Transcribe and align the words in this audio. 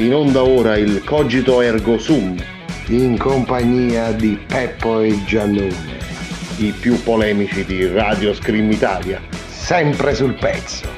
In 0.00 0.14
onda 0.14 0.42
ora 0.42 0.78
il 0.78 1.04
Cogito 1.04 1.60
Ergo 1.60 1.98
Sum, 1.98 2.34
in 2.86 3.18
compagnia 3.18 4.12
di 4.12 4.38
Peppo 4.46 5.00
e 5.00 5.22
Giannone, 5.26 5.98
i 6.56 6.70
più 6.70 7.02
polemici 7.02 7.66
di 7.66 7.86
Radio 7.86 8.32
Scream 8.32 8.70
Italia. 8.70 9.20
sempre 9.46 10.14
sul 10.14 10.32
pezzo. 10.32 10.88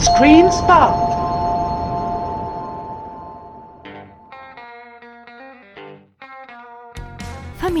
Screen 0.00 0.50
Spot. 0.50 0.99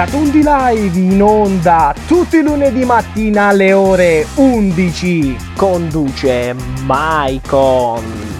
Catundi 0.00 0.40
Live 0.42 0.98
in 0.98 1.20
onda 1.20 1.94
tutti 2.06 2.38
i 2.38 2.42
lunedì 2.42 2.86
mattina 2.86 3.48
alle 3.48 3.74
ore 3.74 4.26
11. 4.36 5.36
Conduce 5.54 6.54
Maicon. 6.86 8.39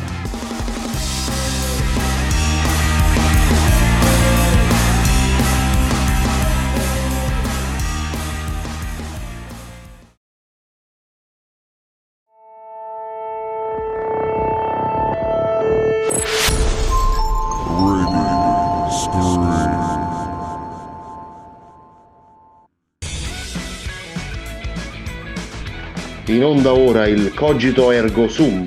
In 26.40 26.46
onda 26.46 26.72
ora 26.72 27.06
il 27.06 27.34
Cogito 27.34 27.90
Ergo 27.90 28.26
Sum, 28.26 28.66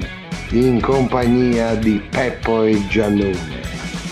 In 0.52 0.80
compagnia 0.80 1.74
di 1.74 2.00
Peppo 2.08 2.62
e 2.62 2.80
Giannone, 2.88 3.62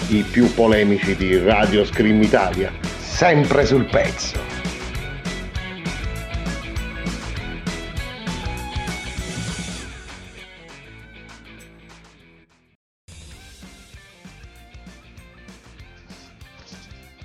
i 0.07 0.23
più 0.23 0.51
polemici 0.55 1.15
di 1.15 1.37
Radio 1.37 1.85
Scream 1.85 2.23
Italia. 2.23 2.73
sempre 2.97 3.63
sul 3.67 3.85
pezzo. 3.85 4.39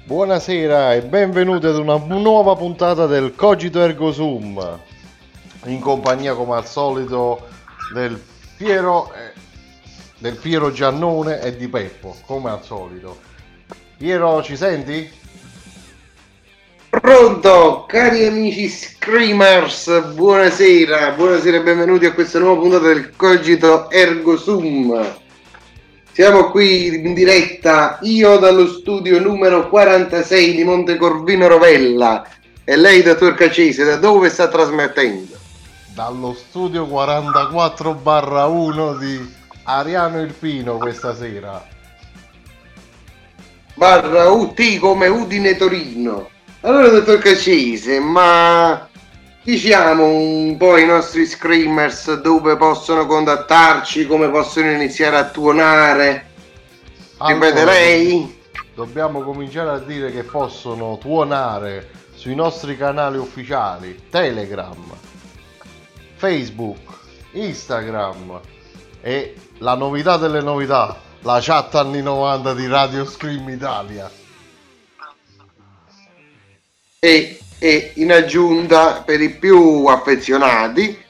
Buonasera 0.05 0.93
e 0.93 1.01
benvenuti 1.01 1.65
ad 1.65 1.79
una 1.79 1.97
nuova 1.97 2.55
puntata 2.57 3.07
del 3.07 3.35
Cogito 3.35 3.81
Ergo 3.81 4.13
Sum 4.13 4.85
in 5.67 5.81
compagnia 5.81 6.35
come 6.35 6.57
al 6.57 6.67
solito 6.67 7.47
del 7.93 8.21
Piero, 8.57 9.13
eh, 9.13 9.33
del 10.19 10.37
Piero 10.37 10.73
Giannone 10.73 11.41
e 11.41 11.57
di 11.57 11.69
Peppo 11.69 12.17
come 12.27 12.51
al 12.51 12.63
solito. 12.63 13.19
Piero 13.97 14.43
ci 14.43 14.57
senti? 14.57 15.11
Pronto, 16.89 17.85
cari 17.87 18.25
amici 18.25 18.69
screamers, 18.69 20.15
buonasera, 20.15 21.11
buonasera 21.11 21.59
e 21.59 21.63
benvenuti 21.63 22.07
a 22.07 22.13
questa 22.13 22.39
nuova 22.39 22.61
puntata 22.61 22.87
del 22.87 23.15
Cogito 23.15 23.91
Ergo 23.91 24.37
Sum. 24.37 25.15
Siamo 26.13 26.51
qui 26.51 26.95
in 26.95 27.13
diretta, 27.13 27.99
io 28.01 28.39
dallo 28.39 28.67
studio 28.67 29.21
numero 29.21 29.69
46 29.69 30.55
di 30.55 30.65
Montecorvino 30.65 31.47
Rovella 31.47 32.27
e 32.65 32.77
lei, 32.77 33.03
dottor 33.03 33.35
Cacese, 33.35 33.85
da 33.85 33.97
dove 33.97 34.31
sta 34.31 34.49
trasmettendo? 34.49 35.36
Dallo 35.97 36.35
studio 36.35 36.85
44 36.85 37.95
barra 37.95 38.45
1 38.45 38.97
di 38.97 39.35
Ariano 39.63 40.21
Irpino 40.21 40.77
questa 40.77 41.17
sera. 41.17 41.67
Barra 43.73 44.29
UT 44.29 44.79
come 44.79 45.07
Udine 45.07 45.57
Torino. 45.57 46.29
Allora, 46.61 46.91
dottor 46.91 47.17
Cacese, 47.17 47.99
ma 47.99 48.87
diciamo 49.43 50.05
un 50.05 50.59
po' 50.59 50.75
ai 50.75 50.85
nostri 50.85 51.25
screamers 51.25 52.21
dove 52.21 52.59
possono 52.59 53.07
contattarci, 53.07 54.07
come 54.07 54.29
possono 54.29 54.71
iniziare 54.71 55.17
a 55.17 55.31
tuonare. 55.31 56.27
Ripete 57.21 57.61
Allora, 57.61 57.73
lei? 57.73 58.39
Dobbiamo 58.75 59.23
cominciare 59.23 59.71
a 59.71 59.79
dire 59.79 60.13
che 60.13 60.25
possono 60.25 60.99
tuonare 60.99 61.89
sui 62.13 62.35
nostri 62.35 62.77
canali 62.77 63.17
ufficiali 63.17 64.09
Telegram, 64.11 64.75
Facebook, 66.17 66.79
Instagram 67.33 68.41
e 69.01 69.35
la 69.59 69.75
novità 69.75 70.17
delle 70.17 70.41
novità, 70.41 70.99
la 71.23 71.39
chat 71.41 71.75
anni 71.75 72.03
90 72.03 72.55
di 72.55 72.67
Radio 72.67 73.05
Scream 73.05 73.49
Italia. 73.49 74.11
e, 76.99 77.39
e 77.59 77.93
in 77.97 78.11
aggiunta 78.13 79.03
per 79.05 79.21
i 79.21 79.31
più 79.31 79.87
affezionati 79.87 81.05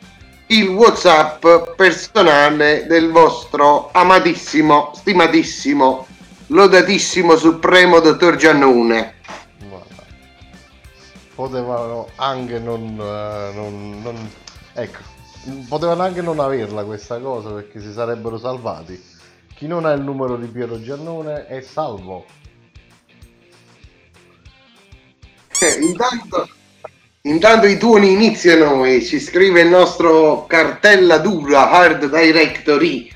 il 0.49 0.69
whatsapp 0.69 1.45
personale 1.75 2.87
del 2.87 3.11
vostro 3.11 3.91
amatissimo, 3.93 4.93
stimatissimo, 4.95 6.07
lodatissimo 6.49 7.37
supremo 7.37 7.99
dottor 8.01 8.37
Giannone. 8.37 9.15
Potevano 11.35 12.09
anche 12.17 12.59
non, 12.59 12.83
eh, 12.99 13.53
non- 13.55 14.01
non- 14.03 14.31
ecco, 14.77 14.99
potevano 15.69 16.03
anche 16.03 16.21
non 16.23 16.39
averla 16.39 16.85
questa 16.85 17.19
cosa 17.19 17.51
perché 17.51 17.81
si 17.81 17.93
sarebbero 17.93 18.39
salvati. 18.39 19.03
Chi 19.55 19.67
non 19.67 19.87
ha 19.87 19.93
il 19.93 20.03
numero 20.03 20.37
di 20.37 20.47
Piero 20.47 20.81
Giannone 20.81 21.47
è 21.47 21.63
salvo. 21.63 22.27
Eh, 25.59 25.79
intanto, 25.81 26.49
intanto 27.23 27.67
i 27.67 27.79
tuoni 27.79 28.13
iniziano 28.13 28.85
e 28.85 29.03
ci 29.03 29.19
scrive 29.19 29.63
il 29.63 29.69
nostro 29.69 30.45
cartella 30.47 31.17
dura 31.17 31.71
Hard 31.71 32.11
Directory 32.15 33.11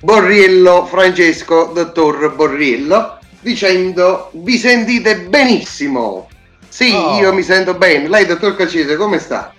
Borriello 0.00 0.84
Francesco 0.84 1.70
dottor 1.72 2.34
Borriello 2.34 3.18
dicendo 3.40 4.28
vi 4.34 4.58
sentite 4.58 5.20
benissimo 5.20 6.28
sì 6.68 6.92
Oh. 6.92 7.18
io 7.18 7.32
mi 7.32 7.42
sento 7.42 7.72
bene 7.74 8.08
lei 8.08 8.26
dottor 8.26 8.54
Cacese 8.56 8.96
come 8.96 9.18
sta? 9.18 9.54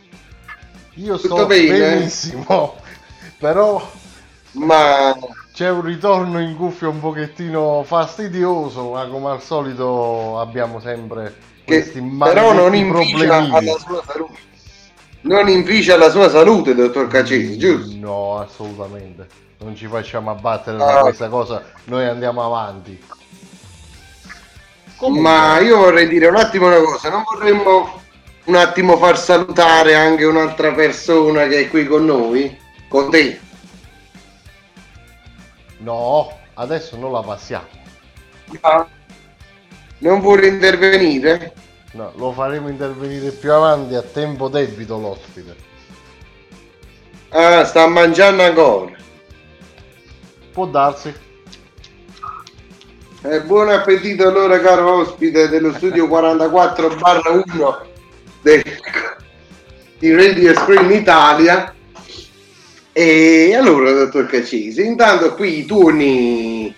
Io 0.98 1.18
Tutto 1.20 1.36
sto 1.36 1.46
bene? 1.46 1.78
benissimo, 1.80 2.76
però 3.38 3.88
ma 4.54 5.16
c'è 5.54 5.70
un 5.70 5.82
ritorno 5.82 6.40
in 6.40 6.56
cuffia 6.56 6.88
un 6.90 7.00
pochettino 7.00 7.84
fastidioso, 7.84 8.92
ma 8.92 9.08
come 9.08 9.30
al 9.32 9.42
solito 9.42 10.40
abbiamo 10.40 10.80
sempre 10.80 11.36
che 11.64 11.82
questi 11.82 12.02
però 12.02 12.54
non 12.54 12.74
inficia 12.76 13.36
alla 13.36 13.78
sua 13.78 14.04
salute 14.06 14.40
non 15.22 15.50
inficia 15.50 15.98
la 15.98 16.10
sua 16.10 16.30
salute 16.30 16.74
dottor 16.74 17.08
Cacese 17.08 17.58
giusto? 17.58 17.96
No, 18.00 18.40
assolutamente. 18.40 19.28
Non 19.60 19.76
ci 19.76 19.88
facciamo 19.88 20.32
abbattere 20.32 20.78
Ah. 20.82 20.86
da 20.94 21.00
questa 21.02 21.28
cosa, 21.30 21.64
noi 21.86 22.06
andiamo 22.06 22.44
avanti. 22.46 23.00
Comunque, 24.96 25.22
Ma 25.22 25.60
io 25.60 25.78
vorrei 25.78 26.08
dire 26.08 26.28
un 26.28 26.38
attimo 26.38 26.68
una 26.68 26.80
cosa, 26.80 27.10
non 27.10 27.24
vorremmo 27.24 28.02
un 28.48 28.56
attimo 28.56 28.98
far 28.98 29.18
salutare 29.18 29.94
anche 29.94 30.24
un'altra 30.24 30.74
persona 30.74 31.48
che 31.48 31.62
è 31.62 31.70
qui 31.70 31.86
con 31.86 32.06
noi, 32.06 32.58
con 32.88 33.10
te. 33.10 33.40
No, 35.80 36.38
adesso 36.54 36.98
non 36.98 37.12
la 37.12 37.22
passiamo. 37.22 37.68
Non 40.00 40.22
vuole 40.22 40.48
intervenire? 40.48 41.54
No, 41.92 42.14
lo 42.16 42.32
faremo 42.32 42.70
intervenire 42.70 43.32
più 43.32 43.52
avanti 43.52 43.96
a 43.96 44.02
tempo 44.02 44.48
debito 44.48 44.98
l'ospite. 44.98 45.56
Ah, 47.30 47.66
sta 47.66 47.86
mangiando 47.88 48.44
ancora. 48.44 48.96
Può 50.54 50.66
darsi. 50.68 51.14
Eh, 53.24 53.42
buon 53.42 53.70
appetito 53.70 54.26
allora 54.26 54.60
caro 54.62 55.00
ospite 55.00 55.50
dello 55.50 55.74
studio 55.74 56.08
44 56.08 56.96
barra 56.96 57.30
1 57.32 57.87
del, 58.42 58.64
di 60.00 60.14
Radio 60.14 60.54
Screen 60.54 60.92
Italia. 60.92 61.74
E 62.94 63.54
allora, 63.56 63.92
dottor 63.92 64.26
Cacisi, 64.26 64.84
intanto 64.84 65.36
qui 65.36 65.60
i 65.60 65.66
tuoni, 65.66 66.74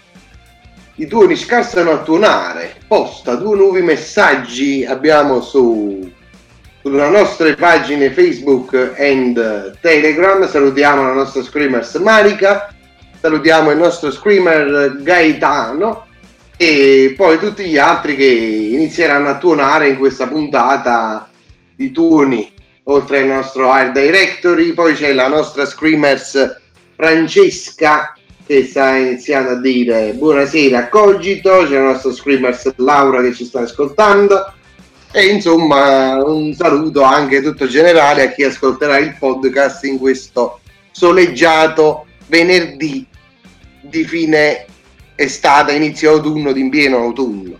i 0.96 1.08
tuoni 1.08 1.36
scarsano 1.36 1.92
a 1.92 1.98
tuonare. 2.00 2.76
Posta 2.88 3.36
due 3.36 3.56
nuovi 3.56 3.82
messaggi 3.82 4.84
abbiamo 4.86 5.40
su, 5.40 6.12
sulle 6.82 7.10
nostre 7.10 7.56
pagine 7.56 8.12
Facebook 8.12 8.94
e 8.96 9.74
Telegram. 9.80 10.46
Salutiamo 10.46 11.04
la 11.04 11.14
nostra 11.14 11.42
screamers 11.42 11.96
Marica, 11.96 12.74
salutiamo 13.22 13.72
il 13.72 13.78
nostro 13.78 14.12
screamer 14.12 15.02
Gaetano 15.02 16.08
e 16.58 17.14
poi 17.16 17.40
tutti 17.40 17.64
gli 17.64 17.78
altri 17.78 18.18
che 18.18 18.26
inizieranno 18.26 19.30
a 19.30 19.38
tuonare 19.38 19.88
in 19.88 19.98
questa 19.98 20.28
puntata 20.28 21.29
di 21.80 21.92
tuoni 21.92 22.52
oltre 22.84 23.22
al 23.22 23.28
nostro 23.28 23.72
Art 23.72 23.98
Directory 23.98 24.74
poi 24.74 24.96
c'è 24.96 25.14
la 25.14 25.30
nostra 25.30 25.66
Screamers 25.66 26.60
Francesca 26.94 28.14
che 28.46 28.66
sta 28.66 28.98
iniziando 28.98 29.52
a 29.52 29.62
dire 29.62 30.12
buonasera 30.12 30.90
Cogito 30.90 31.66
c'è 31.66 31.76
la 31.76 31.92
nostra 31.92 32.12
Screamers 32.12 32.74
Laura 32.76 33.22
che 33.22 33.34
ci 33.34 33.46
sta 33.46 33.62
ascoltando 33.62 34.54
e 35.14 35.28
insomma 35.28 36.22
un 36.22 36.54
saluto 36.54 37.04
anche 37.04 37.42
tutto 37.42 37.66
generale 37.66 38.24
a 38.24 38.32
chi 38.34 38.44
ascolterà 38.44 38.98
il 38.98 39.16
podcast 39.18 39.86
in 39.86 40.00
questo 40.00 40.60
soleggiato 40.92 42.08
venerdì 42.28 43.08
di 43.80 44.04
fine 44.04 44.66
estate, 45.16 45.76
inizio 45.76 46.12
autunno, 46.12 46.52
di 46.52 46.68
pieno 46.68 46.98
autunno. 46.98 47.58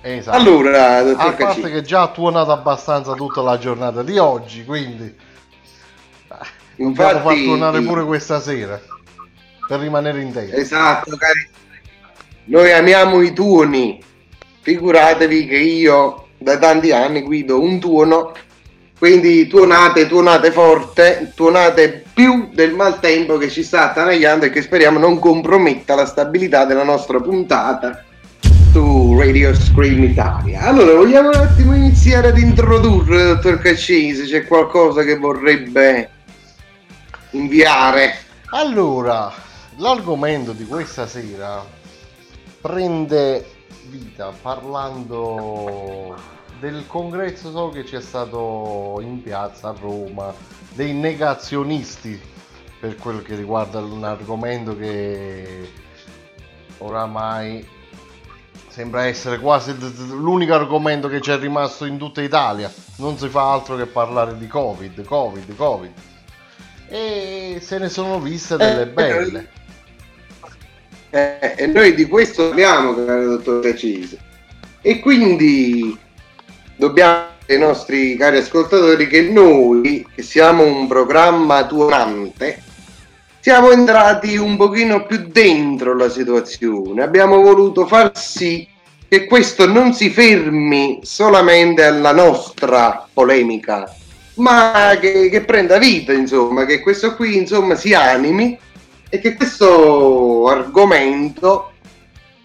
Esatto. 0.00 0.36
Allora, 0.36 0.98
a 0.98 1.02
dottor 1.02 1.34
parte 1.34 1.62
Cacci, 1.62 1.72
che 1.72 1.82
già 1.82 2.02
ha 2.02 2.08
tuonato 2.08 2.52
abbastanza 2.52 3.14
tutta 3.14 3.40
la 3.42 3.58
giornata 3.58 4.02
di 4.02 4.16
oggi, 4.18 4.64
quindi 4.64 5.04
eh, 5.04 6.36
dobbiamo 6.76 6.94
far 6.94 7.16
infatti, 7.16 7.44
tuonare 7.44 7.80
pure 7.82 8.04
questa 8.04 8.40
sera 8.40 8.80
per 9.66 9.80
rimanere 9.80 10.20
in 10.20 10.32
tempo. 10.32 10.54
esatto, 10.54 11.16
cari. 11.16 11.48
Noi 12.44 12.72
amiamo 12.72 13.20
i 13.20 13.32
tuoni. 13.32 14.02
Figuratevi 14.60 15.46
che 15.46 15.56
io 15.56 16.28
da 16.38 16.58
tanti 16.58 16.92
anni 16.92 17.22
guido 17.22 17.60
un 17.60 17.80
tuono, 17.80 18.32
quindi 18.98 19.46
tuonate, 19.46 20.06
tuonate 20.06 20.52
forte, 20.52 21.32
tuonate 21.34 22.04
più 22.12 22.50
del 22.52 22.74
maltempo 22.74 23.36
che 23.38 23.48
ci 23.48 23.62
sta 23.62 23.90
attanagliando 23.90 24.46
e 24.46 24.50
che 24.50 24.62
speriamo 24.62 24.98
non 24.98 25.18
comprometta 25.18 25.94
la 25.94 26.06
stabilità 26.06 26.64
della 26.64 26.84
nostra 26.84 27.20
puntata 27.20 28.04
su 28.72 29.18
Radio 29.18 29.54
Scream 29.54 30.04
Italia. 30.04 30.62
Allora, 30.62 30.94
vogliamo 30.94 31.28
un 31.28 31.36
attimo 31.36 31.74
iniziare 31.74 32.28
ad 32.28 32.38
introdurre, 32.38 33.24
dottor 33.24 33.58
Caccese, 33.58 34.24
c'è 34.24 34.46
qualcosa 34.46 35.02
che 35.04 35.16
vorrebbe 35.16 36.10
inviare? 37.30 38.14
Allora, 38.50 39.32
l'argomento 39.76 40.52
di 40.52 40.66
questa 40.66 41.06
sera 41.06 41.64
prende 42.60 43.46
vita 43.86 44.32
parlando 44.42 46.16
del 46.60 46.84
congresso 46.86 47.50
so 47.50 47.70
che 47.70 47.84
c'è 47.84 48.00
stato 48.00 48.98
in 49.02 49.22
piazza 49.22 49.68
a 49.68 49.74
Roma 49.80 50.34
dei 50.74 50.92
negazionisti 50.92 52.20
per 52.80 52.96
quello 52.96 53.22
che 53.22 53.34
riguarda 53.34 53.78
un 53.78 54.04
argomento 54.04 54.76
che 54.76 55.70
oramai 56.78 57.76
sembra 58.78 59.06
essere 59.06 59.40
quasi 59.40 59.74
l'unico 60.10 60.54
argomento 60.54 61.08
che 61.08 61.18
c'è 61.18 61.36
rimasto 61.36 61.84
in 61.84 61.98
tutta 61.98 62.22
Italia. 62.22 62.72
Non 62.98 63.18
si 63.18 63.28
fa 63.28 63.50
altro 63.50 63.74
che 63.74 63.86
parlare 63.86 64.38
di 64.38 64.46
covid 64.46 65.04
covid 65.04 65.56
covid. 65.56 65.92
E 66.86 67.58
se 67.60 67.78
ne 67.78 67.88
sono 67.88 68.20
viste 68.20 68.56
delle 68.56 68.82
Eh, 68.82 68.86
belle. 68.86 69.48
Eh, 71.10 71.54
e 71.56 71.66
noi 71.66 71.92
di 71.94 72.06
questo 72.06 72.50
parliamo, 72.50 72.94
caro 73.04 73.30
dottor 73.30 73.62
Cacise. 73.64 74.16
E 74.80 75.00
quindi 75.00 75.98
dobbiamo 76.76 77.30
ai 77.48 77.58
nostri 77.58 78.16
cari 78.16 78.36
ascoltatori 78.36 79.08
che 79.08 79.22
noi, 79.22 80.06
che 80.14 80.22
siamo 80.22 80.62
un 80.62 80.86
programma 80.86 81.66
tuonante, 81.66 82.62
siamo 83.48 83.70
entrati 83.70 84.36
un 84.36 84.58
pochino 84.58 85.06
più 85.06 85.28
dentro 85.28 85.96
la 85.96 86.10
situazione. 86.10 87.02
Abbiamo 87.02 87.40
voluto 87.40 87.86
far 87.86 88.10
sì 88.14 88.68
che 89.08 89.24
questo 89.24 89.66
non 89.66 89.94
si 89.94 90.10
fermi 90.10 91.00
solamente 91.02 91.82
alla 91.82 92.12
nostra 92.12 93.08
polemica, 93.10 93.90
ma 94.34 94.98
che, 95.00 95.30
che 95.30 95.40
prenda 95.44 95.78
vita, 95.78 96.12
insomma, 96.12 96.66
che 96.66 96.80
questo 96.80 97.16
qui, 97.16 97.38
insomma, 97.38 97.74
si 97.74 97.94
animi 97.94 98.58
e 99.08 99.18
che 99.18 99.32
questo 99.32 100.46
argomento 100.46 101.72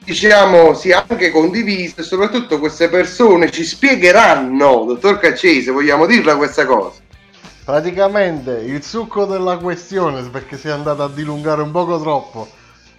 diciamo 0.06 0.74
sia 0.74 1.04
anche 1.06 1.32
condiviso 1.32 1.96
e 2.00 2.04
soprattutto 2.04 2.60
queste 2.60 2.88
persone 2.88 3.52
ci 3.52 3.66
spiegheranno, 3.66 4.86
dottor 4.88 5.20
Caccese, 5.20 5.72
vogliamo 5.72 6.06
dirla 6.06 6.38
questa 6.38 6.66
cosa? 6.66 7.03
Praticamente 7.64 8.52
il 8.52 8.84
succo 8.84 9.26
della 9.26 9.58
questione 9.58 10.22
perché 10.30 10.58
si 10.58 10.68
è 10.68 10.72
andato 10.72 11.04
a 11.04 11.10
dilungare 11.10 11.62
un 11.62 11.72
poco 11.72 12.00
troppo 12.00 12.48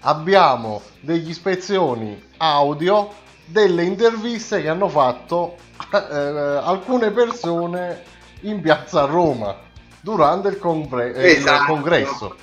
abbiamo 0.01 0.81
degli 1.01 1.29
ispezioni 1.31 2.23
audio 2.39 3.11
delle 3.45 3.83
interviste 3.83 4.63
che 4.63 4.69
hanno 4.69 4.89
fatto 4.89 5.57
eh, 5.93 5.99
alcune 6.17 7.11
persone 7.11 8.03
in 8.43 8.61
piazza 8.61 9.03
a 9.03 9.07
Roma 9.07 9.57
durante 10.01 10.49
il, 10.49 10.59
compre- 10.59 11.15
eh, 11.15 11.31
il 11.33 11.37
Esatto. 11.39 11.65
congresso 11.67 12.37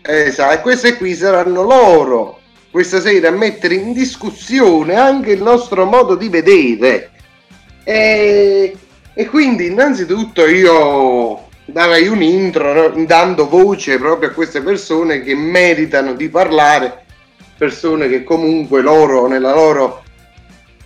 Esatto, 0.00 0.54
e 0.54 0.60
queste 0.62 0.96
qui 0.96 1.14
saranno 1.14 1.62
loro 1.62 2.40
questa 2.70 3.00
sera 3.00 3.28
a 3.28 3.32
mettere 3.32 3.74
in 3.74 3.92
discussione 3.92 4.94
anche 4.94 5.32
il 5.32 5.42
nostro 5.42 5.84
modo 5.84 6.14
di 6.14 6.28
vedere. 6.30 7.10
E, 7.84 8.74
e 9.18 9.26
quindi 9.26 9.66
innanzitutto 9.66 10.46
io 10.46 11.48
darei 11.64 12.06
un 12.06 12.22
intro 12.22 12.72
no? 12.72 13.04
dando 13.04 13.48
voce 13.48 13.98
proprio 13.98 14.28
a 14.28 14.32
queste 14.32 14.60
persone 14.62 15.24
che 15.24 15.34
meritano 15.34 16.12
di 16.12 16.28
parlare, 16.28 17.04
persone 17.56 18.08
che 18.08 18.22
comunque 18.22 18.80
loro 18.80 19.26
nella 19.26 19.52
loro 19.52 20.04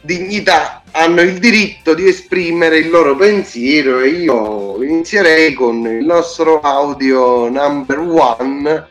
dignità 0.01 0.83
hanno 0.93 1.21
il 1.21 1.37
diritto 1.41 1.93
di 1.93 2.09
esprimere 2.09 2.79
il 2.79 2.89
loro 2.89 3.17
pensiero 3.17 4.01
e 4.01 4.09
io 4.09 4.83
inizierei 4.83 5.53
con 5.53 5.87
il 5.87 6.03
nostro 6.03 6.61
audio 6.61 7.51
number 7.51 7.99
one 7.99 8.87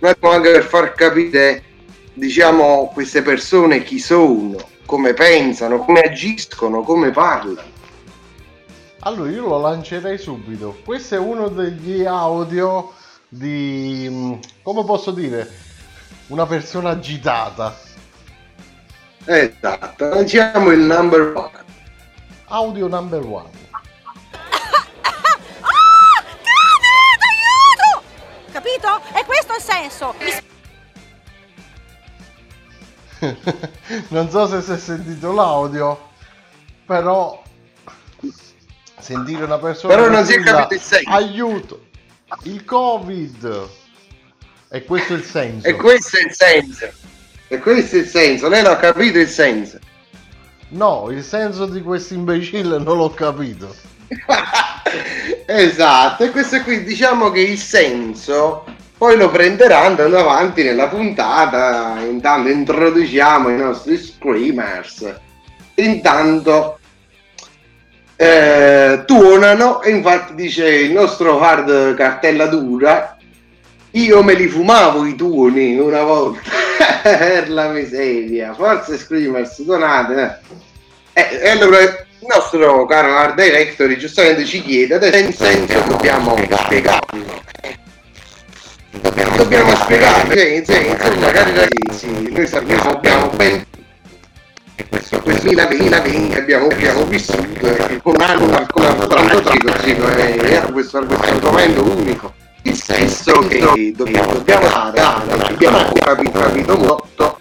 un 0.00 0.08
attimo 0.08 0.32
anche 0.32 0.50
per 0.50 0.64
far 0.64 0.92
capire 0.94 1.62
diciamo 2.14 2.90
queste 2.92 3.22
persone 3.22 3.84
chi 3.84 4.00
sono 4.00 4.56
come 4.84 5.14
pensano 5.14 5.78
come 5.78 6.00
agiscono 6.00 6.82
come 6.82 7.12
parlano 7.12 7.71
Allora 9.04 9.30
io 9.30 9.48
lo 9.48 9.60
lancerei 9.60 10.16
subito. 10.16 10.78
Questo 10.84 11.16
è 11.16 11.18
uno 11.18 11.48
degli 11.48 12.04
audio 12.04 12.92
di 13.28 14.06
mm, 14.08 14.34
come 14.62 14.84
posso 14.84 15.10
dire 15.10 15.50
una 16.28 16.46
persona 16.46 16.90
agitata. 16.90 17.74
esatto 19.24 20.08
lanciamo 20.08 20.70
il 20.70 20.80
number 20.80 21.32
one 21.34 21.64
Audio 22.46 22.86
number 22.86 23.24
one. 23.24 23.48
aiuto! 27.22 28.02
Capito? 28.52 29.00
E 29.14 29.24
questo 29.24 29.54
è 29.54 29.56
il 29.56 29.62
senso. 29.62 30.14
Mi 30.18 30.30
non 34.08 34.30
so 34.30 34.46
se 34.46 34.60
si 34.60 34.72
è 34.72 34.78
sentito 34.78 35.32
l'audio, 35.32 36.10
però 36.84 37.41
sentire 39.02 39.44
una 39.44 39.58
persona 39.58 39.94
Però 39.94 40.08
non 40.08 40.24
si 40.24 40.34
è 40.34 40.40
capito 40.40 40.74
il 40.74 40.80
senso. 40.80 41.10
aiuto, 41.10 41.86
il 42.44 42.64
covid 42.64 43.68
e 44.70 44.84
questo 44.84 45.12
è 45.12 45.16
il 45.16 45.24
senso. 45.24 45.66
e 45.68 45.74
questo 45.74 46.16
è 46.16 46.22
il 46.24 46.32
senso 46.32 46.90
e 47.48 47.58
questo 47.58 47.96
è 47.96 47.98
il 47.98 48.06
senso 48.06 48.48
lei 48.48 48.62
l'ha 48.62 48.76
capito 48.76 49.18
il 49.18 49.28
senso 49.28 49.78
No, 50.72 51.08
il 51.10 51.22
senso 51.22 51.66
di 51.66 51.82
questo 51.82 52.14
imbecille 52.14 52.78
non 52.78 52.96
l'ho 52.96 53.10
capito. 53.10 53.74
esatto, 55.46 56.24
e 56.24 56.30
questo 56.30 56.62
qui 56.62 56.82
diciamo 56.82 57.30
che 57.30 57.40
il 57.40 57.58
senso 57.58 58.64
poi 58.96 59.16
lo 59.18 59.30
prenderà 59.30 59.80
andando 59.82 60.18
avanti 60.18 60.62
nella 60.62 60.88
puntata. 60.88 62.00
Intanto 62.00 62.48
introduciamo 62.48 63.50
i 63.50 63.56
nostri 63.56 63.98
screamers. 63.98 65.14
Intanto 65.74 66.78
eh, 68.22 69.02
tuonano 69.04 69.82
e 69.82 69.90
infatti 69.90 70.34
dice 70.36 70.68
il 70.68 70.92
nostro 70.92 71.40
hard 71.40 71.96
cartella 71.96 72.46
dura 72.46 73.16
io 73.90 74.22
me 74.22 74.34
li 74.34 74.46
fumavo 74.46 75.04
i 75.04 75.16
tuoni 75.16 75.76
una 75.76 76.04
volta 76.04 76.40
per 77.02 77.50
la 77.50 77.68
miseria, 77.68 78.54
forza 78.54 78.96
Screamers, 78.96 79.60
donate. 79.62 80.40
Eh, 81.12 81.40
e 81.42 81.48
allora 81.50 81.80
il 81.80 82.06
nostro 82.20 82.86
caro 82.86 83.16
art 83.16 83.34
director 83.34 83.94
giustamente 83.96 84.44
ci 84.44 84.62
chiede, 84.62 84.94
adesso 84.94 85.18
in 85.18 85.32
senso 85.34 85.80
dobbiamo 85.88 86.34
spiegarlo. 86.36 87.40
Dobbiamo, 88.92 89.36
dobbiamo 89.36 89.74
spiegarlo, 89.74 90.32
cioè, 90.32 90.44
in 90.44 90.64
senso, 90.64 91.18
magari 91.18 91.52
sì, 91.90 92.30
noi 92.30 92.46
sappiamo 92.46 93.28
ben 93.34 93.66
questo 94.88 95.20
2020 95.24 96.34
abbiamo, 96.34 96.66
abbiamo 96.66 97.04
vissuto 97.06 97.40
con 98.02 98.14
un 98.14 98.66
tragico, 99.08 100.06
era 100.08 100.66
questo, 100.66 101.04
questo 101.04 101.26
argomento 101.26 101.84
unico. 101.84 102.32
Il 102.62 102.80
senso 102.80 103.38
che 103.40 103.92
dobbiamo, 103.94 104.32
dobbiamo 104.32 104.90
dare, 104.92 105.32
abbiamo 105.42 105.92
capito, 105.92 106.38
capito 106.38 106.76
molto, 106.78 107.38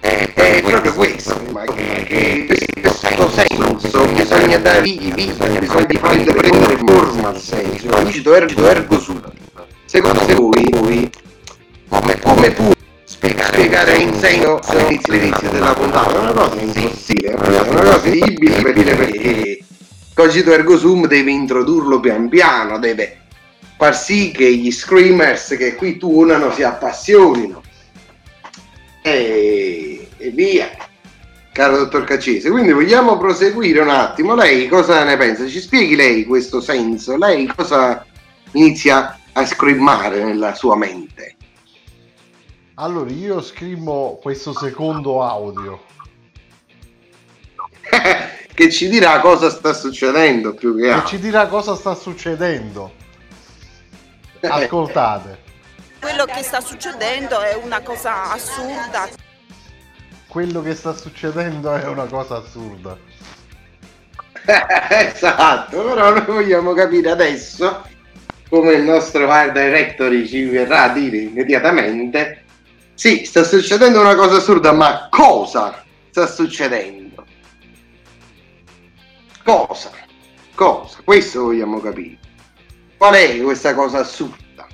è, 0.00 0.32
è 0.32 0.62
proprio 0.62 0.94
questo, 0.94 1.40
ma 1.50 1.64
che, 1.64 2.46
questo 2.80 3.30
senso 3.30 4.04
bisogna 4.06 4.58
dare 4.58 4.80
vivi, 4.82 5.10
bisogna 5.12 5.58
di 5.58 5.98
prendere, 5.98 6.76
forma 6.86 7.28
al 7.28 7.40
senso, 7.40 7.88
cogito 7.88 8.34
ergo, 8.34 8.66
ergo 8.66 8.98
sum. 9.00 9.20
Secondo 9.84 10.24
voi, 10.34 10.68
voi 10.70 11.10
come, 11.88 12.18
come 12.20 12.50
può 12.50 12.70
spiegare 13.34 13.96
in 13.96 14.14
senso 14.14 14.60
all'inizio, 14.64 15.12
all'inizio 15.12 15.50
della 15.50 15.72
puntata. 15.72 16.14
È 16.14 16.18
una 16.18 16.32
cosa 16.32 16.60
impossibile, 16.60 17.30
è 17.30 17.34
una 17.34 17.64
cosa 17.64 18.06
incredibile 18.06 18.62
per 18.62 18.72
dire 18.74 18.94
perché 18.94 19.64
cogito 20.14 20.52
ergo 20.52 20.78
sum 20.78 21.06
deve 21.06 21.30
introdurlo 21.30 22.00
pian 22.00 22.28
piano, 22.28 22.78
deve 22.78 23.20
far 23.76 23.96
sì 23.96 24.30
che 24.30 24.54
gli 24.54 24.70
screamers 24.70 25.56
che 25.58 25.74
qui 25.74 25.96
tuonano 25.96 26.52
si 26.52 26.62
appassionino. 26.62 27.62
E, 29.02 30.08
e 30.16 30.30
via 30.30 30.70
caro 31.52 31.78
dottor 31.78 32.04
Caccese. 32.04 32.50
Quindi 32.50 32.72
vogliamo 32.72 33.16
proseguire 33.16 33.80
un 33.80 33.88
attimo. 33.88 34.34
Lei 34.34 34.68
cosa 34.68 35.04
ne 35.04 35.16
pensa? 35.16 35.46
Ci 35.46 35.60
spieghi 35.60 35.96
lei 35.96 36.24
questo 36.24 36.60
senso? 36.60 37.16
Lei 37.16 37.50
cosa 37.54 38.04
inizia 38.52 39.18
a 39.32 39.46
screamare 39.46 40.22
nella 40.22 40.54
sua 40.54 40.76
mente 40.76 41.35
Allora, 42.78 43.10
io 43.10 43.40
scrivo 43.40 44.18
questo 44.20 44.52
secondo 44.52 45.22
audio. 45.22 45.82
che 48.52 48.70
ci 48.70 48.90
dirà 48.90 49.20
cosa 49.20 49.48
sta 49.48 49.72
succedendo 49.72 50.52
più 50.52 50.76
che 50.76 50.90
altro 50.90 51.08
ci 51.08 51.18
dirà 51.18 51.46
cosa 51.46 51.74
sta 51.74 51.94
succedendo. 51.94 52.92
Ascoltate. 54.40 55.38
Quello 56.00 56.26
che 56.26 56.42
sta 56.42 56.60
succedendo 56.60 57.40
è 57.40 57.54
una 57.54 57.80
cosa 57.80 58.30
assurda. 58.30 59.08
Quello 60.26 60.60
che 60.60 60.74
sta 60.74 60.94
succedendo 60.94 61.74
è 61.74 61.86
una 61.86 62.04
cosa 62.04 62.36
assurda. 62.36 62.98
esatto, 64.90 65.82
però 65.82 66.10
noi 66.10 66.24
vogliamo 66.26 66.74
capire 66.74 67.10
adesso 67.10 67.84
come 68.50 68.72
il 68.72 68.82
nostro 68.82 69.30
art 69.30 69.52
directory 69.52 70.26
ci 70.26 70.44
verrà 70.44 70.82
a 70.82 70.88
dire 70.92 71.16
immediatamente. 71.16 72.44
Sì, 72.96 73.26
sta 73.26 73.44
succedendo 73.44 74.00
una 74.00 74.14
cosa 74.14 74.38
assurda, 74.38 74.72
ma 74.72 75.08
cosa 75.10 75.84
sta 76.08 76.26
succedendo? 76.26 77.26
Cosa? 79.44 79.90
Cosa? 80.54 81.00
Questo 81.04 81.42
vogliamo 81.42 81.78
capire. 81.78 82.18
Qual 82.96 83.12
è 83.12 83.38
questa 83.42 83.74
cosa 83.74 83.98
assurda? 83.98 84.66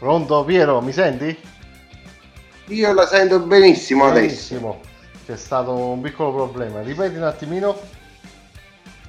Pronto 0.00 0.44
Piero, 0.44 0.80
mi 0.80 0.92
senti? 0.92 1.38
Io 2.66 2.92
la 2.92 3.06
sento 3.06 3.38
benissimo 3.38 4.06
adesso. 4.06 4.26
Benissimo. 4.26 4.80
C'è 5.24 5.36
stato 5.36 5.72
un 5.72 6.00
piccolo 6.00 6.32
problema. 6.32 6.82
Ripeti 6.82 7.14
un 7.14 7.22
attimino. 7.22 7.78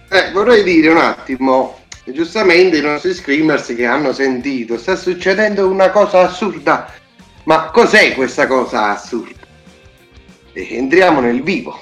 Eh, 0.10 0.32
vorrei 0.32 0.64
dire 0.64 0.90
un 0.90 0.98
attimo, 0.98 1.80
giustamente 2.06 2.78
i 2.78 2.82
nostri 2.82 3.14
screamers 3.14 3.76
che 3.76 3.86
hanno 3.86 4.14
sentito, 4.14 4.78
sta 4.78 4.96
succedendo 4.96 5.68
una 5.68 5.90
cosa 5.90 6.22
assurda. 6.22 6.92
Ma 7.44 7.70
cos'è 7.72 8.14
questa 8.14 8.48
cosa 8.48 8.92
assurda? 8.92 9.46
E 10.54 10.68
entriamo 10.76 11.20
nel 11.20 11.44
vivo. 11.44 11.78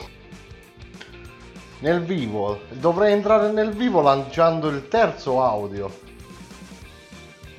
Nel 1.79 2.03
vivo. 2.03 2.61
Dovrei 2.69 3.13
entrare 3.13 3.51
nel 3.51 3.71
vivo 3.73 4.01
lanciando 4.01 4.69
il 4.69 4.87
terzo 4.87 5.43
audio. 5.43 5.93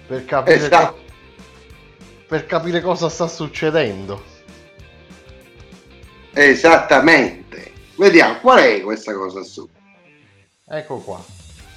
Per 0.06 0.24
capire, 0.24 0.56
Esatto. 0.56 0.92
co- 0.92 0.98
per 2.26 2.46
capire 2.46 2.80
cosa 2.80 3.08
sta 3.08 3.28
succedendo. 3.28 4.22
Esattamente. 6.32 7.72
Vediamo, 7.96 8.38
qual 8.40 8.58
è 8.58 8.80
questa 8.82 9.14
cosa 9.14 9.40
assurda? 9.40 9.75
Ecco 10.68 10.96
qua. 10.96 11.22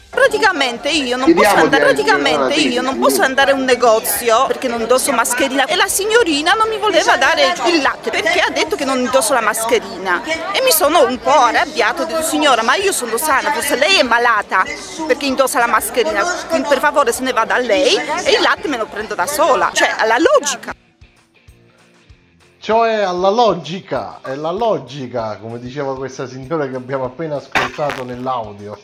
Praticamente 0.10 0.90
io 0.90 1.16
non 1.16 1.26
Chiediamo 1.26 1.54
posso 1.54 1.64
andare, 1.64 1.84
praticamente 1.84 2.54
io 2.56 2.82
non 2.82 2.98
posso 2.98 3.22
andare 3.22 3.52
a 3.52 3.54
un 3.54 3.64
negozio 3.64 4.48
perché 4.48 4.68
non 4.68 4.82
indosso 4.82 5.12
mascherina. 5.12 5.66
E 5.66 5.76
la 5.76 5.88
signorina 5.88 6.54
non 6.54 6.68
mi 6.70 6.80
voleva 6.80 7.16
dare 7.16 7.54
il 7.68 7.84
latte 7.84 8.10
perché 8.10 8.40
ha 8.40 8.50
detto 8.50 8.76
che 8.76 8.86
non 8.86 8.98
indosso 8.98 9.34
la 9.34 9.42
mascherina. 9.42 10.24
E 10.24 10.64
mi 10.64 10.72
sono 10.72 11.06
un 11.06 11.20
po' 11.20 11.30
arrabbiato, 11.30 12.02
ho 12.02 12.06
detto 12.06 12.24
signora 12.24 12.64
ma 12.64 12.74
io 12.78 12.92
sono 12.92 13.18
sana, 13.18 13.52
forse 13.52 13.76
lei 13.76 14.00
è 14.00 14.04
malata 14.04 14.66
perché 15.06 15.26
indossa 15.26 15.60
la 15.60 15.68
mascherina, 15.68 16.24
quindi 16.48 16.68
per 16.68 16.80
favore 16.80 17.12
se 17.12 17.22
ne 17.22 17.32
vada 17.32 17.54
a 17.54 17.60
lei 17.60 17.96
e 17.96 18.32
il 18.32 18.42
latte 18.42 18.68
me 18.68 18.78
lo 18.78 18.88
prendo 18.88 19.14
da 19.14 19.28
sola, 19.28 19.70
cioè 19.72 19.94
alla 20.00 20.18
logica. 20.18 20.74
Cioè 22.70 23.02
alla 23.02 23.30
logica, 23.30 24.20
è 24.22 24.36
la 24.36 24.52
logica, 24.52 25.40
come 25.42 25.58
diceva 25.58 25.96
questa 25.96 26.28
signora 26.28 26.68
che 26.68 26.76
abbiamo 26.76 27.06
appena 27.06 27.38
ascoltato 27.38 28.04
nell'audio. 28.04 28.78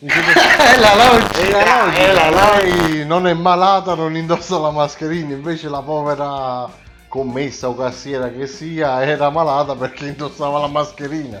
È 0.02 0.78
la 0.80 0.94
logica, 0.96 1.38
È 1.38 1.50
la 1.52 1.84
logica, 1.84 1.94
è 1.94 2.12
la 2.12 2.30
logica. 2.30 2.62
lei 2.62 3.06
non 3.06 3.28
è 3.28 3.32
malata, 3.32 3.94
non 3.94 4.16
indossa 4.16 4.58
la 4.58 4.72
mascherina, 4.72 5.34
invece 5.34 5.68
la 5.68 5.82
povera 5.82 6.68
commessa 7.06 7.68
o 7.68 7.76
cassiera 7.76 8.28
che 8.30 8.48
sia 8.48 9.04
era 9.04 9.30
malata 9.30 9.76
perché 9.76 10.06
indossava 10.06 10.58
la 10.58 10.66
mascherina. 10.66 11.40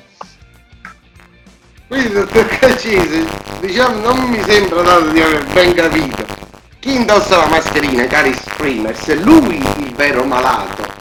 Quindi, 1.88 2.12
dottor 2.12 2.46
Caccese, 2.46 3.26
diciamo, 3.58 3.98
non 3.98 4.20
mi 4.28 4.40
sembra 4.40 4.82
dato 4.82 5.08
di 5.08 5.20
aver 5.20 5.44
ben 5.52 5.74
capito. 5.74 6.24
Chi 6.78 6.94
indossa 6.94 7.38
la 7.38 7.48
mascherina, 7.48 8.06
cari 8.06 8.32
screamers, 8.32 9.08
è 9.08 9.16
lui 9.16 9.56
il 9.56 9.92
vero 9.96 10.22
malato. 10.22 10.93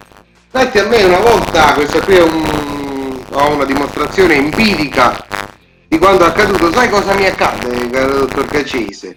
Infatti 0.55 0.77
a 0.77 0.85
me 0.85 1.03
una 1.03 1.17
volta, 1.17 1.73
questa 1.73 1.99
qui 2.01 2.13
è 2.15 2.21
un, 2.21 3.19
ho 3.27 3.53
una 3.53 3.65
dimostrazione 3.65 4.35
empirica 4.35 5.25
di 5.87 5.97
quando 5.97 6.25
è 6.25 6.27
accaduto, 6.27 6.71
sai 6.71 6.89
cosa 6.89 7.15
mi 7.15 7.25
accade, 7.25 7.89
caro 7.89 8.19
dottor 8.19 8.45
Caccese? 8.45 9.15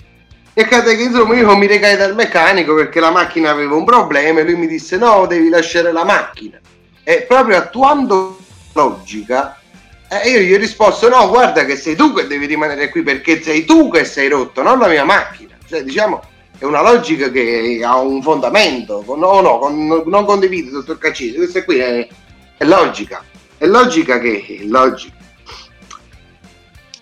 Mi 0.54 0.62
accade 0.62 0.96
che 0.96 1.02
insomma 1.02 1.34
io 1.34 1.54
mi 1.54 1.66
recai 1.66 1.94
dal 1.98 2.14
meccanico 2.14 2.74
perché 2.74 3.00
la 3.00 3.10
macchina 3.10 3.50
aveva 3.50 3.74
un 3.74 3.84
problema 3.84 4.40
e 4.40 4.44
lui 4.44 4.54
mi 4.54 4.66
disse 4.66 4.96
no, 4.96 5.26
devi 5.26 5.50
lasciare 5.50 5.92
la 5.92 6.04
macchina. 6.04 6.58
E 7.04 7.26
proprio 7.28 7.58
attuando 7.58 8.38
logica, 8.72 9.60
eh, 10.08 10.30
io 10.30 10.40
gli 10.40 10.54
ho 10.54 10.58
risposto: 10.58 11.10
no, 11.10 11.28
guarda 11.28 11.66
che 11.66 11.76
sei 11.76 11.94
tu 11.94 12.14
che 12.14 12.26
devi 12.26 12.46
rimanere 12.46 12.88
qui 12.88 13.02
perché 13.02 13.42
sei 13.42 13.66
tu 13.66 13.90
che 13.90 14.06
sei 14.06 14.30
rotto, 14.30 14.62
non 14.62 14.78
la 14.78 14.88
mia 14.88 15.04
macchina. 15.04 15.54
Cioè, 15.68 15.82
diciamo, 15.84 16.22
è 16.58 16.64
una 16.64 16.80
logica 16.80 17.30
che 17.30 17.80
ha 17.84 17.96
un 17.98 18.22
fondamento. 18.22 19.04
No, 19.16 19.40
no, 19.40 19.58
con- 19.58 20.02
non 20.06 20.24
condivido, 20.24 20.70
dottor 20.70 20.98
Caccese. 20.98 21.36
Questa 21.36 21.64
qui 21.64 21.78
è, 21.78 22.08
è 22.56 22.64
logica. 22.64 23.22
È 23.58 23.66
logica 23.66 24.18
che 24.18 24.58
è 24.60 24.64
logica. 24.64 25.14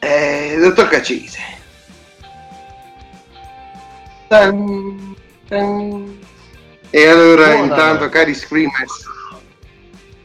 Eh, 0.01 0.57
dottor 0.61 0.89
Caccese. 0.89 1.39
Tan, 4.29 5.15
tan. 5.49 6.19
E 6.91 7.07
allora, 7.07 7.45
Tuonano. 7.45 7.65
intanto, 7.65 8.09
cari 8.09 8.35
screamers, 8.35 9.05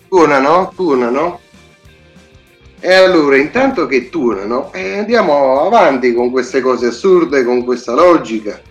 tuonano, 0.08 0.72
tuonano. 0.76 1.40
E 2.80 2.94
allora, 2.94 3.38
intanto 3.38 3.86
che 3.88 4.10
tuonano, 4.10 4.72
eh, 4.74 5.00
andiamo 5.00 5.66
avanti 5.66 6.14
con 6.14 6.32
queste 6.32 6.62
cose 6.62 6.88
assurde, 6.88 7.44
con 7.44 7.64
questa 7.64 7.94
logica. 7.94 8.62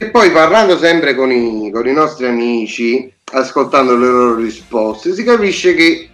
E 0.00 0.10
poi 0.10 0.30
parlando 0.30 0.78
sempre 0.78 1.16
con 1.16 1.32
i, 1.32 1.72
con 1.72 1.88
i 1.88 1.92
nostri 1.92 2.26
amici, 2.26 3.12
ascoltando 3.32 3.96
le 3.96 4.06
loro 4.06 4.36
risposte, 4.36 5.12
si 5.12 5.24
capisce 5.24 5.74
che 5.74 6.10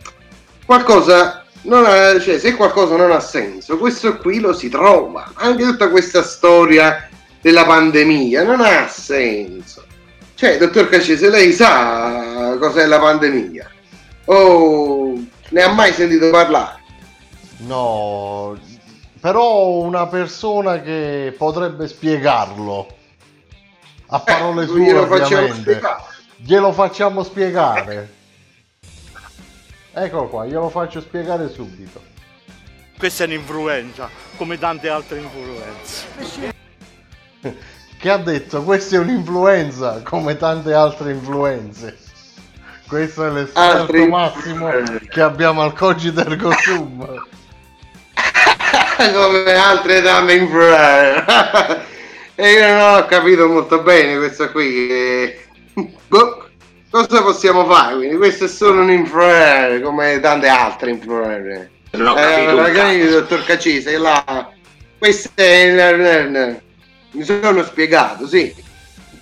qualcosa 0.64 1.44
non 1.64 1.84
ha, 1.84 2.18
cioè, 2.18 2.38
se 2.38 2.54
qualcosa 2.54 2.96
non 2.96 3.12
ha 3.12 3.20
senso, 3.20 3.76
questo 3.76 4.16
qui 4.16 4.40
lo 4.40 4.54
si 4.54 4.70
trova. 4.70 5.32
Anche 5.34 5.64
tutta 5.64 5.90
questa 5.90 6.22
storia 6.22 7.08
della 7.42 7.66
pandemia 7.66 8.42
non 8.42 8.60
ha 8.60 8.88
senso. 8.88 9.84
Cioè, 10.34 10.56
dottor 10.56 10.88
Caccese, 10.88 11.28
lei 11.28 11.52
sa 11.52 12.56
cos'è 12.58 12.86
la 12.86 12.98
pandemia? 12.98 13.70
O 14.26 15.12
ne 15.50 15.62
ha 15.62 15.72
mai 15.72 15.92
sentito 15.92 16.30
parlare? 16.30 16.80
No, 17.58 18.58
però 19.20 19.72
una 19.72 20.06
persona 20.06 20.80
che 20.80 21.34
potrebbe 21.36 21.86
spiegarlo 21.86 22.86
a 24.14 24.20
parole 24.20 24.62
Eh, 24.62 24.66
sue 24.68 24.80
glielo 24.80 25.06
facciamo 25.06 25.40
ovviamente. 25.40 25.60
spiegare. 25.72 26.02
glielo 26.36 26.72
facciamo 26.72 27.22
spiegare. 27.24 28.12
Eccolo 29.92 30.28
qua 30.28 30.44
glielo 30.46 30.68
faccio 30.68 31.00
spiegare 31.00 31.48
subito. 31.48 32.00
Questa 32.96 33.24
è 33.24 33.26
un'influenza, 33.26 34.08
come 34.36 34.56
tante 34.56 34.88
altre 34.88 35.18
influenze. 35.18 36.52
che 37.98 38.10
ha 38.10 38.18
detto? 38.18 38.62
Questa 38.62 38.94
è 38.94 38.98
un'influenza 39.00 40.00
come 40.04 40.36
tante 40.36 40.72
altre 40.72 41.10
influenze. 41.10 41.98
Questo 42.86 43.26
è 43.26 43.30
l'esperto 43.30 44.06
massimo 44.06 44.70
che 45.08 45.20
abbiamo 45.20 45.62
al 45.62 45.72
Cogito 45.72 46.20
Ergo 46.20 46.52
Sum. 46.52 47.04
Come 49.12 49.54
altre 49.54 50.00
donne 50.02 50.34
influenze. 50.34 51.92
E 52.36 52.50
io 52.50 52.66
non 52.66 52.94
ho 52.94 53.06
capito 53.06 53.48
molto 53.48 53.80
bene 53.82 54.16
questa 54.16 54.50
qui. 54.50 54.88
eh. 54.88 55.46
Boh, 56.08 56.48
cosa 56.90 57.22
possiamo 57.22 57.64
fare? 57.66 57.96
Quindi 57.96 58.16
questo 58.16 58.44
è 58.44 58.48
solo 58.48 58.82
un 58.82 58.90
influencer 58.90 59.80
come 59.82 60.20
tante 60.20 60.48
altre 60.48 60.90
influencer. 60.90 61.70
Non 61.92 62.08
ho 62.08 62.16
Eh, 62.16 62.20
capito 62.22 62.50
un 62.50 62.56
magari 62.62 62.96
il 62.96 63.10
dottor 63.10 63.44
Cacese 63.44 63.96
là. 63.98 64.50
Questo 64.98 65.30
è 65.34 65.42
il... 65.42 66.60
Mi 67.12 67.22
sono 67.24 67.62
spiegato, 67.62 68.26
sì. 68.26 68.52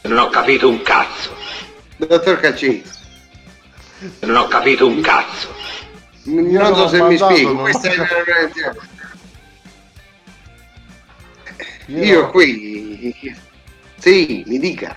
Non 0.02 0.18
ho 0.18 0.28
capito 0.30 0.68
un 0.68 0.80
cazzo. 0.82 1.34
Dottor 1.96 2.40
Cacese. 2.40 2.90
Non 4.20 4.36
ho 4.36 4.48
capito 4.48 4.86
un 4.86 5.00
cazzo. 5.02 5.48
Non 6.24 6.74
so 6.74 6.88
se 6.88 7.02
mi 7.02 7.18
spiego. 7.18 7.56
Questa 7.56 7.88
è 7.90 7.94
Io, 11.92 12.02
io 12.04 12.30
qui. 12.30 13.14
Sì, 13.98 14.42
mi 14.46 14.58
dica. 14.58 14.96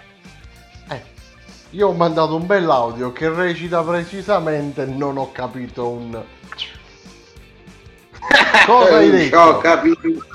Eh, 0.89 1.01
io 1.71 1.89
ho 1.89 1.93
mandato 1.93 2.35
un 2.35 2.45
bell'audio 2.45 3.11
che 3.11 3.29
recita 3.29 3.81
precisamente 3.83 4.85
non 4.85 5.17
ho 5.17 5.31
capito 5.31 5.87
un... 5.89 6.23
Cosa 8.65 8.97
hai 8.97 9.07
Non 9.09 9.17
detto? 9.17 9.27
ci 9.27 9.35
ho 9.35 9.57
capito. 9.59 10.25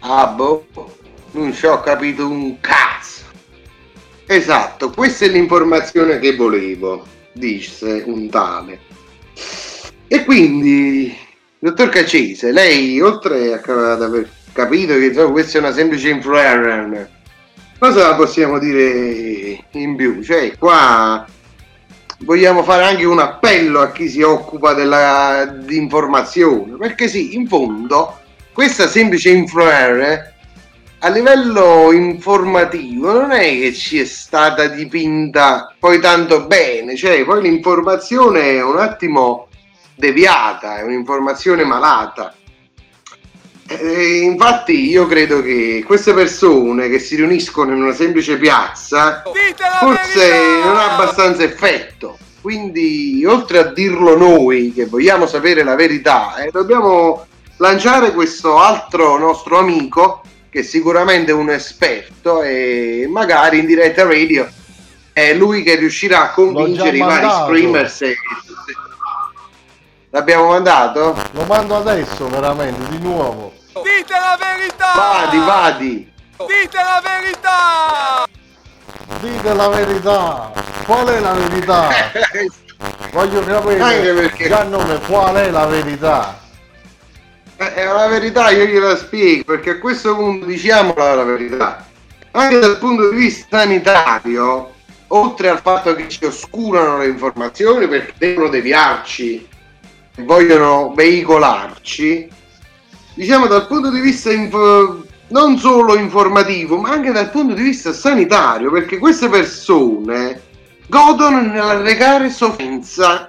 Ah, 0.00 0.26
boh. 0.26 0.66
Non 1.32 1.52
ci 1.52 1.66
ho 1.66 1.80
capito 1.80 2.26
un 2.28 2.58
cazzo. 2.60 3.22
Esatto, 4.26 4.90
questa 4.90 5.24
è 5.24 5.28
l'informazione 5.28 6.18
che 6.18 6.34
volevo, 6.36 7.06
disse 7.32 8.02
un 8.06 8.28
tale. 8.28 8.80
E 10.06 10.24
quindi, 10.24 11.16
dottor 11.58 11.88
Cacese, 11.88 12.52
lei, 12.52 13.00
oltre 13.00 13.54
a- 13.54 13.92
ad 13.92 14.02
aver 14.02 14.28
capito 14.58 14.94
che 14.94 15.06
insomma, 15.06 15.30
questa 15.30 15.58
è 15.58 15.60
una 15.60 15.72
semplice 15.72 16.08
influencer, 16.08 17.10
cosa 17.78 18.16
possiamo 18.16 18.58
dire 18.58 19.64
in 19.70 19.94
più? 19.94 20.20
Cioè, 20.20 20.58
qua 20.58 21.24
vogliamo 22.22 22.64
fare 22.64 22.82
anche 22.82 23.04
un 23.04 23.20
appello 23.20 23.80
a 23.80 23.92
chi 23.92 24.08
si 24.08 24.20
occupa 24.20 24.74
della, 24.74 25.44
di 25.64 25.76
informazione, 25.76 26.76
perché 26.76 27.06
sì, 27.06 27.36
in 27.36 27.46
fondo, 27.46 28.18
questa 28.52 28.88
semplice 28.88 29.30
influencer 29.30 30.34
a 31.00 31.08
livello 31.10 31.92
informativo 31.92 33.12
non 33.12 33.30
è 33.30 33.60
che 33.60 33.72
ci 33.72 34.00
è 34.00 34.04
stata 34.04 34.66
dipinta 34.66 35.72
poi 35.78 36.00
tanto 36.00 36.46
bene, 36.46 36.96
cioè 36.96 37.24
poi 37.24 37.42
l'informazione 37.42 38.56
è 38.56 38.62
un 38.64 38.78
attimo 38.78 39.46
deviata, 39.94 40.78
è 40.78 40.82
un'informazione 40.82 41.62
malata. 41.62 42.34
E 43.70 44.20
infatti 44.20 44.88
io 44.88 45.06
credo 45.06 45.42
che 45.42 45.84
queste 45.84 46.14
persone 46.14 46.88
che 46.88 46.98
si 46.98 47.16
riuniscono 47.16 47.74
in 47.74 47.82
una 47.82 47.92
semplice 47.92 48.38
piazza 48.38 49.22
forse 49.78 50.60
non 50.64 50.74
ha 50.74 50.94
abbastanza 50.94 51.42
effetto. 51.42 52.16
Quindi, 52.40 53.22
oltre 53.26 53.58
a 53.58 53.64
dirlo 53.64 54.16
noi 54.16 54.72
che 54.72 54.86
vogliamo 54.86 55.26
sapere 55.26 55.62
la 55.64 55.74
verità, 55.74 56.36
eh, 56.36 56.50
dobbiamo 56.50 57.26
lanciare 57.58 58.12
questo 58.12 58.56
altro 58.56 59.18
nostro 59.18 59.58
amico 59.58 60.22
che 60.48 60.62
sicuramente 60.62 61.32
è 61.32 61.34
un 61.34 61.50
esperto 61.50 62.40
e 62.42 63.06
magari 63.10 63.58
in 63.58 63.66
diretta 63.66 64.04
radio 64.04 64.48
è 65.12 65.34
lui 65.34 65.62
che 65.62 65.74
riuscirà 65.74 66.22
a 66.22 66.30
convincere 66.30 66.96
i 66.96 67.00
vari 67.00 67.26
mandato. 67.26 67.44
screamers. 67.44 68.02
e- 68.02 68.16
L'abbiamo 70.10 70.48
mandato? 70.48 71.14
Lo 71.32 71.44
mando 71.44 71.76
adesso 71.76 72.28
veramente, 72.28 72.88
di 72.88 72.98
nuovo. 72.98 73.57
Dite 73.82 74.12
la 74.12 74.38
verità! 74.38 74.92
Vadi, 74.94 75.38
vadi! 75.38 76.12
Dite 76.36 76.76
la 76.76 77.02
verità! 77.02 78.26
Dite 79.20 79.54
la 79.54 79.68
verità. 79.68 80.52
Qual 80.84 81.06
è 81.06 81.20
la 81.20 81.32
verità? 81.32 81.88
Voglio 83.12 83.38
Anche 83.40 83.52
sapere, 83.52 84.12
perché- 84.14 84.48
già 84.48 84.62
nome, 84.64 85.00
qual 85.00 85.34
è 85.36 85.50
la 85.50 85.66
verità? 85.66 86.38
Eh, 87.56 87.74
È 87.74 87.84
la 87.84 88.06
verità, 88.06 88.50
io 88.50 88.64
gliela 88.66 88.96
spiego, 88.96 89.42
perché 89.44 89.70
a 89.70 89.78
questo 89.78 90.14
punto 90.14 90.46
diciamola 90.46 91.14
la 91.14 91.24
verità. 91.24 91.84
Anche 92.30 92.58
dal 92.60 92.78
punto 92.78 93.10
di 93.10 93.16
vista 93.16 93.58
sanitario, 93.58 94.74
oltre 95.08 95.48
al 95.48 95.60
fatto 95.60 95.94
che 95.94 96.08
ci 96.08 96.24
oscurano 96.24 96.98
le 96.98 97.06
informazioni 97.08 97.88
perché 97.88 98.12
devono 98.16 98.48
deviarci, 98.48 99.48
vogliono 100.18 100.92
veicolarci, 100.94 102.28
diciamo 103.18 103.48
dal 103.48 103.66
punto 103.66 103.90
di 103.90 103.98
vista 103.98 104.30
info- 104.30 105.04
non 105.30 105.58
solo 105.58 105.98
informativo, 105.98 106.76
ma 106.76 106.90
anche 106.90 107.10
dal 107.10 107.30
punto 107.30 107.52
di 107.52 107.62
vista 107.62 107.92
sanitario, 107.92 108.70
perché 108.70 108.98
queste 108.98 109.28
persone 109.28 110.40
godono 110.86 111.40
nell'arrecare 111.40 112.30
sofferenza 112.30 113.28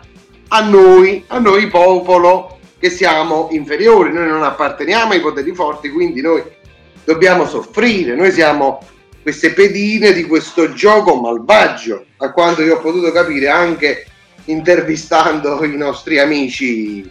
a 0.50 0.62
noi, 0.62 1.24
a 1.28 1.40
noi 1.40 1.68
popolo 1.68 2.60
che 2.78 2.92
siamo 2.92 3.48
inferiori, 3.52 4.14
noi 4.14 4.28
non 4.28 4.44
apparteniamo 4.44 5.14
ai 5.14 5.22
poteri 5.22 5.56
forti, 5.56 5.90
quindi 5.90 6.22
noi 6.22 6.44
dobbiamo 7.04 7.48
soffrire, 7.48 8.16
noi 8.16 8.32
siamo 8.32 8.86
queste 9.24 9.54
pedine 9.54 10.14
di 10.14 10.26
questo 10.26 10.72
gioco 10.72 11.16
malvagio, 11.16 12.06
a 12.18 12.32
quanto 12.32 12.62
io 12.62 12.76
ho 12.76 12.80
potuto 12.80 13.12
capire 13.12 13.50
anche 13.50 14.06
intervistando 14.46 15.64
i 15.66 15.76
nostri 15.76 16.20
amici. 16.20 17.10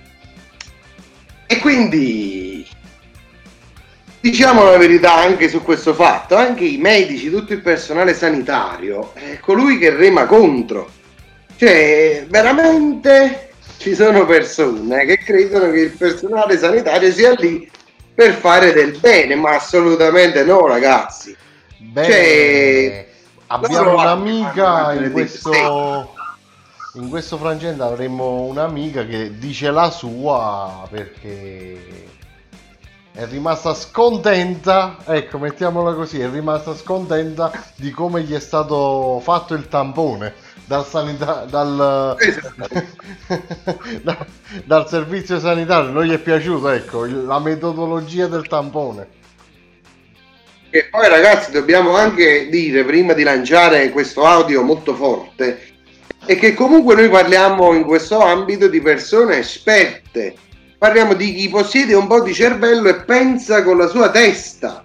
E 1.51 1.59
quindi 1.59 2.58
diciamo 4.21 4.65
la 4.65 4.77
verità 4.77 5.15
anche 5.15 5.49
su 5.49 5.63
questo 5.63 5.95
fatto, 5.95 6.37
anche 6.37 6.65
i 6.65 6.77
medici, 6.79 7.31
tutto 7.31 7.53
il 7.53 7.61
personale 7.61 8.15
sanitario, 8.15 9.13
è 9.15 9.39
colui 9.41 9.79
che 9.79 9.91
rema 9.91 10.27
contro. 10.27 10.91
Cioè, 11.57 12.27
veramente 12.29 13.51
ci 13.79 13.95
sono 13.95 14.25
persone 14.27 15.05
che 15.05 15.19
credono 15.19 15.71
che 15.71 15.81
il 15.81 15.91
personale 15.91 16.59
sanitario 16.59 17.13
sia 17.13 17.33
lì 17.33 17.69
per 18.15 18.33
fare 18.35 18.73
del 18.73 18.99
bene, 18.99 19.35
ma 19.35 19.57
assolutamente 19.57 20.45
no, 20.45 20.67
ragazzi. 20.67 21.37
Beh, 21.79 22.05
Cioè, 22.05 23.09
abbiamo 23.47 23.95
un'amica 23.95 24.93
in 24.95 25.13
questo 25.13 26.15
in 26.95 27.11
questo 27.11 27.37
frangente 27.37 27.83
avremo 27.83 28.43
un'amica 28.43 29.07
che 29.07 29.39
dice 29.39 29.71
la 29.71 29.91
sua 29.91 30.87
perché 30.91 32.07
è 33.19 33.27
rimasta 33.27 33.75
scontenta, 33.75 34.99
ecco, 35.05 35.39
mettiamola 35.39 35.93
così, 35.93 36.21
è 36.21 36.31
rimasta 36.31 36.73
scontenta 36.77 37.51
di 37.75 37.91
come 37.91 38.23
gli 38.23 38.33
è 38.33 38.39
stato 38.39 39.19
fatto 39.25 39.55
il 39.55 39.67
tampone 39.67 40.35
dal 40.67 40.87
sanita- 40.87 41.45
dal, 41.51 42.15
da- 44.03 44.27
dal 44.65 44.89
servizio 44.89 45.41
sanitario, 45.41 45.91
non 45.91 46.05
gli 46.05 46.13
è 46.13 46.19
piaciuto, 46.19 46.69
ecco, 46.69 47.07
la 47.07 47.41
metodologia 47.41 48.29
del 48.29 48.47
tampone. 48.47 49.09
E 50.71 50.85
poi 50.89 51.09
ragazzi 51.09 51.51
dobbiamo 51.51 51.97
anche 51.97 52.49
dire 52.49 52.85
prima 52.85 53.15
di 53.15 53.25
lanciare 53.25 53.91
questo 53.91 54.27
audio 54.27 54.63
molto 54.63 54.95
forte 54.95 55.59
è 56.25 56.37
che 56.37 56.55
comunque 56.55 56.95
noi 56.95 57.09
parliamo 57.09 57.73
in 57.73 57.83
questo 57.83 58.21
ambito 58.21 58.69
di 58.69 58.81
persone 58.81 59.39
esperte. 59.39 60.35
Parliamo 60.79 61.15
di 61.15 61.35
chi 61.35 61.49
possiede 61.49 61.95
un 61.95 62.07
po' 62.07 62.23
di 62.23 62.33
cervello 62.33 62.89
e 62.89 63.03
pensa 63.03 63.65
con 63.65 63.77
la 63.77 63.89
sua 63.89 64.11
testa 64.11 64.85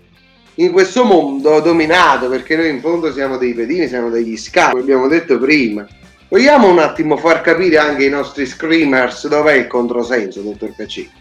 in 0.55 0.71
questo 0.71 1.03
mondo 1.03 1.59
dominato, 1.59 2.29
perché 2.29 2.55
noi 2.55 2.69
in 2.69 2.81
fondo 2.81 3.13
siamo 3.13 3.37
dei 3.37 3.53
pedini, 3.53 3.87
siamo 3.87 4.09
degli 4.09 4.35
scavi, 4.35 4.71
come 4.71 4.81
abbiamo 4.81 5.07
detto 5.07 5.37
prima. 5.37 5.85
Vogliamo 6.29 6.67
un 6.67 6.79
attimo 6.79 7.15
far 7.17 7.41
capire 7.41 7.77
anche 7.77 8.05
ai 8.05 8.09
nostri 8.09 8.47
screamers 8.47 9.27
dov'è 9.27 9.53
il 9.53 9.67
controsenso, 9.67 10.41
dottor 10.41 10.73
Caccini? 10.75 11.11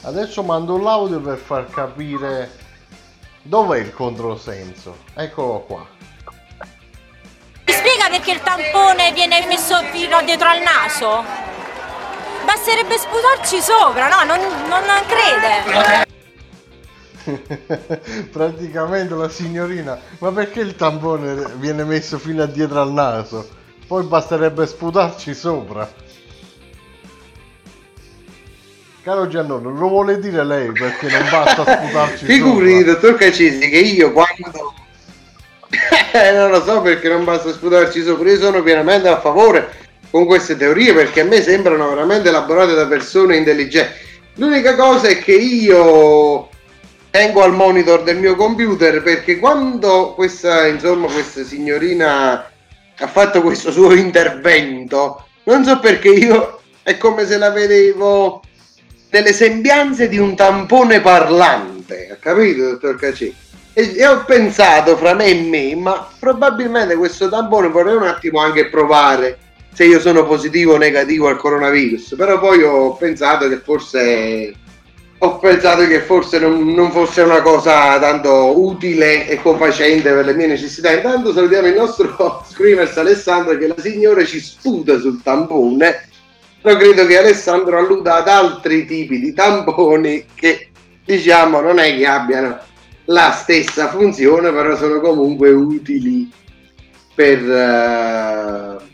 Adesso 0.00 0.42
mando 0.42 0.78
l'audio 0.78 1.20
per 1.20 1.36
far 1.36 1.68
capire 1.68 2.50
dov'è 3.42 3.78
il 3.80 3.92
controsenso. 3.92 4.96
Eccolo 5.14 5.60
qua. 5.66 5.86
Mi 7.66 7.72
spiega 7.72 8.08
perché 8.08 8.30
il 8.30 8.40
tampone 8.40 9.12
viene 9.12 9.44
messo 9.46 9.76
fino 9.92 10.22
dietro 10.24 10.48
al 10.48 10.62
naso? 10.62 11.22
Basterebbe 12.46 12.96
sputarci 12.96 13.60
sopra, 13.60 14.08
no? 14.08 14.22
Non, 14.24 14.38
non 14.68 14.84
crede. 15.08 16.06
Praticamente 18.30 19.14
la 19.14 19.28
signorina, 19.28 19.98
ma 20.18 20.30
perché 20.30 20.60
il 20.60 20.76
tampone 20.76 21.54
viene 21.56 21.82
messo 21.82 22.18
fino 22.18 22.44
a 22.44 22.46
dietro 22.46 22.80
al 22.80 22.92
naso? 22.92 23.48
Poi 23.88 24.04
basterebbe 24.04 24.64
sputarci 24.64 25.34
sopra. 25.34 25.92
Caro 29.02 29.26
Giannone, 29.26 29.64
lo 29.76 29.88
vuole 29.88 30.20
dire 30.20 30.44
lei 30.44 30.70
perché 30.70 31.08
non 31.08 31.28
basta 31.28 31.62
sputarci 31.64 32.24
Figuri, 32.26 32.78
sopra? 32.78 32.92
dottor 32.92 33.14
Cacesi, 33.16 33.68
che 33.68 33.78
io 33.78 34.12
quando... 34.12 34.74
Eh, 36.12 36.32
non 36.32 36.50
lo 36.50 36.62
so 36.62 36.80
perché 36.80 37.08
non 37.08 37.24
basta 37.24 37.52
sputarci 37.52 38.02
sopra, 38.02 38.30
io 38.30 38.38
sono 38.38 38.62
pienamente 38.62 39.08
a 39.08 39.20
favore 39.20 39.85
con 40.10 40.26
queste 40.26 40.56
teorie 40.56 40.94
perché 40.94 41.20
a 41.20 41.24
me 41.24 41.42
sembrano 41.42 41.88
veramente 41.88 42.28
elaborate 42.28 42.74
da 42.74 42.86
persone 42.86 43.36
intelligenti. 43.36 44.04
L'unica 44.34 44.74
cosa 44.74 45.08
è 45.08 45.18
che 45.18 45.32
io 45.32 46.48
tengo 47.10 47.42
al 47.42 47.54
monitor 47.54 48.02
del 48.02 48.18
mio 48.18 48.36
computer 48.36 49.02
perché 49.02 49.38
quando 49.38 50.12
questa, 50.14 50.66
insomma, 50.66 51.06
questa 51.06 51.42
signorina 51.44 52.50
ha 52.98 53.06
fatto 53.06 53.40
questo 53.40 53.70
suo 53.72 53.92
intervento, 53.94 55.24
non 55.44 55.64
so 55.64 55.78
perché 55.78 56.08
io 56.08 56.60
è 56.82 56.98
come 56.98 57.26
se 57.26 57.38
la 57.38 57.50
vedevo 57.50 58.42
nelle 59.10 59.32
sembianze 59.32 60.08
di 60.08 60.18
un 60.18 60.36
tampone 60.36 61.00
parlante, 61.00 62.10
ha 62.12 62.16
capito, 62.16 62.70
dottor 62.70 62.96
Cacci? 62.96 63.34
E 63.72 64.06
ho 64.06 64.24
pensato 64.24 64.96
fra 64.96 65.14
me 65.14 65.26
e 65.26 65.34
me, 65.40 65.74
ma 65.74 66.08
probabilmente 66.18 66.96
questo 66.96 67.28
tampone 67.28 67.68
vorrei 67.68 67.96
un 67.96 68.04
attimo 68.04 68.40
anche 68.40 68.68
provare 68.68 69.38
se 69.76 69.84
io 69.84 70.00
sono 70.00 70.24
positivo 70.24 70.72
o 70.72 70.78
negativo 70.78 71.28
al 71.28 71.36
coronavirus, 71.36 72.14
però 72.16 72.38
poi 72.38 72.62
ho 72.62 72.94
pensato 72.94 73.46
che 73.46 73.58
forse 73.58 74.54
pensato 75.38 75.86
che 75.86 76.00
forse 76.00 76.38
non, 76.38 76.72
non, 76.72 76.90
fosse 76.90 77.20
una 77.20 77.42
cosa 77.42 77.98
tanto 77.98 78.58
utile 78.58 79.28
e 79.28 79.36
confacente 79.42 80.14
per 80.14 80.24
le 80.24 80.32
mie 80.32 80.46
necessità. 80.46 80.92
Intanto 80.92 81.34
salutiamo 81.34 81.66
il 81.66 81.74
nostro 81.74 82.42
screamers 82.48 82.96
Alessandro 82.96 83.58
che 83.58 83.66
la 83.66 83.74
signora 83.76 84.24
ci 84.24 84.40
sputa 84.40 84.98
sul 84.98 85.20
tampone. 85.22 86.08
Però 86.62 86.78
credo 86.78 87.04
che 87.04 87.18
Alessandro 87.18 87.78
alluda 87.78 88.16
ad 88.16 88.28
altri 88.28 88.86
tipi 88.86 89.20
di 89.20 89.34
tamponi 89.34 90.24
che 90.34 90.70
diciamo 91.04 91.60
non 91.60 91.78
è 91.80 91.94
che 91.94 92.06
abbiano 92.06 92.58
la 93.04 93.30
stessa 93.30 93.90
funzione, 93.90 94.50
però 94.52 94.74
sono 94.74 95.00
comunque 95.00 95.50
utili 95.50 96.30
per, 97.14 97.42
uh, 97.42 98.84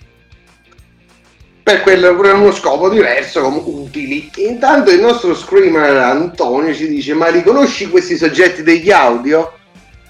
per, 1.63 1.83
quello, 1.83 2.17
per 2.17 2.35
uno 2.35 2.51
scopo 2.53 2.89
diverso, 2.89 3.41
come 3.43 3.63
utili. 3.65 4.31
Intanto 4.37 4.91
il 4.91 5.01
nostro 5.01 5.35
screamer 5.35 5.97
Antonio 5.97 6.75
ci 6.75 6.89
dice: 6.89 7.15
Ma 7.15 7.29
riconosci 7.29 7.89
questi 7.89 8.17
soggetti 8.17 8.63
degli 8.63 8.91
audio? 8.91 9.53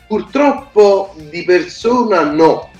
Purtroppo 0.06 1.14
di 1.30 1.44
persona 1.44 2.22
no. 2.22 2.70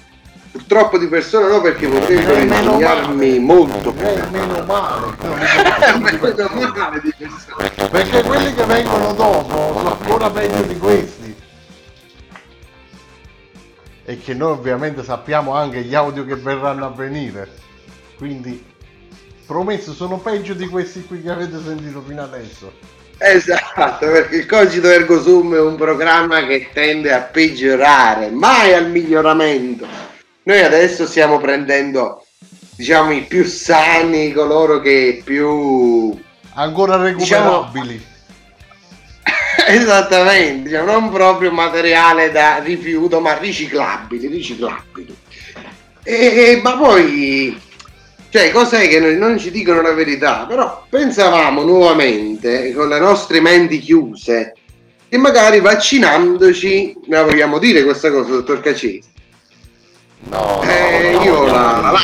Purtroppo 0.50 0.98
di 0.98 1.06
persona 1.06 1.48
no, 1.48 1.62
perché 1.62 1.88
potrebbero 1.88 2.38
insegnarmi 2.40 3.38
molto. 3.38 3.94
Eh, 3.98 4.22
meno 4.30 4.62
male. 4.64 5.16
meno 5.98 6.72
male 6.74 7.00
di 7.02 7.14
persona. 7.16 7.88
Perché 7.88 8.22
quelli 8.22 8.54
che 8.54 8.64
vengono 8.64 9.12
dopo 9.14 9.72
sono 9.74 9.98
ancora 9.98 10.30
peggio 10.30 10.62
di 10.62 10.78
questi. 10.78 11.36
E 14.04 14.18
che 14.18 14.34
noi 14.34 14.50
ovviamente 14.50 15.02
sappiamo 15.02 15.54
anche 15.54 15.82
gli 15.82 15.94
audio 15.94 16.24
che 16.26 16.34
verranno 16.34 16.86
a 16.86 16.90
venire. 16.90 17.61
Quindi, 18.22 18.64
promesso, 19.46 19.92
sono 19.92 20.18
peggio 20.18 20.54
di 20.54 20.68
questi 20.68 21.04
qui 21.04 21.20
che 21.22 21.30
avete 21.30 21.60
sentito 21.60 22.04
fino 22.06 22.22
adesso. 22.22 22.72
Esatto, 23.18 24.06
perché 24.06 24.36
il 24.36 24.46
Cogito 24.46 24.88
Ergo 24.88 25.20
Sum 25.20 25.56
è 25.56 25.60
un 25.60 25.74
programma 25.74 26.46
che 26.46 26.68
tende 26.72 27.12
a 27.12 27.18
peggiorare, 27.18 28.30
mai 28.30 28.74
al 28.74 28.88
miglioramento. 28.90 29.88
Noi 30.44 30.60
adesso 30.60 31.04
stiamo 31.04 31.40
prendendo, 31.40 32.24
diciamo, 32.76 33.10
i 33.10 33.22
più 33.22 33.44
sani, 33.44 34.30
coloro 34.32 34.78
che 34.78 35.20
più... 35.24 36.16
Ancora 36.54 36.94
recuperabili. 36.98 37.88
Diciamo, 37.88 38.06
esattamente, 39.66 40.68
diciamo, 40.68 40.92
non 40.92 41.10
proprio 41.10 41.50
materiale 41.50 42.30
da 42.30 42.58
rifiuto, 42.58 43.18
ma 43.18 43.36
riciclabili, 43.36 44.28
riciclabili. 44.28 45.16
E, 46.04 46.60
ma 46.62 46.76
poi, 46.76 47.70
cioè, 48.32 48.50
cos'è 48.50 48.88
che 48.88 48.98
noi 48.98 49.18
non 49.18 49.36
ci 49.36 49.50
dicono 49.50 49.82
la 49.82 49.92
verità? 49.92 50.46
Però 50.48 50.86
pensavamo 50.88 51.64
nuovamente, 51.64 52.72
con 52.72 52.88
le 52.88 52.98
nostre 52.98 53.42
menti 53.42 53.78
chiuse, 53.78 54.54
che 55.06 55.18
magari 55.18 55.60
vaccinandoci, 55.60 56.96
la 57.08 57.24
vogliamo 57.24 57.58
dire 57.58 57.84
questa 57.84 58.10
cosa, 58.10 58.30
dottor 58.30 58.60
Cacesi? 58.60 59.02
No, 60.30 60.62
eh, 60.62 61.10
no, 61.12 61.22
io, 61.22 61.44
la, 61.44 61.94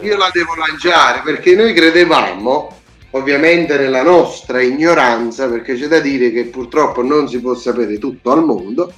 io 0.00 0.16
la 0.16 0.30
devo 0.32 0.56
lanciare 0.56 1.20
perché 1.22 1.54
noi 1.54 1.72
credevamo 1.72 2.78
ovviamente 3.10 3.78
nella 3.78 4.02
nostra 4.02 4.60
ignoranza, 4.60 5.48
perché 5.48 5.76
c'è 5.76 5.86
da 5.86 6.00
dire 6.00 6.32
che 6.32 6.46
purtroppo 6.46 7.00
non 7.04 7.28
si 7.28 7.40
può 7.40 7.54
sapere 7.54 7.96
tutto 7.98 8.32
al 8.32 8.44
mondo, 8.44 8.92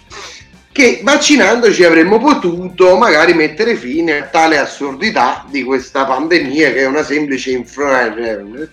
che 0.73 1.01
vaccinandoci 1.03 1.85
avremmo 1.85 2.19
potuto 2.19 2.97
magari 2.97 3.35
mettere 3.35 3.77
fine 3.77 4.19
a 4.19 4.27
tale 4.29 4.57
assurdità 4.59 5.45
di 5.51 5.63
questa 5.63 6.07
pandemia 6.07 6.73
che 6.73 6.81
è 6.81 6.87
una 6.87 7.03
semplice 7.03 7.51
influenza. 7.51 8.69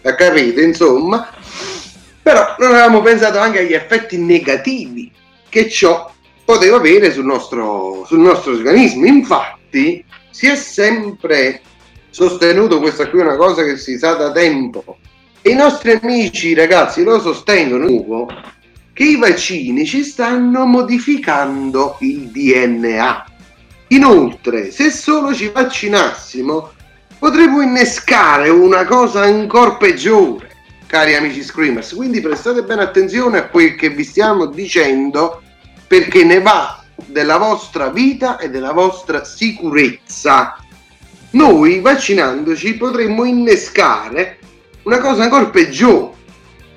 Capite, 0.00 0.62
insomma? 0.62 1.28
Però 2.22 2.54
non 2.58 2.70
avevamo 2.70 3.02
pensato 3.02 3.38
anche 3.38 3.58
agli 3.58 3.72
effetti 3.72 4.16
negativi 4.18 5.10
che 5.48 5.68
ciò 5.68 6.10
poteva 6.44 6.76
avere 6.76 7.12
sul 7.12 7.24
nostro, 7.24 8.04
sul 8.06 8.20
nostro 8.20 8.52
organismo. 8.52 9.06
Infatti, 9.06 10.04
si 10.30 10.46
è 10.46 10.54
sempre 10.54 11.60
sostenuto, 12.10 12.78
questa 12.78 13.08
qui 13.08 13.18
è 13.18 13.22
una 13.22 13.36
cosa 13.36 13.64
che 13.64 13.76
si 13.76 13.98
sa 13.98 14.14
da 14.14 14.30
tempo, 14.30 14.98
e 15.40 15.50
i 15.50 15.54
nostri 15.54 15.98
amici 16.00 16.54
ragazzi 16.54 17.02
lo 17.02 17.18
sostengono, 17.20 18.26
che 18.92 19.04
i 19.04 19.16
vaccini 19.16 19.86
ci 19.86 20.04
stanno 20.04 20.64
modificando 20.64 21.96
il 22.00 22.28
DNA. 22.28 23.26
Inoltre, 23.88 24.70
se 24.70 24.90
solo 24.90 25.34
ci 25.34 25.48
vaccinassimo, 25.48 26.72
potremmo 27.18 27.60
innescare 27.60 28.48
una 28.48 28.84
cosa 28.84 29.22
ancora 29.22 29.76
peggiore, 29.76 30.50
cari 30.86 31.14
amici 31.14 31.42
screamers. 31.42 31.94
Quindi 31.94 32.20
prestate 32.20 32.62
bene 32.62 32.82
attenzione 32.82 33.38
a 33.38 33.48
quel 33.48 33.76
che 33.76 33.90
vi 33.90 34.04
stiamo 34.04 34.46
dicendo, 34.46 35.42
perché 35.86 36.24
ne 36.24 36.40
va 36.40 36.82
della 37.06 37.36
vostra 37.36 37.88
vita 37.88 38.38
e 38.38 38.50
della 38.50 38.72
vostra 38.72 39.24
sicurezza 39.24 40.56
noi 41.32 41.80
vaccinandoci 41.80 42.74
potremmo 42.74 43.24
innescare 43.24 44.38
una 44.82 44.98
cosa 44.98 45.22
ancora 45.22 45.46
peggiore. 45.46 46.20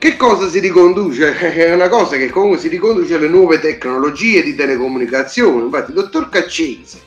Che 0.06 0.18
cosa 0.18 0.48
si 0.48 0.60
riconduce? 0.60 1.34
È 1.36 1.74
una 1.74 1.90
cosa 1.90 2.16
che 2.16 2.30
comunque 2.30 2.60
si 2.60 2.68
riconduce 2.68 3.16
alle 3.16 3.28
nuove 3.28 3.60
tecnologie 3.60 4.44
di 4.44 4.54
telecomunicazione. 4.54 5.64
Infatti, 5.64 5.90
il 5.90 5.96
dottor 5.96 6.30
Caccese, 6.30 7.00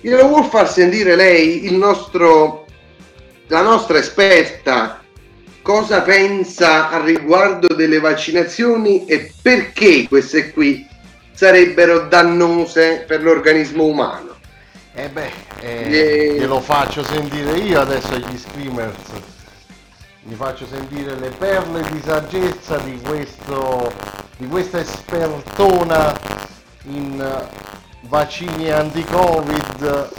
glielo 0.00 0.26
vuol 0.26 0.46
far 0.46 0.66
sentire 0.66 1.16
lei, 1.16 1.66
il 1.66 1.74
nostro, 1.74 2.64
la 3.48 3.60
nostra 3.60 3.98
esperta, 3.98 5.02
cosa 5.60 6.00
pensa 6.00 6.88
al 6.88 7.02
riguardo 7.02 7.74
delle 7.74 8.00
vaccinazioni 8.00 9.04
e 9.04 9.34
perché 9.42 10.08
queste 10.08 10.50
qui 10.50 10.88
sarebbero 11.34 12.06
dannose 12.08 13.04
per 13.06 13.22
l'organismo 13.22 13.84
umano? 13.84 14.36
Eh 14.94 15.10
beh, 15.10 15.30
eh, 15.60 16.36
glielo 16.38 16.62
faccio 16.62 17.04
sentire 17.04 17.58
io 17.58 17.80
adesso 17.80 18.14
agli 18.14 18.38
screamers. 18.38 18.96
Mi 20.22 20.34
faccio 20.34 20.66
sentire 20.66 21.14
le 21.14 21.30
perle 21.30 21.82
di 21.90 22.00
saggezza 22.00 22.76
di, 22.78 23.00
questo, 23.00 23.92
di 24.36 24.46
questa 24.48 24.78
espertona 24.78 26.14
in 26.84 27.48
vaccini 28.02 28.70
anti-covid 28.70 30.10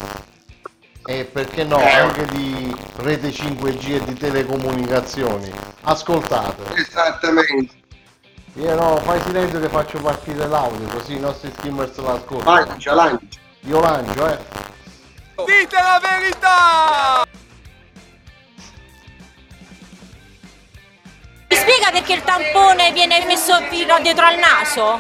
e 1.05 1.25
perché 1.25 1.63
no 1.63 1.77
anche 1.77 2.25
di 2.25 2.75
rete 2.97 3.29
5G 3.29 4.01
e 4.01 4.03
di 4.05 4.13
telecomunicazioni. 4.13 5.51
Ascoltate. 5.81 6.63
Esattamente. 6.75 7.79
Io 8.55 8.75
no, 8.75 8.97
fai 8.97 9.21
silenzio 9.21 9.59
che 9.59 9.69
faccio 9.69 9.99
partire 9.99 10.45
l'audio 10.47 10.85
così 10.87 11.15
i 11.15 11.19
nostri 11.19 11.51
screamers 11.55 11.97
l'ascoltano. 11.97 12.65
Lancia, 12.65 12.93
lancia. 12.93 13.39
Io 13.61 13.79
lancio, 13.79 14.27
eh. 14.27 14.37
Dite 15.45 15.75
la 15.75 16.01
verità! 16.01 17.40
Mi 21.51 21.57
spiega 21.57 21.91
perché 21.91 22.13
il 22.13 22.23
tampone 22.23 22.93
viene 22.93 23.25
messo 23.25 23.53
fino 23.69 23.99
dietro 23.99 24.25
al 24.25 24.37
naso? 24.37 24.97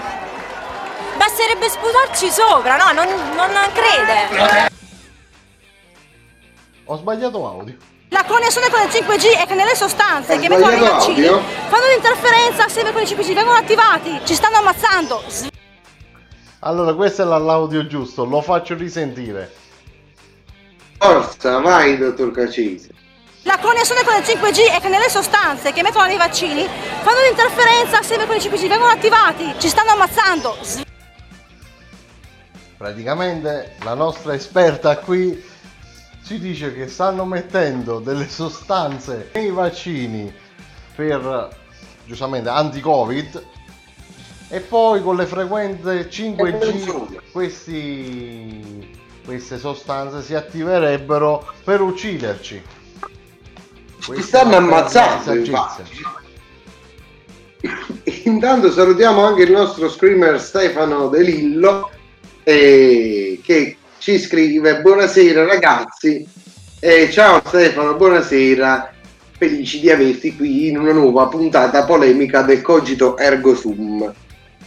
Basterebbe 1.15 1.69
sputarci 1.69 2.29
sopra, 2.29 2.75
no? 2.75 2.91
Non, 2.91 3.07
non 3.35 3.53
crede. 3.71 4.69
Ho 6.83 6.97
sbagliato 6.97 7.47
audio. 7.47 7.77
La 8.09 8.25
connessione 8.25 8.69
con 8.69 8.81
il 8.81 8.89
5G 8.89 9.37
è 9.37 9.47
che 9.47 9.53
nelle 9.53 9.75
sostanze 9.75 10.37
che 10.39 10.49
mettono 10.49 10.71
nei 10.71 10.79
vaccini 10.81 11.23
fanno 11.23 11.85
un'interferenza 11.85 12.65
assieme 12.65 12.91
con 12.91 13.01
il 13.01 13.07
5G, 13.07 13.33
vengono 13.33 13.57
attivati, 13.57 14.19
ci 14.25 14.33
stanno 14.33 14.57
ammazzando. 14.57 15.23
Allora, 16.59 16.93
questo 16.95 17.21
è 17.21 17.25
l'audio 17.25 17.87
giusto, 17.87 18.25
lo 18.25 18.41
faccio 18.41 18.75
risentire. 18.75 19.53
Forza, 20.97 21.59
vai, 21.61 21.97
dottor 21.97 22.31
Cacese. 22.31 22.89
La 23.43 23.57
connessione 23.57 24.03
con 24.03 24.13
il 24.13 24.21
5G 24.21 24.71
è 24.71 24.79
che 24.79 24.87
nelle 24.87 25.09
sostanze 25.09 25.73
che 25.73 25.81
mettono 25.81 26.05
nei 26.05 26.17
vaccini 26.17 26.63
fanno 27.01 27.21
un'interferenza 27.21 27.97
assieme 27.97 28.27
con 28.27 28.35
il 28.35 28.41
5G, 28.41 28.67
vengono 28.67 28.91
attivati, 28.91 29.55
ci 29.57 29.67
stanno 29.67 29.91
ammazzando. 29.91 30.57
Praticamente 32.77 33.77
la 33.83 33.95
nostra 33.95 34.35
esperta 34.35 34.97
qui 34.97 35.43
ci 36.23 36.37
dice 36.37 36.71
che 36.75 36.87
stanno 36.87 37.25
mettendo 37.25 37.99
delle 37.99 38.29
sostanze 38.29 39.31
nei 39.33 39.49
vaccini 39.49 40.31
per 40.93 41.49
giustamente 42.05 42.49
anti-covid 42.49 43.45
e 44.49 44.59
poi 44.59 45.01
con 45.01 45.15
le 45.15 45.25
frequenze 45.25 46.07
5G 46.07 47.31
questi, 47.31 48.99
queste 49.25 49.57
sostanze 49.57 50.21
si 50.21 50.35
attiverebbero 50.35 51.53
per 51.63 51.81
ucciderci. 51.81 52.79
Ci 54.01 54.21
stanno 54.23 54.55
ammazzando. 54.55 55.33
Intanto 58.23 58.71
salutiamo 58.71 59.23
anche 59.23 59.43
il 59.43 59.51
nostro 59.51 59.89
screamer 59.89 60.41
Stefano 60.41 61.07
De 61.07 61.21
Lillo 61.21 61.91
eh, 62.43 63.39
che 63.43 63.77
ci 63.99 64.17
scrive 64.17 64.81
buonasera 64.81 65.45
ragazzi. 65.45 66.27
Eh, 66.79 67.11
ciao 67.11 67.43
Stefano 67.45 67.93
buonasera. 67.93 68.91
Felici 69.37 69.79
di 69.79 69.91
averti 69.91 70.35
qui 70.35 70.69
in 70.69 70.79
una 70.79 70.93
nuova 70.93 71.27
puntata 71.27 71.85
polemica 71.85 72.41
del 72.41 72.63
Cogito 72.63 73.15
Ergo 73.17 73.53
Sum. 73.53 74.11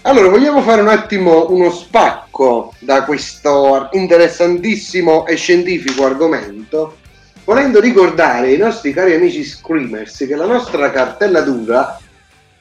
Allora 0.02 0.28
vogliamo 0.28 0.62
fare 0.62 0.80
un 0.80 0.88
attimo 0.88 1.50
uno 1.50 1.72
spacco 1.72 2.72
da 2.78 3.02
questo 3.02 3.88
interessantissimo 3.92 5.26
e 5.26 5.34
scientifico 5.34 6.04
argomento 6.04 6.98
volendo 7.44 7.80
ricordare 7.80 8.48
ai 8.48 8.56
nostri 8.56 8.92
cari 8.92 9.14
amici 9.14 9.44
screamers 9.44 10.16
che 10.26 10.34
la 10.34 10.46
nostra 10.46 10.90
cartella 10.90 11.40
dura 11.42 11.98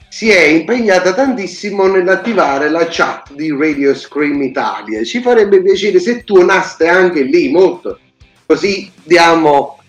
si 0.10 0.30
è 0.30 0.42
impegnata 0.42 1.14
tantissimo 1.14 1.88
nell'attivare 1.88 2.70
la 2.70 2.86
chat 2.88 3.34
di 3.34 3.50
Radio 3.50 3.96
Scream 3.96 4.44
Italia. 4.44 5.04
Ci 5.04 5.22
farebbe 5.22 5.62
piacere 5.62 6.00
se 6.00 6.24
tuonaste 6.24 6.88
anche 6.88 7.24
lì 7.24 7.50
molto, 7.50 7.98
così 8.46 8.92
diamo 9.04 9.80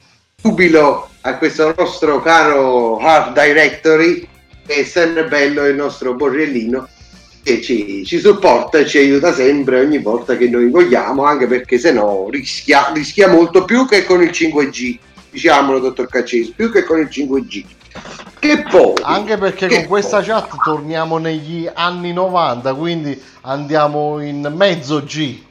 subito 0.41 1.11
a 1.21 1.37
questo 1.37 1.75
nostro 1.77 2.23
caro 2.23 2.99
Art 2.99 3.39
Directory, 3.39 4.27
che 4.67 4.75
è 4.77 4.85
sempre 4.85 5.27
bello 5.27 5.67
il 5.67 5.75
nostro 5.75 6.15
Borrellino, 6.15 6.89
che 7.45 7.61
ci, 7.61 8.05
ci 8.05 8.19
supporta 8.19 8.79
e 8.79 8.87
ci 8.87 8.99
aiuta 8.99 9.33
sempre 9.33 9.81
ogni 9.81 9.99
volta 9.99 10.37
che 10.37 10.49
noi 10.49 10.71
vogliamo, 10.71 11.25
anche 11.25 11.47
perché 11.47 11.79
se 11.79 11.93
no 11.93 12.29
rischia, 12.31 12.91
rischia 12.93 13.29
molto 13.29 13.65
più 13.65 13.87
che 13.87 14.05
con 14.05 14.23
il 14.23 14.31
5G. 14.31 14.99
Diciamolo, 15.31 15.79
dottor 15.79 16.09
Caccesi, 16.09 16.53
più 16.57 16.73
che 16.73 16.85
con 16.85 16.99
il 16.99 17.09
5G. 17.11 17.65
Che 18.39 18.65
poi 18.69 18.95
Anche 19.03 19.37
perché 19.37 19.69
con 19.69 19.87
questa 19.87 20.23
chat 20.23 20.53
torniamo 20.65 21.19
negli 21.19 21.69
anni 21.73 22.13
90, 22.13 22.75
quindi 22.75 23.21
andiamo 23.43 24.21
in 24.21 24.53
mezzo 24.57 25.03
G. 25.05 25.43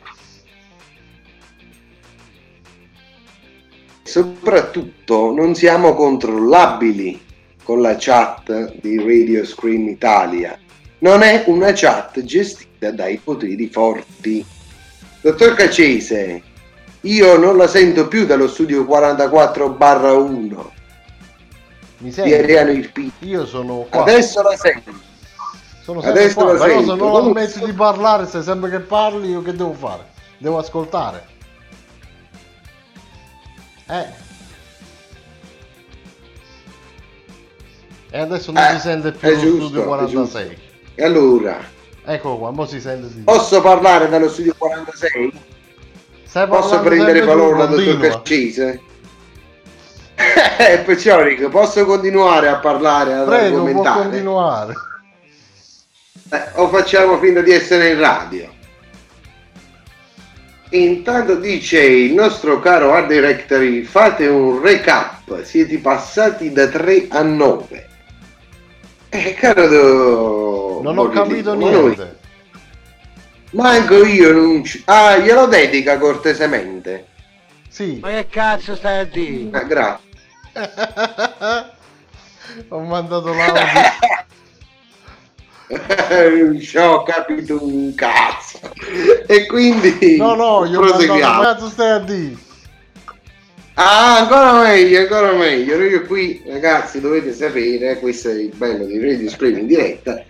soprattutto 4.13 5.33
non 5.33 5.55
siamo 5.55 5.95
controllabili 5.95 7.19
con 7.63 7.81
la 7.81 7.95
chat 7.97 8.75
di 8.79 8.97
Radio 8.97 9.43
Scream 9.43 9.87
Italia. 9.87 10.55
Non 11.03 11.21
è 11.21 11.43
una 11.47 11.73
chat 11.73 12.23
gestita 12.23 12.89
dai 12.91 13.17
poteri 13.17 13.67
forti. 13.67 14.45
Dottor 15.19 15.53
Cacese, 15.53 16.41
io 17.01 17.37
non 17.37 17.57
la 17.57 17.67
sento 17.67 18.07
più 18.07 18.25
dallo 18.25 18.47
studio 18.47 18.85
44 18.85 19.69
barra 19.71 20.13
1 20.13 20.71
Mi 21.97 22.07
di 22.07 22.11
senti? 22.13 22.33
Ariano 22.33 22.71
Irpino. 22.71 23.11
Io 23.19 23.45
sono 23.45 23.85
qua. 23.89 24.03
Adesso 24.03 24.41
la 24.43 24.55
sento. 24.55 24.91
Sono 25.81 25.99
sempre 25.99 26.21
adesso 26.21 26.35
qua, 26.35 26.53
la 26.53 26.59
però 26.59 26.77
sento. 26.77 26.91
se 26.93 26.97
non 26.97 27.31
smetti 27.31 27.65
di 27.65 27.73
parlare, 27.73 28.25
se 28.25 28.41
sempre 28.41 28.69
che 28.69 28.79
parli, 28.79 29.29
io 29.29 29.41
che 29.41 29.51
devo 29.51 29.73
fare? 29.73 30.05
Devo 30.37 30.57
ascoltare. 30.57 31.25
Eh. 33.89 34.05
E 38.09 38.17
adesso 38.19 38.53
non 38.53 38.63
Eh, 38.63 38.69
si 38.75 38.79
sente 38.79 39.11
più 39.11 39.29
lo 39.29 39.37
giusto, 39.37 39.65
studio 39.65 39.81
è 39.81 39.85
46. 39.85 40.62
E 40.95 41.03
allora, 41.03 41.59
Eccolo 42.05 42.37
qua, 42.37 42.51
mo 42.51 42.65
si 42.65 42.81
sente 42.81 43.07
di 43.13 43.21
posso 43.21 43.61
parlare 43.61 44.09
dallo 44.09 44.29
studio 44.29 44.53
46? 44.57 45.31
Stai 46.25 46.47
Posso 46.47 46.79
prendere 46.81 47.21
parola, 47.23 47.65
dottor 47.65 47.85
continua. 47.85 48.09
Caccese? 48.09 48.81
Eh, 50.15 50.79
perciò 50.79 51.21
Rico, 51.21 51.49
posso 51.49 51.85
continuare 51.85 52.47
a 52.47 52.57
parlare, 52.57 53.13
ad 53.13 53.27
Prego, 53.27 53.49
può 53.49 53.65
argomentare? 53.67 54.01
continuare. 54.01 54.73
Eh, 56.29 56.43
o 56.55 56.67
facciamo 56.69 57.17
finta 57.19 57.41
di 57.41 57.51
essere 57.51 57.89
in 57.91 57.99
radio? 57.99 58.51
Intanto 60.69 61.35
dice 61.35 61.81
il 61.81 62.13
nostro 62.13 62.59
caro 62.59 62.93
Art 62.93 63.07
Directory, 63.07 63.83
fate 63.83 64.27
un 64.27 64.61
recap, 64.61 65.41
siete 65.43 65.77
passati 65.77 66.51
da 66.51 66.67
3 66.67 67.07
a 67.09 67.21
9. 67.21 67.89
Eh, 69.09 69.33
caro. 69.35 70.52
Non 70.83 70.97
ho 70.97 71.07
capito 71.07 71.53
niente. 71.55 72.19
Manco 73.51 74.03
io 74.03 74.33
non 74.33 74.65
ci... 74.65 74.81
Ah, 74.85 75.17
glielo 75.17 75.45
dedica 75.45 75.97
cortesemente. 75.97 77.07
Sì. 77.69 77.99
Ma 78.01 78.09
che 78.09 78.27
cazzo 78.29 78.75
stai 78.75 78.99
a 78.99 79.05
dire? 79.05 79.57
Ah, 79.57 79.63
grazie. 79.63 80.11
Ho 82.67 82.79
mandato 82.81 83.33
l'audio. 83.33 83.63
non 86.45 86.59
ci 86.61 86.77
ho 86.77 87.03
capito 87.03 87.63
un 87.63 87.95
cazzo. 87.95 88.59
E 89.25 89.45
quindi... 89.47 90.17
No, 90.17 90.35
no, 90.35 90.65
io 90.65 90.81
proseguiamo. 90.81 91.41
cazzo 91.41 91.69
stai 91.69 91.91
a 91.91 91.99
dire. 91.99 92.35
Ah, 93.75 94.19
ancora 94.19 94.61
meglio, 94.61 94.99
ancora 94.99 95.31
meglio. 95.33 95.81
Io 95.81 96.05
qui, 96.05 96.43
ragazzi, 96.45 96.99
dovete 96.99 97.33
sapere, 97.33 97.97
questo 97.99 98.29
è 98.29 98.33
il 98.33 98.53
bello 98.53 98.85
di 98.85 98.99
Radio 98.99 99.29
Scream 99.29 99.59
in 99.59 99.67
diretta. 99.67 100.23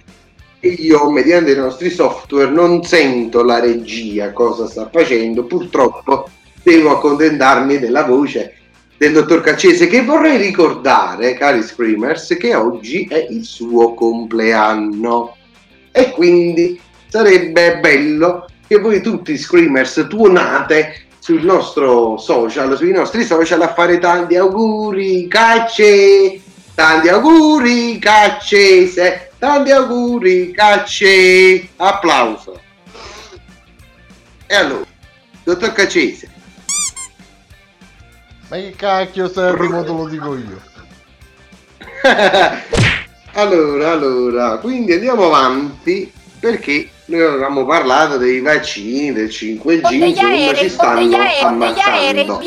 Io, 0.64 1.12
mediante 1.12 1.52
i 1.52 1.58
nostri 1.58 1.90
software, 1.90 2.50
non 2.50 2.84
sento 2.84 3.44
la 3.44 3.60
regia 3.60 4.32
cosa 4.32 4.66
sta 4.66 4.88
facendo. 4.90 5.44
Purtroppo 5.44 6.30
devo 6.64 6.92
accontentarmi 6.92 7.80
della 7.80 8.06
voce 8.06 8.56
del 8.98 9.12
dottor 9.12 9.42
Caccese, 9.42 9.88
che 9.88 10.04
vorrei 10.04 10.38
ricordare, 10.38 11.34
cari 11.34 11.62
Screamers, 11.62 12.38
che 12.40 12.56
oggi 12.56 13.06
è 13.10 13.28
il 13.30 13.44
suo 13.44 13.94
compleanno. 13.94 15.36
E 15.92 16.12
quindi 16.12 16.80
sarebbe 17.10 17.80
bello 17.80 18.48
che 18.66 18.80
voi 18.80 19.02
tutti 19.02 19.38
Screamers 19.38 20.06
tuonate 20.08 21.08
sul 21.20 21.44
nostro 21.44 22.18
social, 22.18 22.78
sui 22.78 22.94
nostri 22.94 23.26
social 23.26 23.62
a 23.62 23.74
fare 23.74 24.00
tanti 24.00 24.38
auguri, 24.38 25.28
cacce, 25.28 26.40
tanti 26.74 27.10
auguri, 27.10 28.00
caccese, 28.00 29.33
tanti 29.44 29.72
auguri, 29.72 30.54
cacce, 30.54 31.68
applauso. 31.76 32.62
E 34.48 34.56
allora, 34.56 34.86
dottor 35.44 35.74
Caccese, 35.74 36.30
Ma 38.48 38.56
che 38.56 38.74
cacchio 38.78 39.28
stai 39.28 39.50
arrivo 39.50 39.84
te 39.84 39.90
lo 39.90 40.08
dico 40.08 40.38
io. 40.38 40.62
allora, 43.34 43.92
allora, 43.92 44.58
quindi 44.60 44.94
andiamo 44.94 45.26
avanti 45.26 46.10
perché 46.40 46.90
noi 47.08 47.24
avevamo 47.24 47.66
parlato 47.66 48.16
dei 48.16 48.40
vaccini, 48.40 49.12
del 49.12 49.28
5G, 49.28 49.92
insomma 49.92 50.54
ci 50.54 50.70
stanno 50.70 51.18
ammazzando. 51.42 52.40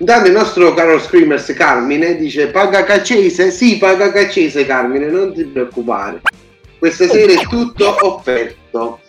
Intanto 0.00 0.28
il 0.28 0.32
nostro 0.32 0.72
caro 0.72 0.98
Screamers 0.98 1.52
Carmine 1.52 2.16
dice 2.16 2.46
paga 2.46 2.84
Caccese? 2.84 3.50
Sì, 3.50 3.76
paga 3.76 4.10
Caccese 4.10 4.64
Carmine, 4.64 5.08
non 5.08 5.34
ti 5.34 5.44
preoccupare. 5.44 6.22
Questa 6.78 7.06
sera 7.06 7.32
è 7.38 7.42
tutto 7.46 7.94
offerto. 8.00 9.00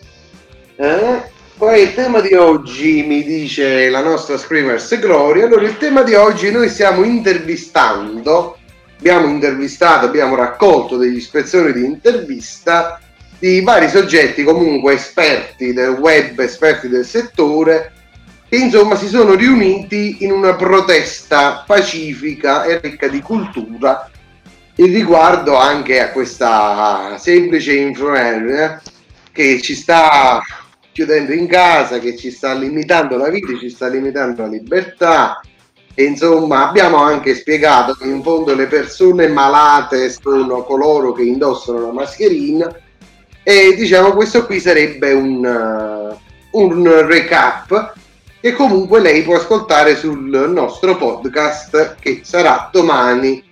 Eh? 0.75 1.21
Poi 1.57 1.81
il 1.81 1.93
tema 1.93 2.19
di 2.19 2.33
oggi 2.33 3.03
mi 3.03 3.23
dice 3.23 3.89
la 3.89 4.01
nostra 4.01 4.37
Screamers 4.37 4.99
Gloria. 4.99 5.45
Allora, 5.45 5.61
il 5.61 5.77
tema 5.77 6.01
di 6.03 6.13
oggi 6.13 6.51
noi 6.51 6.67
stiamo 6.67 7.03
intervistando, 7.05 8.57
abbiamo 8.97 9.27
intervistato, 9.27 10.05
abbiamo 10.05 10.35
raccolto 10.35 10.97
degli 10.97 11.15
ispezioni 11.15 11.71
di 11.71 11.85
intervista 11.85 12.99
di 13.39 13.61
vari 13.61 13.87
soggetti 13.87 14.43
comunque 14.43 14.95
esperti 14.95 15.71
del 15.71 15.91
web, 15.91 16.37
esperti 16.39 16.89
del 16.89 17.05
settore 17.05 17.93
che 18.51 18.57
insomma 18.57 18.97
si 18.97 19.07
sono 19.07 19.33
riuniti 19.33 20.25
in 20.25 20.33
una 20.33 20.55
protesta 20.55 21.63
pacifica 21.65 22.65
e 22.65 22.81
ricca 22.81 23.07
di 23.07 23.21
cultura 23.21 24.11
riguardo 24.75 25.55
anche 25.55 26.01
a 26.01 26.11
questa 26.11 27.15
semplice 27.17 27.73
influenza 27.73 28.81
che 29.31 29.61
ci 29.61 29.73
sta 29.73 30.41
chiudendo 30.91 31.31
in 31.31 31.47
casa, 31.47 31.99
che 31.99 32.17
ci 32.17 32.29
sta 32.29 32.51
limitando 32.51 33.15
la 33.15 33.29
vita, 33.29 33.57
ci 33.57 33.69
sta 33.69 33.87
limitando 33.87 34.41
la 34.41 34.49
libertà. 34.49 35.39
E 35.93 36.03
insomma, 36.03 36.67
abbiamo 36.67 36.97
anche 36.97 37.35
spiegato 37.35 37.93
che 37.93 38.05
in 38.05 38.21
fondo 38.21 38.53
le 38.53 38.67
persone 38.67 39.29
malate 39.29 40.09
sono 40.09 40.63
coloro 40.63 41.13
che 41.13 41.23
indossano 41.23 41.85
la 41.85 41.93
mascherina. 41.93 42.69
E 43.43 43.75
diciamo, 43.77 44.11
questo 44.11 44.45
qui 44.45 44.59
sarebbe 44.59 45.13
un, 45.13 46.17
un 46.51 47.07
recap 47.07 47.99
che 48.41 48.53
comunque 48.53 48.99
lei 48.99 49.21
può 49.21 49.35
ascoltare 49.35 49.95
sul 49.95 50.49
nostro 50.51 50.97
podcast 50.97 51.97
che 51.99 52.21
sarà 52.23 52.69
domani 52.71 53.43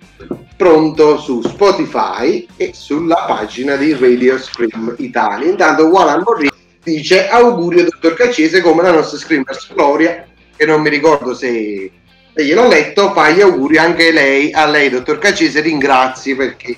pronto 0.56 1.16
su 1.16 1.40
Spotify 1.42 2.44
e 2.56 2.72
sulla 2.74 3.24
pagina 3.26 3.76
di 3.76 3.94
Radio 3.94 4.36
Scream 4.36 4.96
Italia. 4.98 5.48
Intanto 5.48 5.86
Juan 5.86 6.22
Morri 6.24 6.50
dice 6.82 7.28
auguri 7.28 7.80
al 7.80 7.88
dottor 7.88 8.14
Caccese 8.14 8.60
come 8.60 8.82
la 8.82 8.90
nostra 8.90 9.16
Screamers 9.16 9.72
Gloria, 9.72 10.26
che 10.56 10.66
non 10.66 10.82
mi 10.82 10.90
ricordo 10.90 11.34
se 11.34 11.90
gliel'ho 12.34 12.66
letto, 12.66 13.12
fa 13.12 13.30
gli 13.30 13.40
auguri 13.40 13.78
anche 13.78 14.10
lei, 14.10 14.52
a 14.52 14.66
lei 14.66 14.90
dottor 14.90 15.18
Caccese, 15.18 15.60
ringrazi 15.60 16.34
perché 16.34 16.76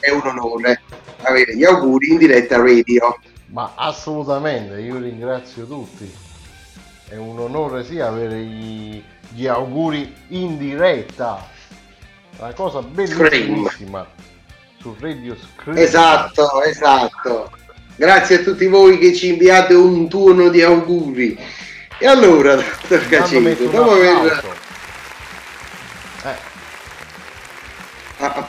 è 0.00 0.10
un 0.10 0.26
onore 0.26 0.80
avere 1.20 1.54
gli 1.54 1.64
auguri 1.64 2.12
in 2.12 2.16
diretta 2.16 2.56
radio. 2.56 3.14
Ma 3.48 3.74
assolutamente, 3.76 4.80
io 4.80 4.98
ringrazio 4.98 5.66
tutti. 5.66 6.21
È 7.12 7.16
un 7.18 7.38
onore 7.38 7.84
sì 7.84 8.00
avere 8.00 8.38
gli, 8.40 9.02
gli 9.34 9.46
auguri 9.46 10.14
in 10.28 10.56
diretta 10.56 11.46
una 12.38 12.54
cosa 12.54 12.80
bellissima 12.80 14.06
su 14.80 14.96
Radio 14.98 15.36
Scream. 15.36 15.76
Esatto, 15.76 16.62
esatto. 16.62 17.50
Grazie 17.96 18.36
a 18.36 18.42
tutti 18.42 18.66
voi 18.66 18.96
che 18.96 19.14
ci 19.14 19.28
inviate 19.28 19.74
un 19.74 20.08
tuono 20.08 20.48
di 20.48 20.62
auguri. 20.62 21.38
E 21.98 22.06
allora, 22.06 22.54
dottor 22.54 23.06
Cacetto, 23.06 23.64
dopo 23.64 23.90
aver... 23.90 24.44
Eh. 26.24 26.36
Ah, 28.20 28.48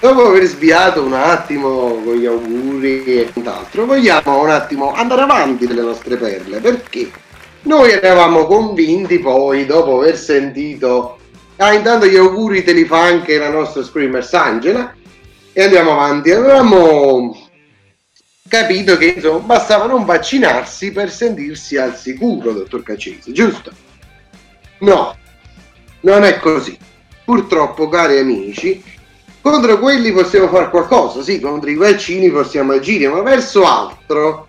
dopo 0.00 0.26
aver 0.26 0.44
sviato 0.44 1.04
un 1.04 1.12
attimo 1.12 2.00
con 2.02 2.14
gli 2.14 2.24
auguri 2.24 3.04
e 3.04 3.30
quant'altro, 3.30 3.84
vogliamo 3.84 4.40
un 4.40 4.48
attimo 4.48 4.94
andare 4.94 5.20
avanti 5.20 5.66
delle 5.66 5.82
nostre 5.82 6.16
perle, 6.16 6.60
perché 6.60 7.26
noi 7.62 7.90
eravamo 7.90 8.46
convinti 8.46 9.18
poi, 9.18 9.66
dopo 9.66 10.00
aver 10.00 10.16
sentito 10.16 11.18
Ah, 11.60 11.72
intanto 11.72 12.06
gli 12.06 12.16
auguri 12.16 12.62
te 12.62 12.72
li 12.72 12.84
fa 12.84 13.02
anche 13.02 13.36
la 13.36 13.50
nostra 13.50 13.82
Screamers 13.82 14.32
Angela. 14.32 14.94
E 15.52 15.62
andiamo 15.64 15.92
avanti. 15.92 16.30
Avevamo 16.30 17.36
capito 18.48 18.96
che 18.96 19.14
insomma, 19.16 19.38
bastava 19.40 19.86
non 19.86 20.04
vaccinarsi 20.04 20.92
per 20.92 21.10
sentirsi 21.10 21.76
al 21.76 21.96
sicuro, 21.96 22.52
dottor 22.52 22.84
Cacese, 22.84 23.32
giusto? 23.32 23.72
No, 24.80 25.16
non 26.02 26.22
è 26.22 26.38
così. 26.38 26.78
Purtroppo, 27.24 27.88
cari 27.88 28.18
amici, 28.18 28.80
contro 29.40 29.80
quelli 29.80 30.12
possiamo 30.12 30.46
fare 30.48 30.70
qualcosa, 30.70 31.22
sì, 31.22 31.40
contro 31.40 31.68
i 31.70 31.74
vaccini 31.74 32.30
possiamo 32.30 32.72
agire, 32.72 33.08
ma 33.08 33.20
verso 33.22 33.66
altro 33.66 34.47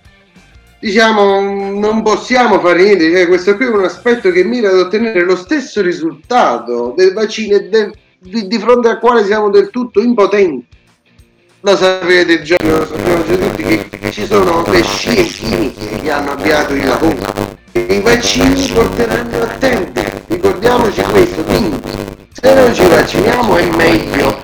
diciamo 0.79 1.41
non 1.41 2.01
possiamo 2.01 2.59
fare 2.59 2.83
niente 2.83 3.11
cioè, 3.11 3.27
questo 3.27 3.55
qui 3.55 3.65
è 3.65 3.69
un 3.69 3.83
aspetto 3.83 4.31
che 4.31 4.43
mira 4.43 4.69
ad 4.69 4.77
ottenere 4.77 5.23
lo 5.23 5.35
stesso 5.35 5.81
risultato 5.81 6.93
del 6.95 7.13
vaccino 7.13 7.55
e 7.55 7.67
del, 7.67 7.93
di, 8.17 8.47
di, 8.47 8.59
fronte 8.59 8.87
al 8.87 8.99
quale 8.99 9.25
siamo 9.25 9.49
del 9.49 9.69
tutto 9.69 10.01
impotenti. 10.01 10.65
Lo 11.61 11.75
sapete 11.75 12.41
già 12.41 12.55
lo 12.63 12.85
sappiamo 12.85 13.25
già 13.25 13.35
tutti 13.35 13.63
che, 13.63 14.11
ci 14.11 14.25
sono 14.25 14.63
le 14.69 14.81
scie 14.81 15.23
chimiche 15.25 15.99
che 16.01 16.11
hanno 16.11 16.31
avviato 16.31 16.73
il 16.73 16.85
lavoro. 16.85 17.57
E 17.73 17.81
i 17.81 17.99
vaccini 17.99 18.71
porteranno 18.73 19.41
a 19.41 19.47
tempo 19.57 20.01
ricordiamoci 20.27 21.01
questo 21.01 21.43
quindi 21.43 21.79
se 22.31 22.53
non 22.53 22.73
ci 22.73 22.87
vacciniamo 22.87 23.55
è 23.57 23.69
meglio 23.75 24.39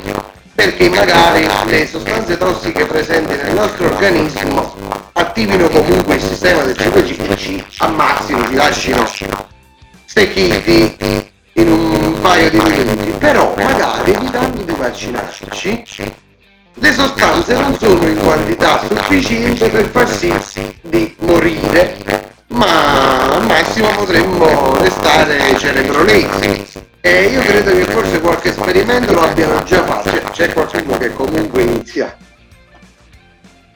perché 0.53 0.89
magari 0.89 1.45
le 1.67 1.87
sostanze 1.87 2.37
tossiche 2.37 2.85
presenti 2.85 3.35
nel 3.35 3.53
nostro 3.53 3.87
organismo 3.87 4.74
attivino 5.17 5.69
comunque 5.69 6.15
il 6.15 6.21
sistema 6.21 6.63
del 6.63 6.75
5G 6.77 7.31
e 7.31 7.37
ci 7.37 7.65
ammazzino, 7.77 8.47
ci 8.47 8.55
lasciano 8.55 9.47
stecchiti 10.05 10.95
in 11.53 11.71
un 11.71 12.19
paio 12.21 12.49
di 12.49 12.59
minuti, 12.59 13.11
però 13.17 13.53
magari 13.55 14.11
evitando 14.11 14.63
di 14.63 14.73
vaccinarci 14.77 15.83
le 16.77 16.91
sostanze 16.91 17.53
non 17.53 17.77
sono 17.77 18.05
in 18.05 18.17
quantità 18.17 18.81
sufficiente 18.85 19.69
per 19.69 19.85
far 19.87 20.09
sì 20.09 20.33
di 20.81 21.15
morire, 21.19 22.33
ma 22.47 23.35
al 23.35 23.45
massimo 23.45 23.87
potremmo 23.95 24.75
restare 24.79 25.57
cerebrolesi 25.57 26.83
e 26.99 27.27
io 27.27 27.39
credo 27.39 27.71
che 27.71 27.85
forse 27.85 28.19
qualche 28.19 28.49
esperimento 28.49 29.13
lo 29.13 29.21
abbiano 29.21 29.63
già 29.63 29.85
fatto, 29.85 30.09
c'è, 30.09 30.21
c'è 30.31 30.53
qualcuno 30.53 30.97
che 30.97 31.13
comunque 31.13 31.61
inizia, 31.61 32.17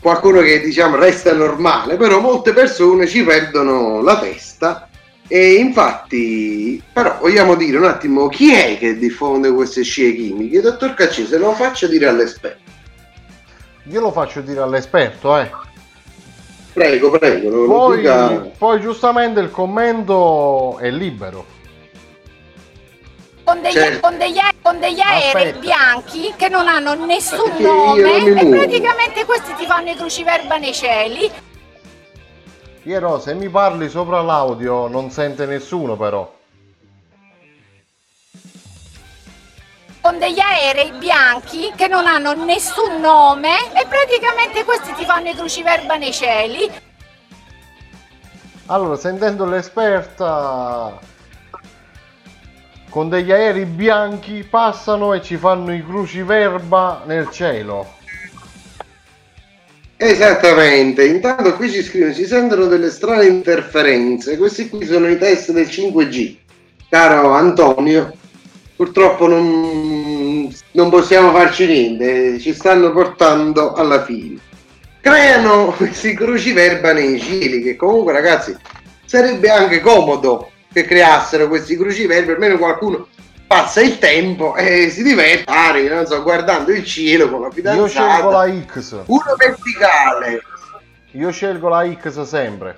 qualcuno 0.02 0.42
che 0.42 0.62
diciamo 0.62 0.96
resta 0.96 1.34
normale, 1.34 1.98
però 1.98 2.20
molte 2.20 2.54
persone 2.54 3.08
ci 3.08 3.24
perdono 3.24 4.02
la 4.02 4.20
testa 4.20 4.90
e 5.28 5.54
infatti, 5.56 6.82
però 6.92 7.18
vogliamo 7.20 7.56
dire 7.56 7.78
un 7.78 7.86
attimo 7.86 8.28
chi 8.28 8.54
è 8.54 8.78
che 8.78 8.98
diffonde 8.98 9.52
queste 9.52 9.84
scie 9.84 10.14
chimiche? 10.16 10.62
Dottor 10.62 10.94
Caccese, 10.94 11.38
lo 11.38 11.54
faccio 11.54 11.88
dire 11.88 12.08
all'esperto. 12.08 12.72
Io 13.84 14.02
lo 14.02 14.12
faccio 14.12 14.42
dire 14.42 14.62
all'esperto, 14.62 15.38
eh. 15.38 15.50
Prego, 16.74 17.10
prego. 17.12 17.66
Poi, 17.66 18.52
poi 18.58 18.80
giustamente 18.80 19.40
il 19.40 19.52
commento 19.52 20.78
è 20.80 20.90
libero 20.90 21.58
con 23.50 23.62
degli, 23.62 23.74
certo. 23.74 24.00
con 24.08 24.18
degli, 24.20 24.40
con 24.62 24.80
degli 24.80 25.00
aerei 25.00 25.54
bianchi 25.54 26.34
che 26.36 26.50
non 26.50 26.68
hanno 26.68 26.94
nessun 26.94 27.56
nome 27.58 28.24
e 28.24 28.46
praticamente 28.46 29.26
questi 29.26 29.56
ti 29.56 29.66
fanno 29.66 29.90
i 29.90 29.96
cruciverba 29.96 30.58
nei 30.58 30.74
cieli. 30.74 31.32
Piero, 32.84 33.20
se 33.20 33.34
mi 33.34 33.50
parli 33.50 33.90
sopra 33.90 34.22
l'audio 34.22 34.88
non 34.88 35.10
sente 35.10 35.46
nessuno 35.46 35.96
però. 35.98 36.38
con 40.02 40.18
degli 40.18 40.40
aerei 40.40 40.94
bianchi 40.94 41.74
che 41.76 41.88
non 41.88 42.08
hanno 42.08 42.34
nessun 42.34 43.02
nome 43.02 43.50
e 43.74 43.86
praticamente 43.86 44.64
questi 44.64 44.94
ti 44.94 45.04
fanno 45.04 45.30
i 45.30 45.36
cruciverba 45.36 45.98
nei 45.98 46.14
cieli. 46.14 46.72
Allora, 48.68 48.96
sentendo 48.96 49.46
l'esperta, 49.46 50.98
con 52.90 53.08
degli 53.08 53.32
aerei 53.32 53.66
bianchi 53.66 54.46
passano 54.50 55.14
e 55.14 55.22
ci 55.22 55.38
fanno 55.38 55.74
i 55.74 55.84
cruciverba 55.84 57.04
nel 57.06 57.30
cielo. 57.30 57.98
Esattamente, 59.96 61.06
intanto 61.06 61.56
qui 61.56 61.70
ci 61.70 61.84
scrivono, 61.84 62.14
si 62.14 62.26
sentono 62.26 62.66
delle 62.66 62.90
strane 62.90 63.26
interferenze, 63.26 64.38
questi 64.38 64.70
qui 64.70 64.86
sono 64.86 65.08
i 65.08 65.18
test 65.18 65.52
del 65.52 65.68
5G. 65.68 66.36
Caro 66.90 67.32
Antonio, 67.32 68.14
purtroppo 68.76 69.28
non, 69.28 70.50
non 70.72 70.90
possiamo 70.90 71.32
farci 71.32 71.66
niente, 71.68 72.40
ci 72.40 72.54
stanno 72.54 72.92
portando 72.92 73.74
alla 73.74 74.04
fine. 74.04 74.40
Creano 75.02 75.74
questi 75.78 76.16
cruciverba 76.16 76.94
nei 76.94 77.20
cieli, 77.20 77.62
che 77.62 77.76
comunque 77.76 78.14
ragazzi 78.14 78.56
sarebbe 79.06 79.50
anche 79.50 79.82
comodo 79.82 80.50
che 80.72 80.86
creassero 80.86 81.48
questi 81.48 81.76
cruciverbi, 81.76 82.32
almeno 82.32 82.58
qualcuno 82.58 83.08
passa 83.50 83.82
il 83.82 83.98
tempo 83.98 84.56
e 84.56 84.92
si 84.92 85.02
diverte, 85.02 85.52
non 85.90 86.06
so, 86.06 86.22
guardando 86.22 86.72
il 86.72 86.86
cielo 86.86 87.32
con 87.32 87.42
la 87.42 87.50
fidanzata. 87.50 87.82
Io 87.82 87.88
scelgo 87.88 88.30
la 88.30 88.64
X. 88.64 89.04
Uno 89.08 89.36
verticale. 89.36 90.42
Io 91.14 91.32
scelgo 91.32 91.68
la 91.68 91.92
X 91.92 92.22
sempre. 92.22 92.78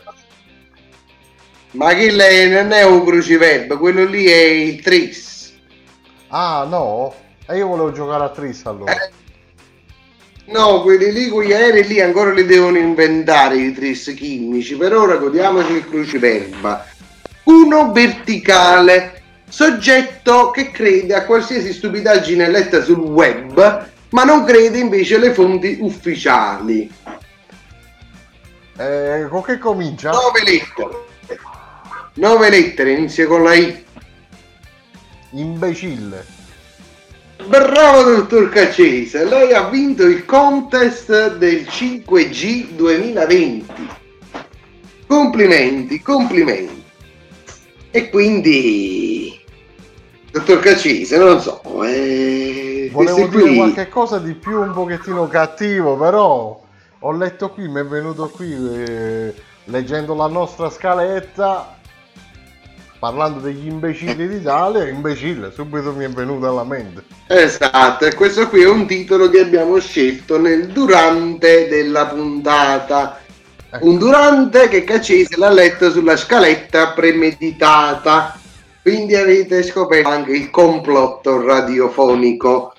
Ma 1.71 1.93
che 1.93 2.09
lei 2.11 2.49
non 2.49 2.71
è 2.71 2.83
un 2.83 3.03
cruciverbo, 3.05 3.77
quello 3.77 4.05
lì 4.05 4.25
è 4.25 4.43
il 4.43 4.81
Tris. 4.81 5.53
Ah 6.29 6.65
no? 6.69 7.13
E 7.45 7.57
io 7.57 7.67
volevo 7.67 7.91
giocare 7.91 8.23
a 8.23 8.29
Tris 8.29 8.65
allora. 8.65 8.93
Eh, 8.93 9.09
no, 10.45 10.81
quelli 10.83 11.11
lì, 11.11 11.27
quegli 11.27 11.51
aerei 11.51 11.85
lì 11.85 11.99
ancora 11.99 12.31
li 12.31 12.45
devono 12.45 12.77
inventare 12.77 13.57
i 13.57 13.73
Tris 13.73 14.13
chimici. 14.15 14.77
Per 14.77 14.95
ora 14.95 15.17
godiamoci 15.17 15.73
il 15.73 15.89
cruciverba 15.89 16.85
uno 17.51 17.91
verticale, 17.91 19.21
soggetto 19.47 20.51
che 20.51 20.71
crede 20.71 21.13
a 21.13 21.25
qualsiasi 21.25 21.73
stupidaggine 21.73 22.49
letta 22.49 22.81
sul 22.81 22.99
web, 22.99 23.89
ma 24.09 24.23
non 24.23 24.45
crede 24.45 24.79
invece 24.79 25.15
alle 25.15 25.33
fonti 25.33 25.77
ufficiali. 25.81 26.89
Eh, 28.77 29.27
con 29.29 29.43
che 29.43 29.57
comincia? 29.57 30.11
Nove 30.11 30.43
lettere. 30.43 31.09
nove 32.15 32.49
lettere, 32.49 32.93
inizia 32.93 33.27
con 33.27 33.43
la 33.43 33.53
I. 33.53 33.85
Imbecille. 35.31 36.39
Bravo 37.45 38.03
dottor 38.03 38.49
Caccese, 38.49 39.25
lei 39.25 39.51
ha 39.53 39.67
vinto 39.67 40.03
il 40.03 40.25
contest 40.25 41.35
del 41.37 41.65
5G 41.67 42.69
2020. 42.71 43.89
Complimenti, 45.07 46.01
complimenti. 46.01 46.80
E 47.91 48.09
quindi, 48.09 49.37
dottor 50.31 50.59
Caccese, 50.59 51.17
non 51.17 51.27
lo 51.27 51.39
so, 51.39 51.61
eh, 51.83 52.89
Volevo 52.91 53.15
questi 53.15 53.29
dire 53.29 53.49
qui- 53.49 53.55
qualche 53.57 53.89
cosa 53.89 54.17
di 54.17 54.33
più 54.33 54.61
un 54.61 54.71
pochettino 54.73 55.27
cattivo, 55.27 55.97
però 55.97 56.61
ho 56.99 57.11
letto 57.11 57.49
qui, 57.49 57.67
mi 57.67 57.81
è 57.81 57.85
venuto 57.85 58.29
qui 58.29 58.53
eh, 58.53 59.33
leggendo 59.65 60.15
la 60.15 60.27
nostra 60.27 60.69
scaletta, 60.69 61.77
parlando 62.99 63.39
degli 63.39 63.65
imbecilli 63.65 64.27
d'Italia, 64.27 64.87
imbecille, 64.87 65.51
subito 65.51 65.91
mi 65.93 66.05
è 66.05 66.09
venuto 66.09 66.47
alla 66.47 66.63
mente. 66.63 67.03
Esatto, 67.27 68.05
e 68.05 68.13
questo 68.13 68.47
qui 68.47 68.61
è 68.61 68.67
un 68.69 68.85
titolo 68.85 69.29
che 69.29 69.39
abbiamo 69.39 69.79
scelto 69.79 70.39
nel 70.39 70.67
durante 70.67 71.67
della 71.67 72.05
puntata. 72.05 73.20
Un 73.80 73.97
durante 73.97 74.67
che 74.67 74.84
Caccese 74.84 75.38
l'ha 75.38 75.49
letto 75.49 75.89
sulla 75.91 76.17
scaletta 76.17 76.91
premeditata. 76.91 78.38
Quindi 78.82 79.15
avete 79.15 79.63
scoperto 79.63 80.09
anche 80.09 80.32
il 80.32 80.49
complotto 80.49 81.45
radiofonico. 81.45 82.74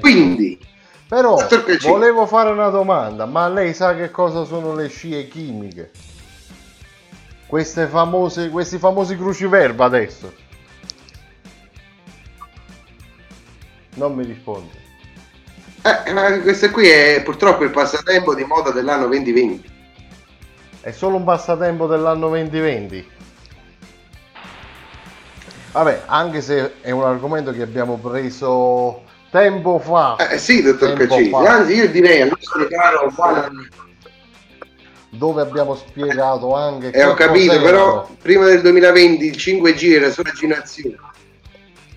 Quindi, 0.00 0.58
Però 1.08 1.36
volevo 1.82 2.26
fare 2.26 2.50
una 2.50 2.68
domanda, 2.68 3.26
ma 3.26 3.48
lei 3.48 3.74
sa 3.74 3.94
che 3.94 4.10
cosa 4.10 4.44
sono 4.44 4.74
le 4.74 4.88
scie 4.88 5.28
chimiche? 5.28 5.90
Queste 7.46 7.86
famose, 7.86 8.48
questi 8.48 8.78
famosi 8.78 9.16
cruciverba 9.16 9.84
adesso. 9.84 10.32
Non 13.94 14.14
mi 14.14 14.24
risponde. 14.24 14.80
eh, 15.82 16.12
ma 16.12 16.38
questo 16.40 16.70
qui 16.70 16.88
è 16.88 17.20
purtroppo 17.22 17.64
il 17.64 17.70
passatempo 17.70 18.34
di 18.34 18.44
moda 18.44 18.70
dell'anno 18.70 19.06
2020. 19.08 19.70
È 20.82 20.90
solo 20.90 21.14
un 21.14 21.22
passatempo 21.22 21.86
dell'anno 21.86 22.28
2020. 22.28 23.10
Vabbè, 25.70 26.02
anche 26.06 26.40
se 26.40 26.80
è 26.80 26.90
un 26.90 27.04
argomento 27.04 27.52
che 27.52 27.62
abbiamo 27.62 27.98
preso 27.98 29.04
tempo 29.30 29.78
fa. 29.78 30.16
Eh 30.16 30.38
sì, 30.38 30.60
dottor 30.60 30.94
Tempo 30.94 31.18
fa, 31.28 31.50
anzi 31.52 31.74
io 31.74 31.88
direi 31.88 32.22
al 32.22 32.30
nostro 32.30 32.66
caro 32.66 33.12
Juan 33.14 33.68
dove 35.08 35.42
abbiamo 35.42 35.76
spiegato 35.76 36.54
anche 36.56 36.90
E 36.90 37.04
ho 37.04 37.14
capito, 37.14 37.52
cos'erano. 37.52 37.64
però 37.64 38.08
prima 38.20 38.46
del 38.46 38.62
2020 38.62 39.24
il 39.24 39.36
5G 39.36 39.92
era 39.92 40.10
solo 40.10 40.30
immaginazione. 40.30 40.96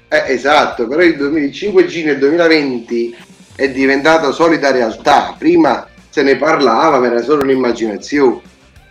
Eh, 0.09 0.23
esatto, 0.27 0.85
però 0.87 1.01
il, 1.01 1.17
2000 1.17 1.45
il 1.45 1.51
5G 1.51 2.05
nel 2.05 2.19
2020 2.19 3.17
è 3.55 3.67
diventato 3.69 4.31
solida 4.31 4.69
realtà. 4.69 5.33
Prima 5.37 5.87
se 6.07 6.21
ne 6.21 6.35
parlava, 6.35 6.99
ma 6.99 7.07
era 7.07 7.23
solo 7.23 7.41
un'immaginazione. 7.41 8.41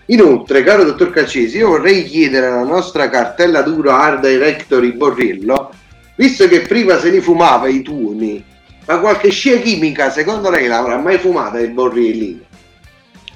Inoltre, 0.06 0.62
caro 0.62 0.84
dottor 0.84 1.10
Caccesi, 1.10 1.56
io 1.58 1.68
vorrei 1.68 2.04
chiedere 2.04 2.46
alla 2.46 2.64
nostra 2.64 3.08
cartella 3.08 3.62
dura 3.62 3.98
Art 4.00 4.20
Directory 4.26 4.92
Borrillo, 4.92 5.70
visto 6.16 6.46
che 6.46 6.60
prima 6.60 6.98
se 6.98 7.10
li 7.10 7.20
fumava 7.20 7.68
i 7.68 7.80
tuoni, 7.80 8.44
ma 8.86 8.98
qualche 8.98 9.30
scia 9.30 9.56
chimica 9.56 10.10
secondo 10.10 10.50
lei 10.50 10.66
l'avrà 10.66 10.98
mai 10.98 11.16
fumata 11.18 11.58
il 11.58 11.70
Borrillino? 11.70 12.42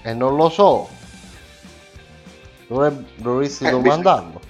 E 0.03 0.13
non 0.13 0.37
lo 0.37 0.51
so. 0.51 0.89
Dovre- 2.67 3.05
dovresti 3.17 3.65
Eh, 3.65 3.71
domandarlo. 3.71 4.41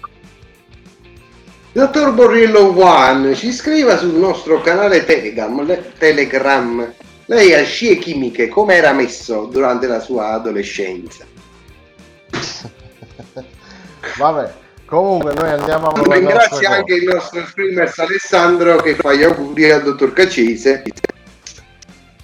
Dottor 1.71 2.13
Borrillo 2.13 2.77
One 2.77 3.37
ci 3.37 3.53
scriva 3.53 3.97
sul 3.97 4.15
nostro 4.15 4.61
canale 4.61 5.05
Telegram, 5.05 5.65
le- 5.65 5.93
Telegram. 5.97 6.93
Lei 7.27 7.55
a 7.55 7.63
scie 7.63 7.97
chimiche 7.99 8.49
come 8.49 8.75
era 8.75 8.93
messo 8.93 9.45
durante 9.53 9.87
la 9.87 10.01
sua 10.01 10.31
adolescenza? 10.33 11.25
Vabbè, 14.17 14.53
comunque 14.85 15.35
noi 15.35 15.51
andiamo 15.51 15.89
a 15.89 16.03
Ringrazio 16.03 16.69
anche 16.71 16.95
il 16.95 17.05
nostro 17.05 17.45
streamer 17.47 17.93
Alessandro 17.97 18.77
che 18.77 18.95
fa 18.95 19.15
gli 19.15 19.23
auguri 19.23 19.71
al 19.71 19.83
dottor 19.83 20.13
Caccese 20.13 20.83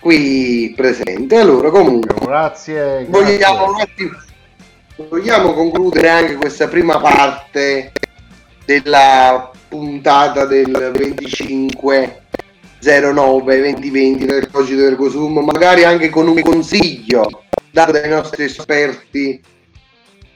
qui 0.01 0.75
presente. 0.77 1.39
Allora, 1.39 1.71
comunque, 1.71 2.15
grazie. 2.21 3.07
vogliamo 3.09 3.71
un 3.71 3.81
attimo 3.81 4.23
vogliamo 4.97 5.53
concludere 5.55 6.09
anche 6.09 6.35
questa 6.37 6.69
prima 6.69 7.01
parte 7.01 7.93
della 8.65 9.51
puntata 9.69 10.45
del 10.45 10.93
25 10.95 12.23
09 12.81 13.61
2020 13.73 14.25
del 14.25 14.51
codice 14.51 14.77
del 14.77 14.97
Cosum 14.97 15.39
magari 15.39 15.85
anche 15.85 16.11
con 16.11 16.29
un 16.29 16.41
consiglio 16.43 17.43
dato 17.71 17.93
dai 17.93 18.09
nostri 18.09 18.45
esperti 18.45 19.43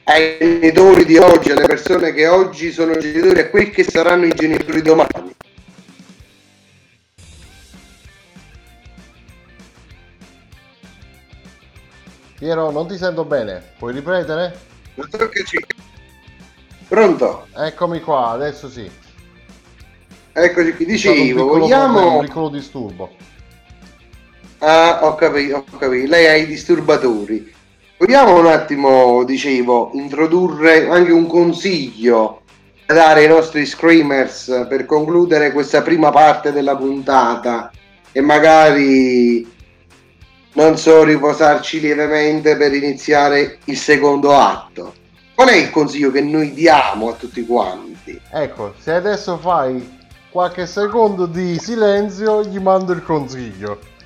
ai 0.09 0.38
genitori 0.38 1.04
di 1.04 1.18
oggi 1.18 1.50
alle 1.50 1.66
persone 1.66 2.14
che 2.14 2.26
oggi 2.26 2.72
sono 2.72 2.96
genitori 2.96 3.40
a 3.40 3.50
quelli 3.50 3.68
che 3.68 3.84
saranno 3.84 4.24
i 4.24 4.32
genitori 4.32 4.80
domani 4.80 5.36
Piero, 12.38 12.70
non 12.70 12.86
ti 12.86 12.96
sento 12.96 13.24
bene. 13.24 13.72
Puoi 13.78 13.92
ripetere? 13.92 14.56
Pronto? 16.86 17.48
Eccomi 17.52 18.00
qua, 18.00 18.28
adesso 18.28 18.70
sì. 18.70 18.88
eccoci 20.32 20.72
qui 20.74 20.84
dicevo 20.84 21.46
vogliamo 21.46 22.18
un 22.18 22.24
piccolo 22.24 22.48
disturbo. 22.48 23.11
Ah, 24.59 25.00
ho 25.02 25.16
capito, 25.16 25.56
ho 25.56 25.78
capito. 25.78 26.09
Lei 26.09 26.26
ha 26.28 26.36
i 26.36 26.46
disturbatori. 26.46 27.56
Vogliamo 27.99 28.38
un 28.38 28.46
attimo, 28.46 29.24
dicevo, 29.24 29.90
introdurre 29.94 30.88
anche 30.88 31.11
un 31.11 31.26
consiglio 31.26 32.42
da 32.86 32.94
dare 32.94 33.22
ai 33.22 33.28
nostri 33.28 33.66
screamers 33.66 34.66
per 34.68 34.86
concludere 34.86 35.51
questa 35.51 35.82
prima 35.82 36.11
parte 36.11 36.53
della 36.53 36.76
puntata 36.76 37.72
e 38.12 38.20
magari 38.20 39.44
non 40.53 40.78
so 40.78 41.03
riposarci 41.03 41.80
lievemente 41.80 42.57
per 42.57 42.72
iniziare 42.72 43.59
il 43.64 43.76
secondo 43.76 44.32
atto. 44.32 44.94
Qual 45.34 45.49
è 45.49 45.57
il 45.57 45.70
consiglio 45.70 46.12
che 46.12 46.20
noi 46.20 46.55
diamo 46.55 47.09
a 47.09 47.14
tutti 47.14 47.44
quanti? 47.44 48.16
Ecco, 48.30 48.74
se 48.78 48.92
adesso 48.92 49.36
fai 49.38 49.99
qualche 50.30 50.66
secondo 50.66 51.26
di 51.26 51.59
silenzio, 51.59 52.44
gli 52.44 52.61
mando 52.61 52.92
il 52.92 53.03
consiglio. 53.03 53.96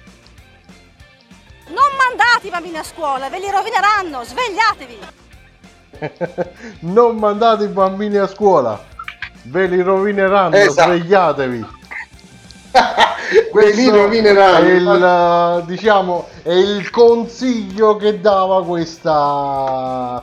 Non 2.12 2.18
mandate 2.18 2.46
i 2.46 2.50
bambini 2.50 2.76
a 2.76 2.82
scuola, 2.82 3.28
ve 3.30 3.38
li 3.38 3.50
rovineranno, 3.50 4.22
svegliatevi! 4.22 4.98
non 6.80 7.16
mandate 7.16 7.64
i 7.64 7.68
bambini 7.68 8.16
a 8.18 8.26
scuola, 8.26 8.84
ve 9.44 9.66
li 9.66 9.80
rovineranno, 9.80 10.54
Esatto. 10.56 10.90
svegliatevi. 10.90 11.66
Ve 13.54 13.72
li 13.72 13.88
rovineranno. 13.88 14.66
È 14.66 14.72
il, 14.72 15.64
diciamo, 15.66 16.28
è 16.42 16.52
il 16.52 16.90
consiglio 16.90 17.96
che 17.96 18.20
dava 18.20 18.62
questa, 18.62 20.22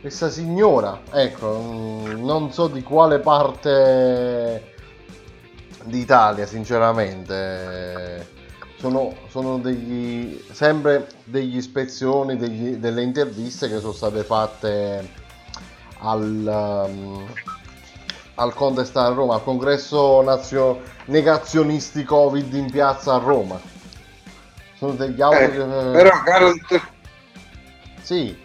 questa 0.00 0.28
signora. 0.28 1.00
Ecco, 1.12 1.62
non 2.16 2.52
so 2.52 2.66
di 2.68 2.82
quale 2.82 3.20
parte 3.20 4.74
d'Italia, 5.84 6.46
sinceramente. 6.46 8.34
Sono, 8.78 9.14
sono 9.30 9.58
degli, 9.58 10.38
sempre 10.52 11.08
degli 11.24 11.56
ispezioni, 11.56 12.36
degli- 12.36 12.74
delle 12.74 13.02
interviste 13.02 13.68
che 13.68 13.78
sono 13.78 13.92
state 13.92 14.22
fatte 14.22 15.08
al, 16.00 16.86
um, 16.88 17.26
al 18.34 18.54
contest 18.54 18.94
a 18.96 19.08
Roma, 19.08 19.34
al 19.36 19.42
congresso 19.42 20.20
nazio- 20.20 20.82
negazionisti 21.06 22.04
Covid 22.04 22.52
in 22.52 22.70
piazza 22.70 23.14
a 23.14 23.18
Roma. 23.18 23.58
Sono 24.74 24.92
degli 24.92 25.22
audio 25.22 25.38
Eh, 25.38 25.50
che... 25.50 25.90
però, 25.92 26.22
caro 26.22 26.48
dottor, 26.48 26.88
Sì, 28.02 28.36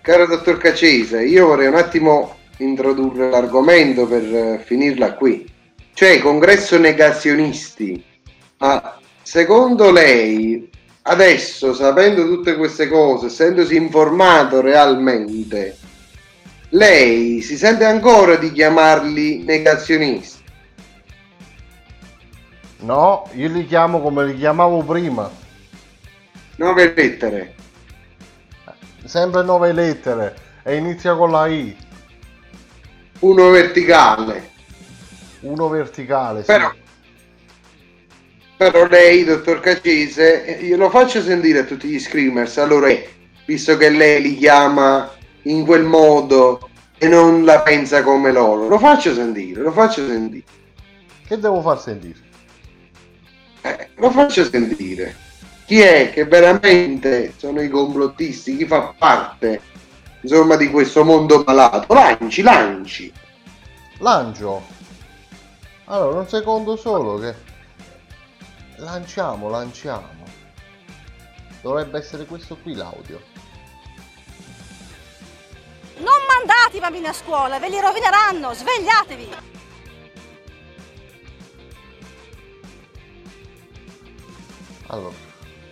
caro 0.00 0.26
dottor 0.26 0.58
Cacese, 0.58 1.24
io 1.24 1.46
vorrei 1.46 1.68
un 1.68 1.76
attimo 1.76 2.36
introdurre 2.58 3.30
l'argomento 3.30 4.06
per 4.06 4.22
eh, 4.24 4.58
finirla 4.64 5.14
qui. 5.14 5.48
Cioè, 5.94 6.18
congresso 6.20 6.78
negazionisti. 6.78 8.04
Ma 8.58 8.98
secondo 9.30 9.92
lei, 9.92 10.68
adesso, 11.02 11.72
sapendo 11.72 12.26
tutte 12.26 12.56
queste 12.56 12.88
cose, 12.88 13.26
essendosi 13.26 13.76
informato 13.76 14.60
realmente, 14.60 15.78
lei 16.70 17.40
si 17.40 17.56
sente 17.56 17.84
ancora 17.84 18.34
di 18.34 18.50
chiamarli 18.50 19.44
negazionisti? 19.44 20.42
no, 22.78 23.28
io 23.34 23.48
li 23.50 23.66
chiamo 23.68 24.00
come 24.00 24.26
li 24.26 24.36
chiamavo 24.36 24.82
prima, 24.82 25.30
Nove 26.56 26.92
lettere. 26.92 27.54
sempre 29.04 29.44
nove 29.44 29.72
lettere 29.72 30.34
e 30.64 30.74
inizia 30.74 31.14
con 31.14 31.30
la 31.30 31.46
I. 31.46 31.76
uno 33.20 33.48
verticale. 33.50 34.50
Uno 35.42 35.68
verticale, 35.68 36.40
sì. 36.40 36.46
Però, 36.46 36.70
però 38.60 38.86
lei, 38.86 39.24
dottor 39.24 39.60
Cacese, 39.60 40.58
glielo 40.60 40.90
faccio 40.90 41.22
sentire 41.22 41.60
a 41.60 41.64
tutti 41.64 41.88
gli 41.88 41.98
screamers. 41.98 42.58
Allora, 42.58 42.92
visto 43.46 43.78
che 43.78 43.88
lei 43.88 44.20
li 44.20 44.36
chiama 44.36 45.10
in 45.44 45.64
quel 45.64 45.84
modo 45.84 46.68
e 46.98 47.08
non 47.08 47.46
la 47.46 47.62
pensa 47.62 48.02
come 48.02 48.30
loro, 48.30 48.68
lo 48.68 48.78
faccio 48.78 49.14
sentire, 49.14 49.62
lo 49.62 49.72
faccio 49.72 50.06
sentire. 50.06 50.44
Che 51.26 51.38
devo 51.38 51.62
far 51.62 51.80
sentire? 51.80 52.18
Eh, 53.62 53.88
lo 53.94 54.10
faccio 54.10 54.44
sentire. 54.44 55.16
Chi 55.64 55.80
è 55.80 56.10
che 56.12 56.26
veramente 56.26 57.32
sono 57.38 57.62
i 57.62 57.70
complottisti? 57.70 58.58
Chi 58.58 58.66
fa 58.66 58.94
parte, 58.98 59.58
insomma, 60.20 60.56
di 60.56 60.68
questo 60.68 61.02
mondo 61.02 61.42
malato? 61.46 61.94
Lanci, 61.94 62.42
lanci. 62.42 63.10
Lancio. 64.00 64.62
Allora, 65.86 66.18
un 66.18 66.28
secondo 66.28 66.76
solo 66.76 67.18
che... 67.18 67.48
Lanciamo, 68.80 69.50
lanciamo. 69.50 70.08
Dovrebbe 71.60 71.98
essere 71.98 72.24
questo 72.24 72.56
qui 72.56 72.74
l'audio. 72.74 73.20
Non 75.98 76.16
mandate 76.26 76.78
i 76.78 76.80
bambini 76.80 77.06
a 77.06 77.12
scuola, 77.12 77.58
ve 77.58 77.68
li 77.68 77.78
rovineranno, 77.78 78.54
svegliatevi! 78.54 79.28
Allora, 84.86 85.14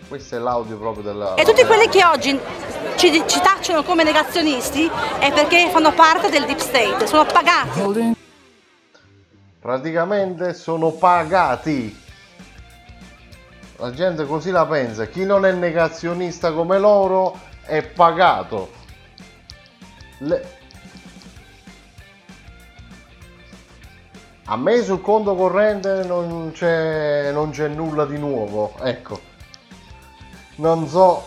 questo 0.07 0.35
è 0.35 0.39
l'audio 0.39 0.77
proprio 0.77 1.03
della... 1.03 1.33
E 1.33 1.43
tutti 1.43 1.65
quelli 1.65 1.89
che 1.89 2.05
oggi 2.05 2.39
ci, 2.95 3.23
ci 3.25 3.39
tacciono 3.41 3.81
come 3.83 4.03
negazionisti 4.03 4.87
è 5.17 5.33
perché 5.33 5.69
fanno 5.71 5.93
parte 5.93 6.29
del 6.29 6.45
deep 6.45 6.59
state, 6.59 7.07
sono 7.07 7.25
pagati. 7.25 8.13
Praticamente 9.59 10.53
sono 10.53 10.91
pagati. 10.91 12.07
La 13.79 13.91
gente 13.91 14.25
così 14.25 14.51
la 14.51 14.65
pensa. 14.65 15.07
Chi 15.07 15.23
non 15.23 15.45
è 15.45 15.51
negazionista 15.53 16.51
come 16.51 16.77
loro 16.79 17.39
è 17.63 17.81
pagato. 17.81 18.71
Le- 20.19 20.57
A 24.45 24.57
me 24.57 24.81
sul 24.81 24.99
conto 24.99 25.35
corrente 25.35 26.03
non 26.05 26.51
c'è, 26.51 27.31
non 27.31 27.51
c'è 27.51 27.67
nulla 27.67 28.05
di 28.05 28.17
nuovo, 28.17 28.75
ecco. 28.79 29.21
Non 30.55 30.87
so. 30.87 31.23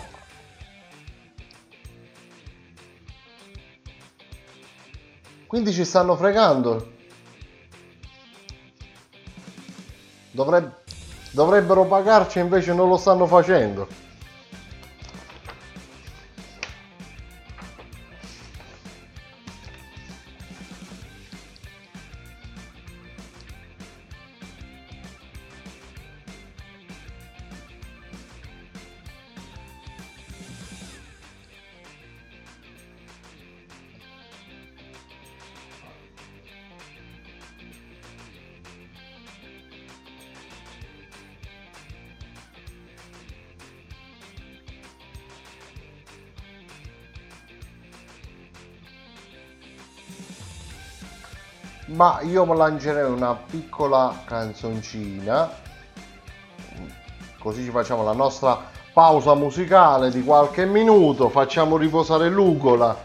Quindi 5.47 5.73
ci 5.73 5.85
stanno 5.85 6.17
fregando. 6.17 6.91
Dovreb- 10.33 10.81
dovrebbero 11.33 11.85
pagarci 11.87 12.39
invece 12.39 12.73
non 12.73 12.89
lo 12.89 12.97
stanno 12.97 13.27
facendo. 13.27 13.87
Ma 51.93 52.21
io 52.23 52.51
lancerei 52.55 53.11
una 53.11 53.35
piccola 53.35 54.23
canzoncina. 54.25 55.51
Così 57.39 57.65
ci 57.65 57.71
facciamo 57.71 58.03
la 58.03 58.15
nostra 58.15 58.59
pausa 58.95 59.35
musicale 59.35 60.11
di 60.11 60.25
qualche 60.25 60.65
minuto. 60.65 61.29
Facciamo 61.29 61.77
riposare 61.77 62.31
l'ugola. 62.31 62.97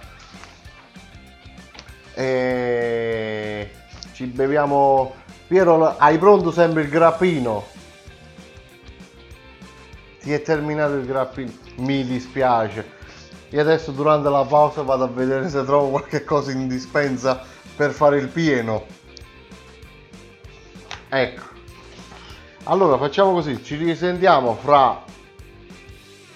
E 2.14 3.72
ci 4.14 4.26
beviamo. 4.28 5.14
Piero, 5.48 5.98
hai 5.98 6.18
pronto 6.18 6.52
sempre 6.52 6.84
il 6.84 6.90
grappino? 6.90 7.66
Ti 10.22 10.32
è 10.32 10.42
terminato 10.42 10.94
il 10.94 11.06
grappino? 11.06 11.52
Mi 11.76 12.06
dispiace. 12.06 12.96
Io 13.50 13.60
adesso 13.60 13.92
durante 13.92 14.30
la 14.30 14.46
pausa 14.46 14.82
vado 14.82 15.04
a 15.04 15.08
vedere 15.08 15.50
se 15.50 15.64
trovo 15.66 15.90
qualche 15.90 16.24
cosa 16.24 16.52
in 16.52 16.68
dispensa 16.70 17.56
per 17.78 17.92
fare 17.92 18.18
il 18.18 18.28
pieno. 18.28 18.86
Ecco. 21.10 21.46
Allora 22.64 22.98
facciamo 22.98 23.32
così, 23.32 23.64
ci 23.64 23.76
risentiamo 23.76 24.56
fra... 24.56 25.06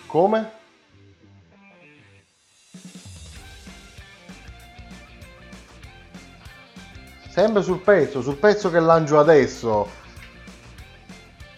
Come? 0.06 0.52
Sempre 7.28 7.64
sul 7.64 7.80
pezzo, 7.80 8.22
sul 8.22 8.36
pezzo 8.36 8.70
che 8.70 8.80
lancio 8.80 9.18
adesso. 9.18 9.90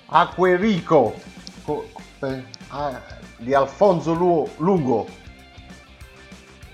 Acquerico 0.06 1.20
co- 1.64 1.90
eh, 2.22 2.44
ah, 2.70 3.02
di 3.38 3.54
Alfonso 3.54 4.14
Lu- 4.14 4.50
Lungo. 4.58 5.08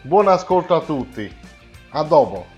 Buon 0.01 0.28
ascolto 0.28 0.76
a 0.76 0.82
tutti. 0.82 1.34
A 1.91 2.03
dopo. 2.03 2.57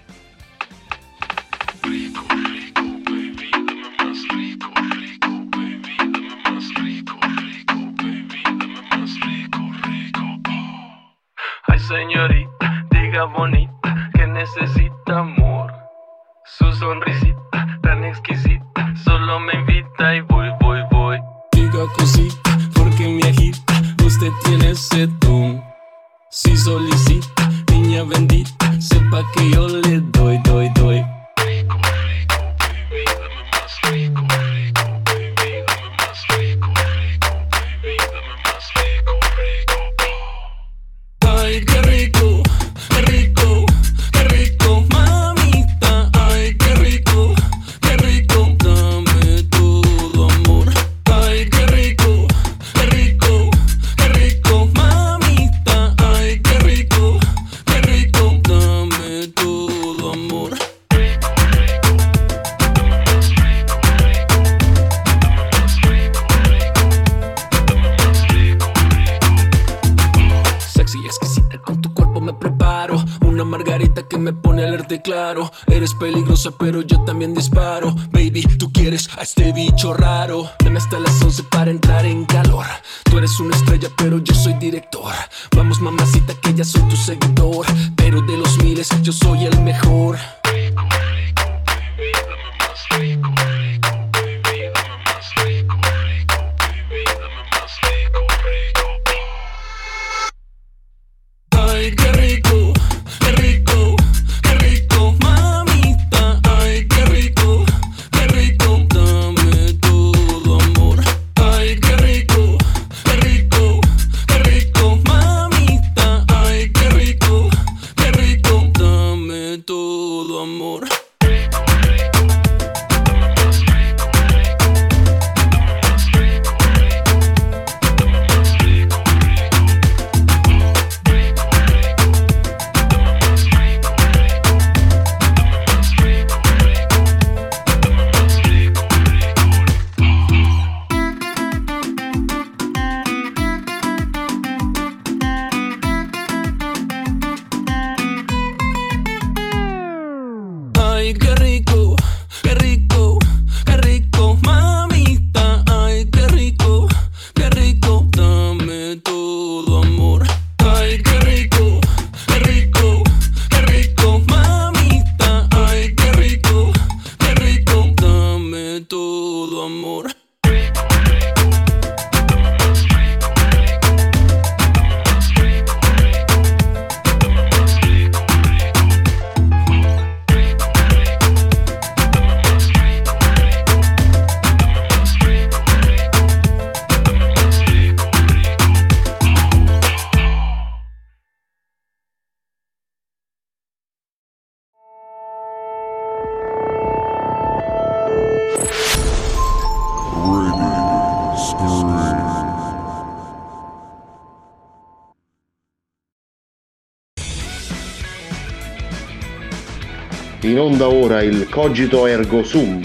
Onda 210.82 210.90
ora 210.90 211.22
il 211.22 211.48
Cogito 211.48 212.08
Ergo 212.08 212.44
Sum, 212.44 212.82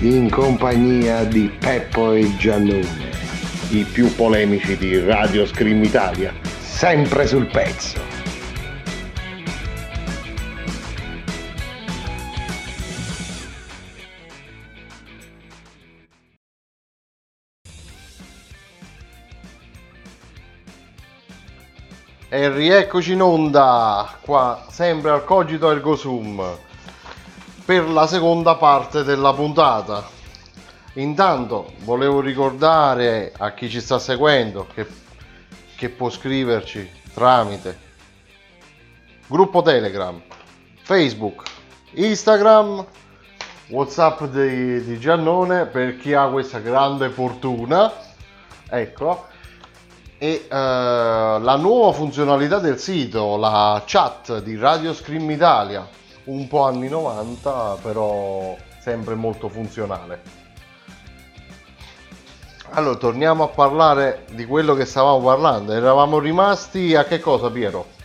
in 0.00 0.28
compagnia 0.28 1.24
di 1.24 1.50
Peppo 1.58 2.12
e 2.12 2.36
Giannone, 2.36 3.10
i 3.70 3.84
più 3.84 4.14
polemici 4.14 4.76
di 4.76 5.00
Radio 5.00 5.46
Scream 5.46 5.82
Italia. 5.82 6.34
sempre 6.60 7.26
sul 7.26 7.46
pezzo. 7.46 7.96
E 22.28 22.50
rieccoci 22.50 23.12
in 23.12 23.22
onda, 23.22 24.18
qua 24.20 24.66
sempre 24.68 25.10
al 25.10 25.24
Cogito 25.24 25.70
Ergo 25.70 25.96
Sum, 25.96 26.66
per 27.68 27.86
la 27.86 28.06
seconda 28.06 28.54
parte 28.54 29.04
della 29.04 29.34
puntata. 29.34 30.08
Intanto 30.94 31.74
volevo 31.80 32.18
ricordare 32.18 33.30
a 33.36 33.52
chi 33.52 33.68
ci 33.68 33.82
sta 33.82 33.98
seguendo 33.98 34.66
che, 34.72 34.86
che 35.76 35.90
può 35.90 36.08
scriverci 36.08 36.90
tramite 37.12 37.78
gruppo 39.26 39.60
Telegram, 39.60 40.18
Facebook, 40.80 41.42
Instagram, 41.90 42.86
Whatsapp 43.66 44.22
di, 44.22 44.82
di 44.82 44.98
Giannone 44.98 45.66
per 45.66 45.98
chi 45.98 46.14
ha 46.14 46.26
questa 46.28 46.60
grande 46.60 47.10
fortuna. 47.10 47.92
Ecco, 48.66 49.26
e 50.16 50.46
eh, 50.48 50.48
la 50.48 51.56
nuova 51.56 51.92
funzionalità 51.92 52.60
del 52.60 52.78
sito, 52.78 53.36
la 53.36 53.82
chat 53.84 54.40
di 54.40 54.56
Radio 54.56 54.94
Scream 54.94 55.30
Italia, 55.30 55.86
un 56.28 56.46
po' 56.46 56.64
anni 56.64 56.88
90, 56.88 57.78
però 57.82 58.56
sempre 58.80 59.14
molto 59.14 59.48
funzionale. 59.48 60.46
Allora, 62.70 62.96
torniamo 62.96 63.44
a 63.44 63.48
parlare 63.48 64.24
di 64.32 64.44
quello 64.44 64.74
che 64.74 64.84
stavamo 64.84 65.20
parlando. 65.20 65.72
Eravamo 65.72 66.18
rimasti 66.18 66.94
a 66.94 67.04
che 67.04 67.18
cosa, 67.18 67.50
Piero? 67.50 67.96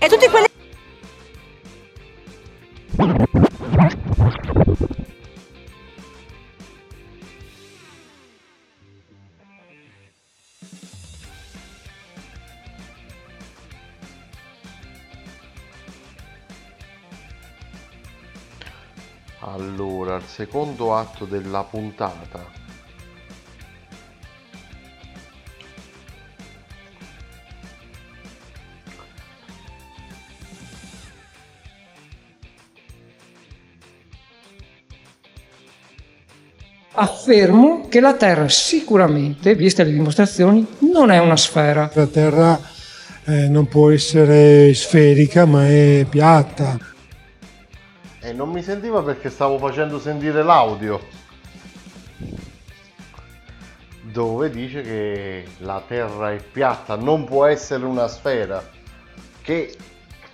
E 0.00 0.08
tutti 0.08 0.28
quelli... 0.28 0.46
Allora, 19.40 20.16
il 20.16 20.24
secondo 20.24 20.94
atto 20.94 21.24
della 21.24 21.64
puntata. 21.64 22.57
Affermo 37.28 37.88
che 37.90 38.00
la 38.00 38.14
Terra 38.14 38.48
sicuramente, 38.48 39.54
viste 39.54 39.84
le 39.84 39.92
dimostrazioni, 39.92 40.66
non 40.90 41.10
è 41.10 41.18
una 41.18 41.36
sfera. 41.36 41.90
La 41.92 42.06
Terra 42.06 42.58
eh, 43.26 43.48
non 43.48 43.68
può 43.68 43.90
essere 43.90 44.72
sferica 44.72 45.44
ma 45.44 45.66
è 45.66 46.06
piatta. 46.08 46.78
E 48.18 48.32
non 48.32 48.48
mi 48.48 48.62
sentiva 48.62 49.02
perché 49.02 49.28
stavo 49.28 49.58
facendo 49.58 50.00
sentire 50.00 50.42
l'audio. 50.42 51.06
Dove 54.04 54.48
dice 54.48 54.80
che 54.80 55.44
la 55.58 55.82
Terra 55.86 56.32
è 56.32 56.42
piatta, 56.42 56.96
non 56.96 57.24
può 57.24 57.44
essere 57.44 57.84
una 57.84 58.08
sfera. 58.08 58.66
Che 59.42 59.76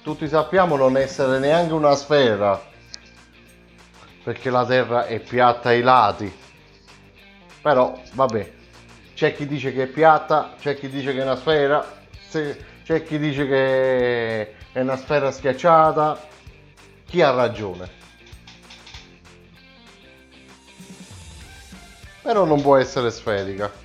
tutti 0.00 0.28
sappiamo 0.28 0.76
non 0.76 0.96
essere 0.96 1.40
neanche 1.40 1.72
una 1.72 1.96
sfera. 1.96 2.62
Perché 4.22 4.48
la 4.48 4.64
Terra 4.64 5.06
è 5.06 5.18
piatta 5.18 5.70
ai 5.70 5.82
lati. 5.82 6.42
Però, 7.64 7.98
vabbè, 8.12 8.52
c'è 9.14 9.34
chi 9.34 9.46
dice 9.46 9.72
che 9.72 9.84
è 9.84 9.86
piatta, 9.86 10.54
c'è 10.60 10.76
chi 10.76 10.90
dice 10.90 11.14
che 11.14 11.20
è 11.20 11.22
una 11.22 11.34
sfera, 11.34 11.82
c'è 12.30 13.02
chi 13.02 13.18
dice 13.18 13.46
che 13.46 14.54
è 14.70 14.80
una 14.80 14.98
sfera 14.98 15.30
schiacciata. 15.30 16.28
Chi 17.06 17.22
ha 17.22 17.30
ragione? 17.30 17.88
Però 22.20 22.44
non 22.44 22.60
può 22.60 22.76
essere 22.76 23.10
sferica. 23.10 23.83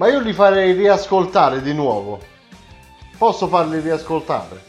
Ma 0.00 0.08
io 0.08 0.20
li 0.20 0.32
farei 0.32 0.72
riascoltare 0.72 1.60
di 1.60 1.74
nuovo. 1.74 2.18
Posso 3.18 3.48
farli 3.48 3.80
riascoltare? 3.80 4.62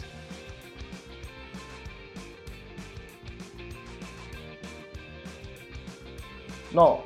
No, 6.71 7.05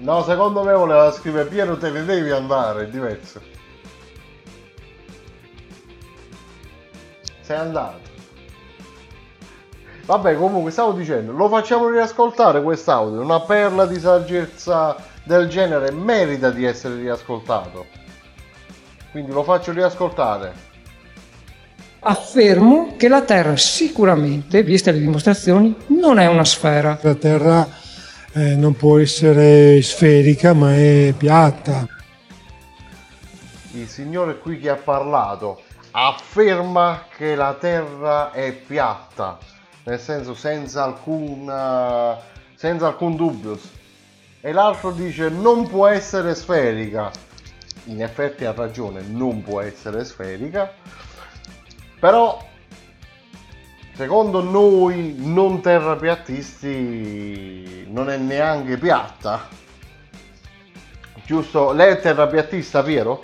no, 0.00 0.22
secondo 0.22 0.62
me 0.64 0.74
voleva 0.74 1.10
scrivere 1.12 1.48
Piero 1.48 1.78
te 1.78 1.88
ne 1.88 2.04
devi 2.04 2.30
andare, 2.30 2.82
è 2.82 2.88
diverso. 2.88 3.40
Sei 7.40 7.56
andato. 7.56 8.00
Vabbè, 10.04 10.36
comunque 10.36 10.72
stavo 10.72 10.92
dicendo, 10.92 11.32
lo 11.32 11.48
facciamo 11.48 11.88
riascoltare 11.88 12.62
quest'audio, 12.62 13.22
una 13.22 13.40
perla 13.40 13.86
di 13.86 13.98
saggezza 13.98 15.10
del 15.24 15.48
genere 15.48 15.90
merita 15.90 16.50
di 16.50 16.64
essere 16.64 16.96
riascoltato. 16.96 17.86
Quindi 19.10 19.32
lo 19.32 19.42
faccio 19.42 19.72
riascoltare. 19.72 20.70
Affermo 22.00 22.94
che 22.96 23.08
la 23.08 23.22
Terra 23.22 23.56
sicuramente, 23.56 24.62
viste 24.62 24.90
le 24.90 24.98
dimostrazioni, 24.98 25.76
non 25.88 26.18
è 26.18 26.26
una 26.26 26.44
sfera. 26.44 26.98
La 27.00 27.14
Terra 27.14 27.68
eh, 28.32 28.56
non 28.56 28.74
può 28.74 28.98
essere 28.98 29.80
sferica 29.82 30.52
ma 30.54 30.74
è 30.74 31.14
piatta. 31.16 31.86
Il 33.74 33.86
signore 33.86 34.38
qui 34.38 34.58
che 34.58 34.70
ha 34.70 34.76
parlato 34.76 35.62
afferma 35.92 37.04
che 37.14 37.34
la 37.34 37.54
Terra 37.60 38.32
è 38.32 38.52
piatta, 38.52 39.38
nel 39.84 40.00
senso 40.00 40.34
senza 40.34 40.82
alcun, 40.82 41.48
eh, 41.48 42.16
senza 42.54 42.86
alcun 42.86 43.16
dubbio. 43.16 43.58
E 44.44 44.50
l'altro 44.50 44.90
dice 44.90 45.28
non 45.28 45.68
può 45.68 45.86
essere 45.86 46.34
sferica. 46.34 47.12
In 47.84 48.02
effetti 48.02 48.44
ha 48.44 48.50
ragione, 48.50 49.00
non 49.02 49.40
può 49.40 49.60
essere 49.60 50.04
sferica. 50.04 50.74
Però 52.00 52.44
secondo 53.94 54.42
noi 54.42 55.14
non 55.16 55.60
terrapiattisti 55.60 57.86
non 57.88 58.10
è 58.10 58.16
neanche 58.16 58.76
piatta. 58.78 59.46
Giusto? 61.24 61.70
Lei 61.70 61.92
è 61.92 62.00
terrapiattista, 62.00 62.82
Piero? 62.82 63.22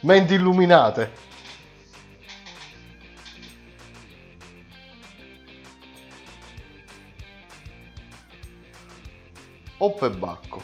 Menti 0.00 0.32
illuminate. 0.32 1.31
Oppe 9.82 10.10
Bacco. 10.10 10.62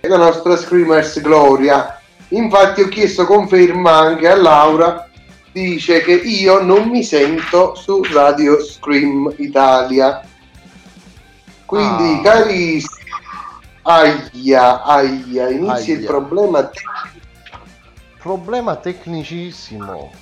E 0.00 0.06
la 0.08 0.16
nostra 0.16 0.56
Screamers 0.56 1.20
Gloria. 1.20 2.00
Infatti 2.28 2.82
ho 2.82 2.88
chiesto 2.88 3.26
conferma 3.26 3.90
anche 3.98 4.28
a 4.28 4.36
Laura 4.36 5.08
dice 5.50 6.00
che 6.02 6.12
io 6.12 6.62
non 6.62 6.88
mi 6.88 7.02
sento 7.02 7.74
su 7.74 8.02
Radio 8.12 8.62
Scream 8.62 9.34
Italia. 9.38 10.22
Quindi, 11.66 12.18
Ah. 12.18 12.20
carissimi, 12.22 13.10
aia, 13.82 14.82
aia, 14.84 15.50
inizia 15.50 15.94
il 15.94 16.00
Aia. 16.00 16.06
problema 16.08 16.70
Problema 18.18 18.76
tecnicissimo. 18.76 20.12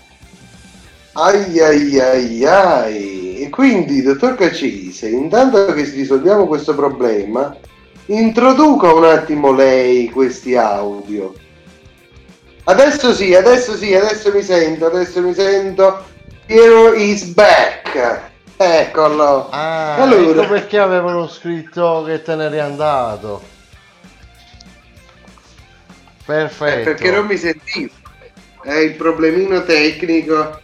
Ai 1.12 1.60
ai 1.60 2.00
ai 2.00 2.44
ai. 2.46 3.29
E 3.40 3.48
quindi, 3.48 4.02
dottor 4.02 4.34
Cacese, 4.34 5.08
intanto 5.08 5.72
che 5.72 5.84
risolviamo 5.84 6.46
questo 6.46 6.74
problema, 6.74 7.56
introduca 8.06 8.92
un 8.92 9.04
attimo 9.04 9.50
lei 9.50 10.10
questi 10.10 10.56
audio. 10.56 11.32
Adesso 12.64 13.14
sì, 13.14 13.34
adesso 13.34 13.74
sì, 13.78 13.94
adesso 13.94 14.30
mi 14.30 14.42
sento, 14.42 14.84
adesso 14.84 15.22
mi 15.22 15.32
sento. 15.32 16.04
Piero 16.44 16.92
is 16.92 17.24
back. 17.32 18.20
Eccolo. 18.58 19.48
Ah, 19.48 19.94
allora, 19.94 20.42
ecco 20.42 20.52
perché 20.52 20.78
avevano 20.78 21.26
scritto 21.26 22.04
che 22.04 22.20
te 22.20 22.34
n'eri 22.34 22.60
andato. 22.60 23.40
Perfetto. 26.26 26.80
Eh, 26.80 26.82
perché 26.82 27.10
non 27.10 27.24
mi 27.24 27.38
sentivo. 27.38 27.94
È 28.62 28.74
il 28.74 28.96
problemino 28.96 29.64
tecnico. 29.64 30.59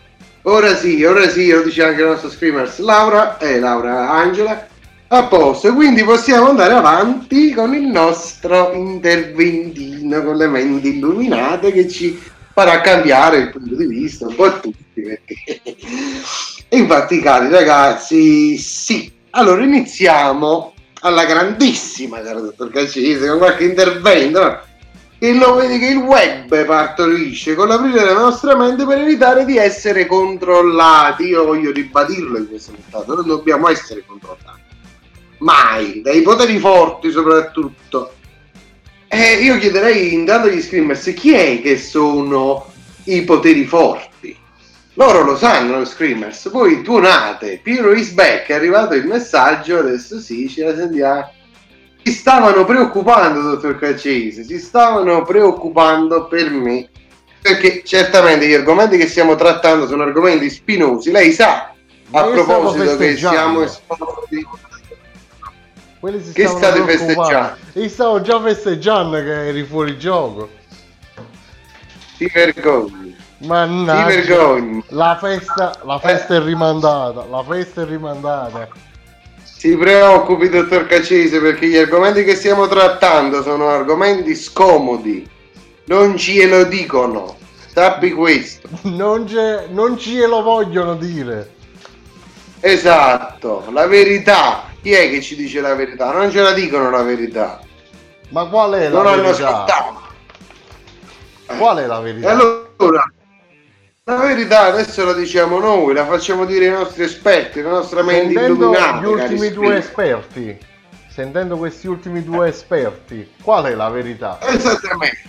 Ora 0.48 0.76
sì, 0.76 1.02
ora 1.02 1.28
sì, 1.28 1.50
lo 1.50 1.62
dice 1.62 1.82
anche 1.82 2.02
il 2.02 2.06
nostro 2.06 2.30
screamers 2.30 2.78
Laura, 2.78 3.36
eh, 3.38 3.58
Laura 3.58 4.10
Angela. 4.10 4.68
A 5.08 5.24
posto, 5.24 5.74
quindi 5.74 6.04
possiamo 6.04 6.48
andare 6.48 6.72
avanti 6.72 7.52
con 7.52 7.74
il 7.74 7.82
nostro 7.82 8.72
interventino 8.72 10.22
con 10.22 10.36
le 10.36 10.46
menti 10.46 10.96
illuminate 10.96 11.72
che 11.72 11.88
ci 11.88 12.20
farà 12.52 12.80
cambiare 12.80 13.38
il 13.38 13.50
punto 13.50 13.74
di 13.74 13.86
vista 13.86 14.26
un 14.28 14.34
po' 14.36 14.44
a 14.44 14.52
tutti. 14.52 15.00
Perché... 15.02 15.34
Infatti, 16.76 17.20
cari 17.20 17.48
ragazzi, 17.48 18.56
sì. 18.56 19.12
Allora 19.30 19.64
iniziamo 19.64 20.74
alla 21.00 21.24
grandissima, 21.24 22.20
caro 22.20 22.40
dottor 22.40 22.70
Cacese, 22.70 23.28
con 23.28 23.38
qualche 23.38 23.64
intervento. 23.64 24.60
Che 25.18 25.32
lo 25.32 25.54
vedi 25.54 25.78
che 25.78 25.86
il 25.86 25.96
web 25.96 26.64
partorisce 26.66 27.54
con 27.54 27.68
l'aprire 27.68 28.04
la 28.04 28.12
nostra 28.12 28.54
mente 28.54 28.84
per 28.84 28.98
evitare 28.98 29.44
di 29.44 29.56
essere 29.56 30.06
controllati. 30.06 31.24
Io 31.24 31.44
voglio 31.44 31.72
ribadirlo 31.72 32.38
in 32.38 32.48
questo 32.48 32.74
stato, 32.86 33.14
non 33.14 33.26
dobbiamo 33.26 33.68
essere 33.68 34.04
controllati. 34.06 34.60
Mai, 35.38 36.02
dai 36.02 36.22
poteri 36.22 36.58
forti 36.58 37.10
soprattutto. 37.10 38.14
E 39.08 39.34
io 39.34 39.56
chiederei 39.58 40.12
intanto 40.12 40.48
agli 40.48 40.60
screamers 40.60 41.12
chi 41.14 41.32
è 41.32 41.60
che 41.62 41.78
sono 41.78 42.70
i 43.04 43.22
poteri 43.22 43.64
forti? 43.64 44.36
Loro 44.94 45.22
lo 45.22 45.36
sanno, 45.36 45.80
gli 45.80 45.86
screamers. 45.86 46.50
Voi 46.50 46.82
tuonate, 46.82 47.60
Piro 47.62 47.92
is 47.92 48.10
back, 48.10 48.48
è 48.48 48.54
arrivato 48.54 48.94
il 48.94 49.06
messaggio, 49.06 49.78
adesso 49.78 50.18
sì, 50.20 50.48
ce 50.48 50.64
la 50.64 50.74
sentiamo 50.74 51.30
si 52.06 52.12
stavano 52.12 52.64
preoccupando, 52.64 53.40
dottor 53.40 53.80
Cacese, 53.80 54.44
si 54.44 54.60
stavano 54.60 55.24
preoccupando 55.24 56.28
per 56.28 56.50
me, 56.50 56.88
perché 57.42 57.82
certamente 57.84 58.46
gli 58.46 58.54
argomenti 58.54 58.96
che 58.96 59.08
stiamo 59.08 59.34
trattando 59.34 59.88
sono 59.88 60.04
argomenti 60.04 60.48
spinosi. 60.48 61.10
Lei 61.10 61.32
sa, 61.32 61.72
a 62.12 62.26
io 62.26 62.30
proposito, 62.30 62.96
che 62.96 63.16
siamo 63.16 63.62
esposti. 63.62 64.46
Quelli 65.98 66.22
si 66.22 66.32
Che 66.32 66.46
state 66.46 66.80
festeggiando? 66.84 67.56
Io 67.72 67.88
stavo 67.88 68.20
già 68.20 68.40
festeggiando 68.40 69.16
che 69.16 69.48
eri 69.48 69.64
fuori 69.64 69.98
gioco. 69.98 70.48
Ti 72.18 72.30
vergogni. 72.32 73.16
Mannaggia. 73.38 74.06
Ti 74.06 74.14
vergogni. 74.14 74.84
La 74.90 75.18
festa, 75.20 75.76
la 75.82 75.98
festa 75.98 76.36
è 76.36 76.40
rimandata. 76.40 77.26
La 77.28 77.42
festa 77.42 77.82
è 77.82 77.84
rimandata. 77.84 78.68
Si 79.56 79.74
preoccupi, 79.76 80.48
dottor 80.48 80.86
Cacese, 80.86 81.40
perché 81.40 81.66
gli 81.66 81.76
argomenti 81.76 82.24
che 82.24 82.34
stiamo 82.36 82.66
trattando 82.68 83.42
sono 83.42 83.68
argomenti 83.68 84.34
scomodi. 84.34 85.28
Non 85.86 86.16
ce 86.16 86.46
lo 86.46 86.64
dicono. 86.64 87.36
Sappi 87.72 88.12
questo. 88.12 88.68
Non, 88.82 89.26
ce- 89.26 89.66
non 89.70 89.98
ci 89.98 90.18
lo 90.18 90.42
vogliono 90.42 90.94
dire. 90.94 91.52
Esatto, 92.60 93.64
la 93.70 93.86
verità. 93.86 94.64
Chi 94.82 94.92
è 94.92 95.10
che 95.10 95.20
ci 95.20 95.36
dice 95.36 95.60
la 95.60 95.74
verità? 95.74 96.12
Non 96.12 96.30
ce 96.30 96.40
la 96.42 96.52
dicono 96.52 96.90
la 96.90 97.02
verità. 97.02 97.60
Ma 98.30 98.44
qual 98.46 98.72
è 98.74 98.88
la 98.88 98.96
Non 99.02 99.06
hanno 99.06 99.22
verità? 99.22 99.48
ascoltato. 99.48 100.00
Qual 101.58 101.78
è 101.78 101.86
la 101.86 101.98
E 101.98 102.02
verità? 102.02 102.30
allora, 102.30 103.12
la 104.08 104.18
verità 104.18 104.66
adesso 104.66 105.04
la 105.04 105.14
diciamo 105.14 105.58
noi, 105.58 105.92
la 105.92 106.06
facciamo 106.06 106.44
dire 106.44 106.66
i 106.66 106.70
nostri 106.70 107.02
esperti, 107.02 107.60
la 107.60 107.70
nostra 107.70 108.04
mente 108.04 108.34
Sentendo 108.34 108.52
illuminata. 108.52 109.00
gli 109.00 109.04
ultimi 109.04 109.50
due 109.50 109.76
esperti, 109.78 110.58
sentendo 111.08 111.56
questi 111.56 111.88
ultimi 111.88 112.22
due 112.22 112.46
esperti, 112.48 113.28
qual 113.42 113.64
è 113.64 113.74
la 113.74 113.88
verità? 113.88 114.38
Esattamente. 114.42 115.22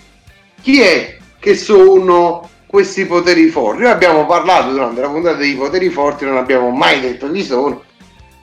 Chi 0.61 0.81
è 0.81 1.17
che 1.39 1.55
sono 1.55 2.47
questi 2.67 3.07
poteri 3.07 3.47
forti? 3.47 3.81
Noi 3.81 3.89
abbiamo 3.89 4.27
parlato 4.27 4.69
durante 4.69 5.01
la 5.01 5.09
puntata 5.09 5.37
dei 5.37 5.55
poteri 5.55 5.89
forti, 5.89 6.25
non 6.25 6.37
abbiamo 6.37 6.69
mai 6.69 6.99
detto 6.99 7.31
chi 7.31 7.43
sono, 7.43 7.81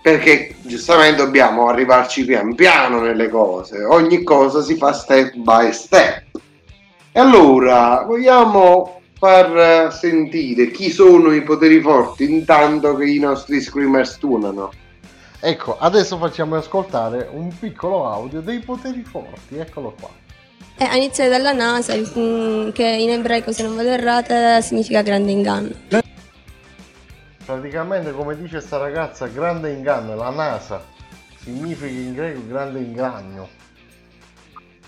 perché 0.02 0.56
giustamente 0.62 1.22
dobbiamo 1.22 1.68
arrivarci 1.68 2.24
pian 2.24 2.56
piano 2.56 3.00
nelle 3.00 3.28
cose. 3.28 3.84
Ogni 3.84 4.24
cosa 4.24 4.62
si 4.62 4.76
fa 4.76 4.92
step 4.92 5.34
by 5.34 5.72
step. 5.72 6.24
E 7.12 7.20
allora, 7.20 8.02
vogliamo 8.04 9.02
far 9.18 9.56
eh, 9.56 9.90
sentire 9.90 10.70
chi 10.70 10.90
sono 10.90 11.32
i 11.32 11.42
poteri 11.42 11.80
forti 11.80 12.30
intanto 12.30 12.94
che 12.96 13.06
i 13.06 13.18
nostri 13.18 13.60
screamers 13.60 14.18
tuonano? 14.18 14.72
Ecco, 15.40 15.76
adesso 15.78 16.16
facciamo 16.16 16.56
ascoltare 16.56 17.28
un 17.30 17.52
piccolo 17.58 18.06
audio 18.06 18.40
dei 18.40 18.60
poteri 18.60 19.02
forti, 19.02 19.56
eccolo 19.56 19.94
qua. 19.98 20.10
Eh, 20.76 20.84
a 20.84 20.96
iniziare 20.96 21.30
dalla 21.30 21.52
NASA, 21.52 21.94
mm, 21.94 22.70
che 22.70 22.84
in 22.84 23.10
ebraico, 23.10 23.52
se 23.52 23.62
non 23.62 23.76
vado 23.76 23.90
errata, 23.90 24.60
significa 24.60 25.02
grande 25.02 25.30
inganno. 25.30 25.70
Praticamente, 27.44 28.12
come 28.12 28.36
dice 28.36 28.60
sta 28.60 28.78
ragazza, 28.78 29.26
grande 29.26 29.70
inganno, 29.70 30.16
la 30.16 30.30
NASA 30.30 30.82
significa 31.42 31.86
in 31.86 32.14
greco 32.14 32.40
grande 32.48 32.80
inganno. 32.80 33.48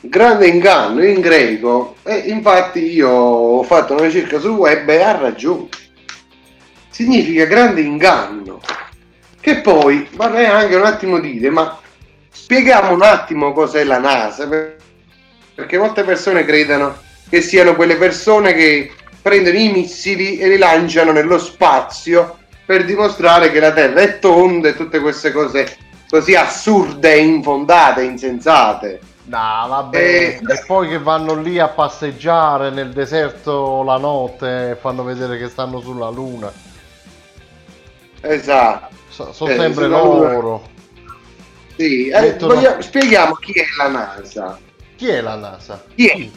Grande 0.00 0.46
inganno 0.46 1.04
in 1.04 1.20
greco. 1.20 1.96
E 2.02 2.16
infatti 2.26 2.92
io 2.92 3.08
ho 3.08 3.62
fatto 3.62 3.94
una 3.94 4.02
ricerca 4.04 4.38
sul 4.38 4.52
web 4.52 4.88
e 4.88 5.02
ha 5.02 5.16
ragione. 5.16 5.68
Significa 6.90 7.44
grande 7.44 7.80
inganno. 7.80 8.60
Che 9.40 9.60
poi 9.60 10.08
vorrei 10.12 10.46
anche 10.46 10.74
un 10.74 10.84
attimo 10.84 11.20
dire 11.20 11.50
ma 11.50 11.78
spieghiamo 12.30 12.92
un 12.92 13.02
attimo 13.02 13.52
cos'è 13.52 13.84
la 13.84 13.98
NASA 13.98 14.46
per- 14.46 14.76
perché 15.54 15.78
molte 15.78 16.02
persone 16.02 16.44
credono 16.44 16.98
che 17.28 17.40
siano 17.40 17.74
quelle 17.74 17.96
persone 17.96 18.52
che 18.54 18.92
prendono 19.22 19.56
i 19.56 19.70
missili 19.70 20.38
e 20.38 20.48
li 20.48 20.58
lanciano 20.58 21.12
nello 21.12 21.38
spazio 21.38 22.38
per 22.66 22.84
dimostrare 22.84 23.50
che 23.50 23.58
la 23.58 23.72
Terra 23.72 24.00
è 24.00 24.18
tonda 24.18 24.68
e 24.68 24.76
tutte 24.76 25.00
queste 25.00 25.32
cose 25.32 25.76
così 26.08 26.34
assurde 26.34 27.16
infondate 27.16 28.02
insensate 28.02 29.00
No, 29.28 29.66
vabbè. 29.68 29.96
Eh, 29.98 30.40
e 30.52 30.64
poi 30.66 30.88
che 30.88 30.98
vanno 30.98 31.34
lì 31.34 31.58
a 31.58 31.68
passeggiare 31.68 32.70
nel 32.70 32.92
deserto 32.92 33.82
la 33.82 33.96
notte 33.96 34.70
e 34.70 34.76
fanno 34.76 35.02
vedere 35.02 35.36
che 35.36 35.48
stanno 35.48 35.80
sulla 35.80 36.08
luna. 36.10 36.52
Esatto. 38.20 38.94
So- 39.08 39.32
sono 39.32 39.50
Eh, 39.50 39.56
sempre 39.56 39.88
loro. 39.88 40.68
Sì, 41.76 42.08
eh, 42.08 42.20
Mettono- 42.20 42.54
vogliamo- 42.54 42.80
spieghiamo 42.80 43.34
chi 43.34 43.52
è 43.52 43.64
la 43.78 43.88
NASA. 43.88 44.58
Chi 44.96 45.08
è 45.08 45.20
la 45.20 45.34
NASA? 45.34 45.82
Chi 45.94 46.06
è? 46.06 46.28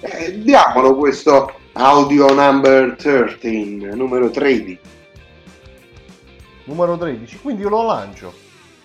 Eh, 0.00 0.38
diamolo 0.42 0.96
questo 0.96 1.52
audio 1.72 2.32
number 2.32 2.96
13, 2.96 3.88
numero 3.94 4.30
13. 4.30 4.78
Numero 6.64 6.96
13. 6.96 7.38
Quindi 7.40 7.62
io 7.62 7.68
lo 7.68 7.84
lancio. 7.84 8.32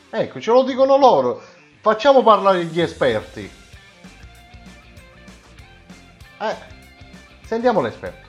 Ecco, 0.09 0.39
ce 0.39 0.51
lo 0.51 0.63
dicono 0.63 0.97
loro. 0.97 1.41
Facciamo 1.86 2.23
parlare 2.23 2.65
gli 2.65 2.81
esperti. 2.81 3.47
Eh, 6.41 6.55
sentiamo 7.45 7.79
l'esperto. 7.79 8.27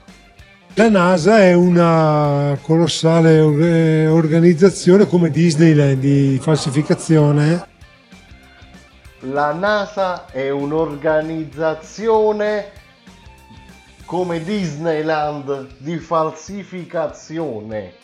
La 0.74 0.90
NASA 0.90 1.38
è 1.38 1.54
una 1.54 2.58
colossale 2.60 3.38
eh, 3.38 4.08
organizzazione 4.08 5.06
come 5.06 5.30
Disneyland 5.30 5.98
di 5.98 6.38
falsificazione. 6.38 7.66
La 9.20 9.54
NASA 9.54 10.30
è 10.30 10.50
un'organizzazione 10.50 12.72
come 14.04 14.44
Disneyland 14.44 15.76
di 15.78 15.96
falsificazione. 15.96 17.94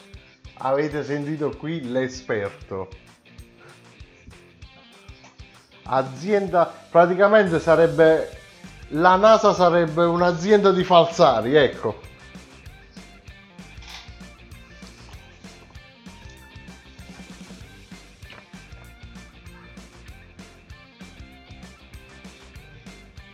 Avete 0.54 1.04
sentito 1.04 1.54
qui 1.58 1.90
l'esperto 1.90 2.88
azienda 5.84 6.72
praticamente 6.90 7.58
sarebbe 7.58 8.40
la 8.94 9.16
NASA 9.16 9.54
sarebbe 9.54 10.04
un'azienda 10.04 10.70
di 10.70 10.84
falsari, 10.84 11.54
ecco. 11.54 12.00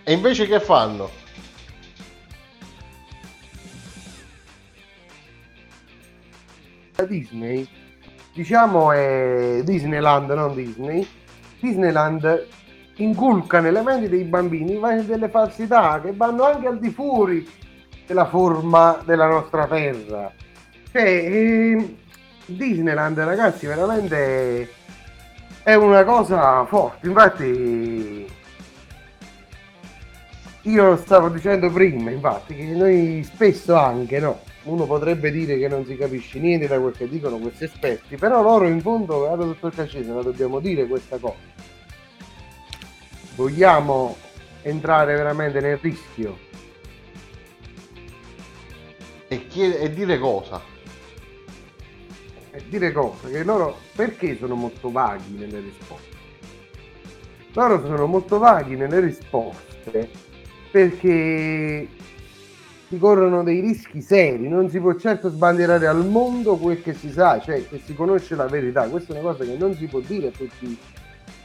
E 0.05 0.12
invece 0.12 0.46
che 0.46 0.61
fanno? 0.61 1.11
Disney, 7.07 7.68
diciamo 8.32 8.92
è 8.92 9.61
Disneyland, 9.64 10.30
non 10.30 10.55
Disney 10.55 11.07
Disneyland 11.61 12.46
inculca 12.96 13.61
nelle 13.61 13.82
menti 13.82 14.09
dei 14.09 14.24
bambini 14.24 14.78
delle 15.04 15.28
falsità 15.28 16.00
che 16.00 16.12
vanno 16.12 16.44
anche 16.44 16.66
al 16.66 16.78
di 16.78 16.90
fuori 16.90 17.48
della 18.06 18.26
forma 18.26 19.00
della 19.04 19.26
nostra 19.26 19.66
terra. 19.66 20.32
Cioè, 20.90 21.02
ehm, 21.02 21.96
Disneyland, 22.46 23.18
ragazzi, 23.18 23.66
veramente 23.66 24.70
è 25.62 25.74
una 25.74 26.02
cosa 26.04 26.64
forte. 26.64 27.06
Infatti, 27.06 28.26
io 30.62 30.84
lo 30.84 30.96
stavo 30.96 31.28
dicendo 31.28 31.70
prima, 31.70 32.11
infatti, 32.11 32.54
che 32.54 32.64
noi 32.64 33.22
spesso 33.22 33.76
anche, 33.76 34.18
no? 34.18 34.40
Uno 34.68 34.84
potrebbe 34.84 35.30
dire 35.30 35.56
che 35.58 35.66
non 35.66 35.86
si 35.86 35.96
capisce 35.96 36.38
niente 36.38 36.66
da 36.66 36.78
quel 36.78 36.92
che 36.92 37.08
dicono 37.08 37.38
questi 37.38 37.64
esperti, 37.64 38.16
però 38.16 38.42
loro 38.42 38.66
in 38.66 38.82
fondo, 38.82 39.20
guarda 39.20 39.44
dottor 39.44 39.74
Cacese, 39.74 40.12
la 40.12 40.20
dobbiamo 40.20 40.60
dire 40.60 40.86
questa 40.86 41.16
cosa. 41.16 41.38
Vogliamo 43.34 44.16
entrare 44.62 45.14
veramente 45.14 45.60
nel 45.60 45.78
rischio 45.78 46.36
E, 49.28 49.46
chiede- 49.46 49.78
e 49.78 49.92
dire 49.92 50.18
cosa? 50.18 50.60
e 52.50 52.62
dire 52.68 52.92
cose 52.92 53.30
che 53.30 53.44
loro 53.44 53.78
perché 53.94 54.36
sono 54.36 54.54
molto 54.54 54.90
vaghi 54.90 55.36
nelle 55.36 55.60
risposte? 55.60 56.16
Loro 57.52 57.80
sono 57.82 58.06
molto 58.06 58.38
vaghi 58.38 58.74
nelle 58.74 59.00
risposte 59.00 60.10
perché 60.70 61.88
si 62.89 62.99
corrono 62.99 63.43
dei 63.43 63.61
rischi 63.61 64.01
seri, 64.01 64.49
non 64.49 64.70
si 64.70 64.80
può 64.80 64.95
certo 64.95 65.28
sbandierare 65.28 65.86
al 65.86 66.07
mondo 66.07 66.57
quel 66.57 66.80
che 66.82 66.95
si 66.95 67.11
sa, 67.11 67.39
cioè 67.39 67.66
che 67.68 67.80
si 67.84 67.95
conosce 67.95 68.34
la 68.34 68.47
verità, 68.47 68.89
questa 68.89 69.12
è 69.14 69.20
una 69.20 69.30
cosa 69.30 69.45
che 69.45 69.57
non 69.59 69.74
si 69.74 69.86
può 69.86 70.01
dire 70.01 70.28
a 70.28 70.30
tutti 70.30 70.78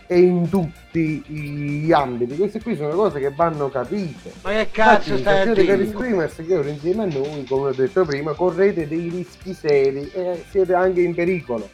e 0.06 0.20
in 0.20 0.50
tutti 0.50 1.22
gli 1.28 1.92
ambiti, 1.92 2.36
queste 2.36 2.62
qui 2.62 2.76
sono 2.76 2.94
cose 2.94 3.20
che 3.20 3.32
vanno 3.36 3.70
capite. 3.70 4.32
Ma 4.42 4.52
che 4.52 4.70
cazzo 4.72 5.16
Infatti, 5.16 5.22
stai 5.22 5.50
a 5.50 5.54
dire? 5.54 5.88
screamers 5.88 6.36
che 6.46 6.58
ora 6.58 6.70
insieme 6.70 7.04
a 7.04 7.08
noi, 7.08 7.46
come 7.46 7.70
ho 7.70 7.74
detto 7.74 8.06
prima, 8.06 8.34
correte 8.34 8.88
dei 8.88 9.10
rischi 9.10 9.54
seri 9.54 10.10
e 10.14 10.44
siete 10.50 10.74
anche 10.74 11.02
in 11.02 11.14
pericolo. 11.14 11.68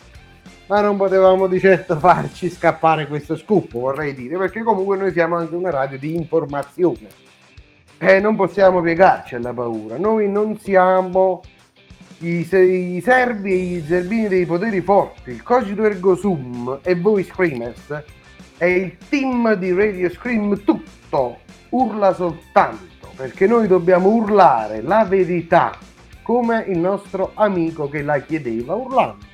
Ma 0.68 0.82
non 0.82 0.98
potevamo 0.98 1.48
di 1.48 1.60
certo 1.60 1.98
farci 1.98 2.50
scappare 2.50 3.08
questo 3.08 3.36
scoop, 3.36 3.72
vorrei 3.72 4.14
dire, 4.14 4.38
perché 4.38 4.62
comunque 4.62 4.98
noi 4.98 5.12
siamo 5.12 5.36
anche 5.36 5.56
una 5.56 5.72
radio 5.72 5.98
di 5.98 6.16
informazione. 6.16 7.29
E 8.02 8.20
non 8.22 8.36
possiamo 8.36 8.82
piegarci 8.82 9.36
alla 9.36 9.54
paura. 9.54 9.98
Noi 9.98 10.30
non 10.30 10.58
siamo 10.58 11.42
i, 12.20 12.48
i 12.50 13.02
servi 13.02 13.52
e 13.52 13.56
i 13.56 13.84
zerbini 13.86 14.28
dei 14.28 14.46
poteri 14.46 14.82
forti. 14.82 15.32
Il 15.32 15.44
cogito 15.44 15.84
ergo 15.84 16.16
sum 16.16 16.80
e 16.82 16.96
voi 16.96 17.24
screamers 17.24 18.04
è 18.60 18.66
il 18.66 18.98
team 19.10 19.54
di 19.54 19.74
Radio 19.74 20.10
Scream 20.10 20.64
tutto. 20.64 21.40
Urla 21.70 22.14
soltanto, 22.14 23.10
perché 23.16 23.48
noi 23.48 23.68
dobbiamo 23.68 24.10
urlare 24.10 24.82
la 24.82 25.06
verità, 25.06 25.78
come 26.24 26.66
il 26.68 26.78
nostro 26.78 27.32
amico 27.36 27.88
che 27.88 28.02
la 28.02 28.20
chiedeva 28.20 28.76
urlando. 28.76 29.26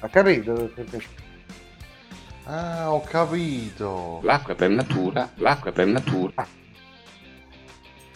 Ha 0.00 0.08
capito? 0.08 0.70
Ah, 2.44 2.92
ho 2.92 3.02
capito. 3.02 4.20
L'acqua 4.22 4.54
è 4.54 4.56
per 4.56 4.70
natura, 4.70 5.28
l'acqua 5.36 5.70
è 5.70 5.72
per 5.72 5.86
natura. 5.86 6.46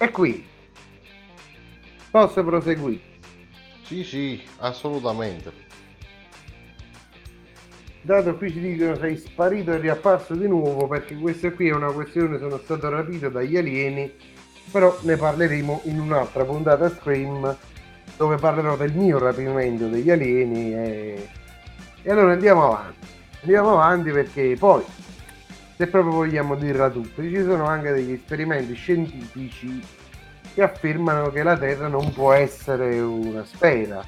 E 0.04 0.10
qui 0.10 0.44
posso 2.10 2.44
proseguire. 2.44 3.00
Sì, 3.84 4.04
sì, 4.04 4.42
assolutamente. 4.58 5.50
Dato 8.02 8.36
qui 8.36 8.52
ci 8.52 8.60
dicono 8.60 8.96
sei 8.96 9.16
sparito 9.16 9.72
e 9.72 9.78
riapparso 9.78 10.34
di 10.34 10.46
nuovo 10.46 10.86
perché 10.86 11.16
questa 11.16 11.50
qui 11.52 11.68
è 11.68 11.72
una 11.72 11.90
questione, 11.90 12.36
sono 12.38 12.58
stato 12.58 12.90
rapito 12.90 13.30
dagli 13.30 13.56
alieni, 13.56 14.12
però 14.70 14.94
ne 15.04 15.16
parleremo 15.16 15.80
in 15.84 16.00
un'altra 16.00 16.44
puntata 16.44 16.90
Scream 16.90 17.56
dove 18.18 18.36
parlerò 18.36 18.76
del 18.76 18.92
mio 18.92 19.18
rapimento 19.18 19.88
degli 19.88 20.10
alieni 20.10 20.74
e, 20.74 21.28
e 22.02 22.10
allora 22.10 22.32
andiamo 22.32 22.66
avanti. 22.66 23.06
Andiamo 23.40 23.72
avanti 23.72 24.10
perché 24.10 24.54
poi, 24.58 24.84
se 25.76 25.86
proprio 25.86 26.12
vogliamo 26.12 26.54
dirla 26.54 26.88
tutta, 26.90 27.22
ci 27.22 27.42
sono 27.42 27.66
anche 27.66 27.92
degli 27.92 28.12
esperimenti 28.12 28.74
scientifici 28.74 29.80
che 30.54 30.62
affermano 30.62 31.30
che 31.30 31.42
la 31.42 31.56
Terra 31.56 31.88
non 31.88 32.12
può 32.12 32.32
essere 32.32 33.00
una 33.00 33.44
sfera. 33.44 34.04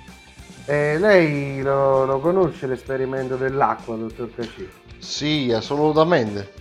Eh, 0.64 0.98
lei 0.98 1.60
lo, 1.62 2.04
lo 2.04 2.20
conosce 2.20 2.66
l'esperimento 2.66 3.36
dell'acqua, 3.36 3.96
dottor 3.96 4.32
Cacci? 4.34 4.68
Sì, 4.98 5.52
assolutamente. 5.52 6.52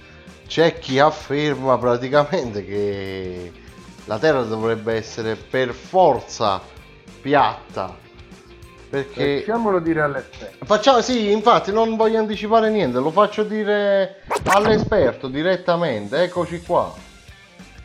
C'è 0.47 0.77
chi 0.79 0.99
afferma 0.99 1.77
praticamente 1.77 2.65
che 2.65 3.51
la 4.05 4.19
Terra 4.19 4.41
dovrebbe 4.43 4.93
essere 4.93 5.35
per 5.35 5.73
forza 5.73 6.61
piatta. 7.21 8.04
Perché 8.95 9.39
Facciamolo 9.39 9.79
dire 9.79 10.01
all'esperto. 10.01 10.63
Facciamo, 10.63 11.01
sì, 11.01 11.29
infatti 11.29 11.73
non 11.73 11.97
voglio 11.97 12.17
anticipare 12.17 12.69
niente, 12.69 12.99
lo 12.99 13.11
faccio 13.11 13.43
dire 13.43 14.21
all'esperto 14.45 15.27
direttamente, 15.27 16.23
eccoci 16.23 16.61
qua. 16.61 16.93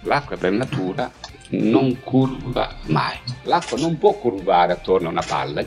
L'acqua 0.03 0.37
per 0.37 0.53
natura, 0.53 1.11
non 1.49 2.01
curva 2.05 2.77
mai. 2.87 3.19
L'acqua 3.43 3.77
non 3.79 3.99
può 3.99 4.13
curvare 4.13 4.75
attorno 4.75 5.09
a 5.09 5.11
una 5.11 5.25
palla. 5.27 5.65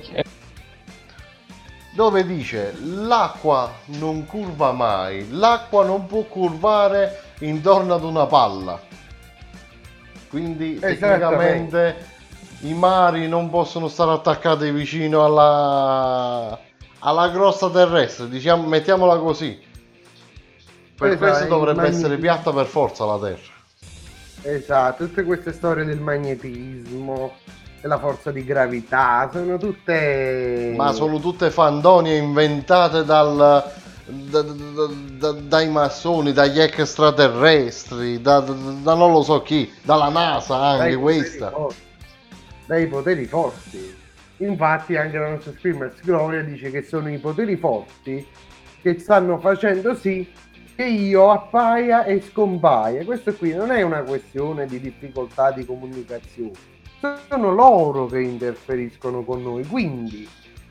Dove 1.94 2.26
dice 2.26 2.74
l'acqua 2.82 3.70
non 3.98 4.26
curva 4.26 4.72
mai, 4.72 5.28
l'acqua 5.30 5.84
non 5.84 6.06
può 6.06 6.22
curvare 6.22 7.22
intorno 7.40 7.94
ad 7.94 8.04
una 8.06 8.28
palla. 8.28 8.82
Quindi 10.30 10.80
tecnicamente 10.80 12.12
i 12.64 12.74
mari 12.74 13.28
non 13.28 13.50
possono 13.50 13.88
stare 13.88 14.12
attaccati 14.12 14.72
vicino 14.72 15.24
alla, 15.26 16.58
alla 17.00 17.30
grossa 17.30 17.70
terrestre, 17.70 18.30
diciamo, 18.30 18.66
mettiamola 18.68 19.18
così. 19.18 19.60
Per 20.96 21.08
Esatto, 21.12 21.26
questo 21.26 21.46
dovrebbe 21.48 21.78
magnetismo. 21.82 22.06
essere 22.06 22.22
piatta 22.22 22.52
per 22.54 22.66
forza 22.66 23.06
la 23.06 23.20
Terra. 23.20 23.52
Esatto, 24.44 25.06
tutte 25.06 25.24
queste 25.24 25.52
storie 25.52 25.84
del 25.84 26.00
magnetismo, 26.00 27.34
della 27.82 27.98
forza 28.00 28.32
di 28.32 28.46
gravità, 28.46 29.30
sono 29.32 29.58
tutte... 29.58 30.74
Ma 30.78 30.94
sono 30.94 31.20
tutte 31.20 31.52
fandonie 31.52 32.16
inventate 32.18 33.04
dal, 33.04 33.36
da- 34.06 34.42
da- 34.42 34.90
da- 35.18 35.32
dai 35.32 35.68
massoni, 35.70 36.32
dagli 36.32 36.60
extraterrestri, 36.60 38.22
da, 38.22 38.40
non 38.40 39.12
lo 39.12 39.22
so 39.24 39.42
chi, 39.42 39.70
dalla 39.82 40.08
NASA 40.10 40.56
anche 40.58 40.84
dai 40.92 40.96
questa. 40.96 41.50
forti. 41.50 41.92
Dai 42.66 42.88
poteri 42.88 43.26
forti. 43.26 43.96
Infatti 44.38 44.96
anche 44.96 45.18
la 45.18 45.30
nostra 45.30 45.54
Screamers 45.54 46.02
Gloria 46.02 46.42
dice 46.42 46.72
che 46.72 46.82
sono 46.82 47.10
i 47.10 47.18
poteri 47.18 47.56
forti 47.56 48.26
che 48.82 49.00
stanno 49.00 49.40
facendo 49.40 49.96
sì 49.96 50.30
che 50.76 50.86
io 50.86 51.32
appaia 51.32 52.04
e 52.04 52.22
scompaia. 52.22 53.06
Questo 53.06 53.34
qui 53.34 53.54
non 53.54 53.72
è 53.72 53.82
una 53.82 54.02
questione 54.02 54.66
di 54.66 54.80
difficoltà 54.80 55.52
di 55.52 55.66
comunicazione. 55.66 56.72
Sono 57.30 57.54
loro 57.54 58.08
che 58.08 58.20
interferiscono 58.22 59.24
con 59.24 59.44
noi. 59.44 59.66
Quindi 59.66 60.28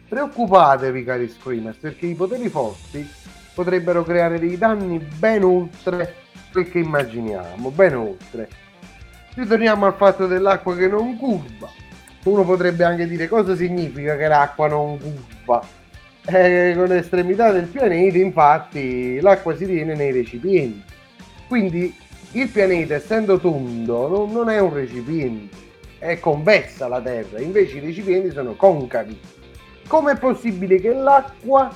preoccupatevi 0.08 1.04
cari 1.04 1.28
Screamers 1.28 1.76
perché 1.76 2.06
i 2.06 2.14
poteri 2.14 2.48
forti 2.48 3.08
potrebbero 3.54 4.02
creare 4.02 4.38
dei 4.38 4.58
danni 4.58 4.98
ben 4.98 5.44
oltre 5.44 6.14
quel 6.50 6.70
che 6.70 6.80
immaginiamo, 6.80 7.70
ben 7.70 7.96
oltre. 7.96 8.48
Ritorniamo 9.34 9.86
al 9.86 9.94
fatto 9.94 10.26
dell'acqua 10.26 10.76
che 10.76 10.88
non 10.88 11.16
curva. 11.16 11.70
Uno 12.24 12.44
potrebbe 12.44 12.84
anche 12.84 13.06
dire 13.06 13.28
cosa 13.28 13.56
significa 13.56 14.16
che 14.16 14.28
l'acqua 14.28 14.68
non 14.68 14.98
curva. 14.98 15.64
Eh, 16.24 16.74
con 16.76 16.86
l'estremità 16.86 17.50
del 17.50 17.66
pianeta, 17.66 18.18
infatti, 18.18 19.20
l'acqua 19.20 19.56
si 19.56 19.66
tiene 19.66 19.94
nei 19.94 20.12
recipienti. 20.12 20.84
Quindi 21.48 21.96
il 22.32 22.48
pianeta, 22.48 22.94
essendo 22.94 23.38
tondo, 23.38 24.06
non, 24.08 24.32
non 24.32 24.48
è 24.48 24.58
un 24.60 24.72
recipiente, 24.72 25.56
è 25.98 26.18
convessa 26.20 26.86
la 26.86 27.00
Terra, 27.00 27.40
invece 27.40 27.78
i 27.78 27.80
recipienti 27.80 28.30
sono 28.30 28.54
concavi. 28.54 29.18
Com'è 29.88 30.16
possibile 30.16 30.80
che 30.80 30.94
l'acqua 30.94 31.74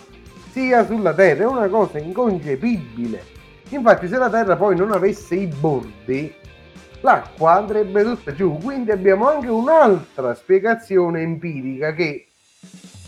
sia 0.50 0.84
sulla 0.86 1.12
Terra? 1.12 1.42
È 1.42 1.46
una 1.46 1.68
cosa 1.68 1.98
inconcepibile. 1.98 3.22
Infatti, 3.70 4.08
se 4.08 4.16
la 4.16 4.30
Terra 4.30 4.56
poi 4.56 4.76
non 4.76 4.92
avesse 4.92 5.34
i 5.34 5.46
bordi, 5.46 6.32
l'acqua 7.00 7.52
andrebbe 7.52 8.02
tutta 8.02 8.32
giù. 8.32 8.58
Quindi 8.58 8.90
abbiamo 8.90 9.28
anche 9.28 9.48
un'altra 9.48 10.34
spiegazione 10.34 11.22
empirica 11.22 11.92
che 11.92 12.28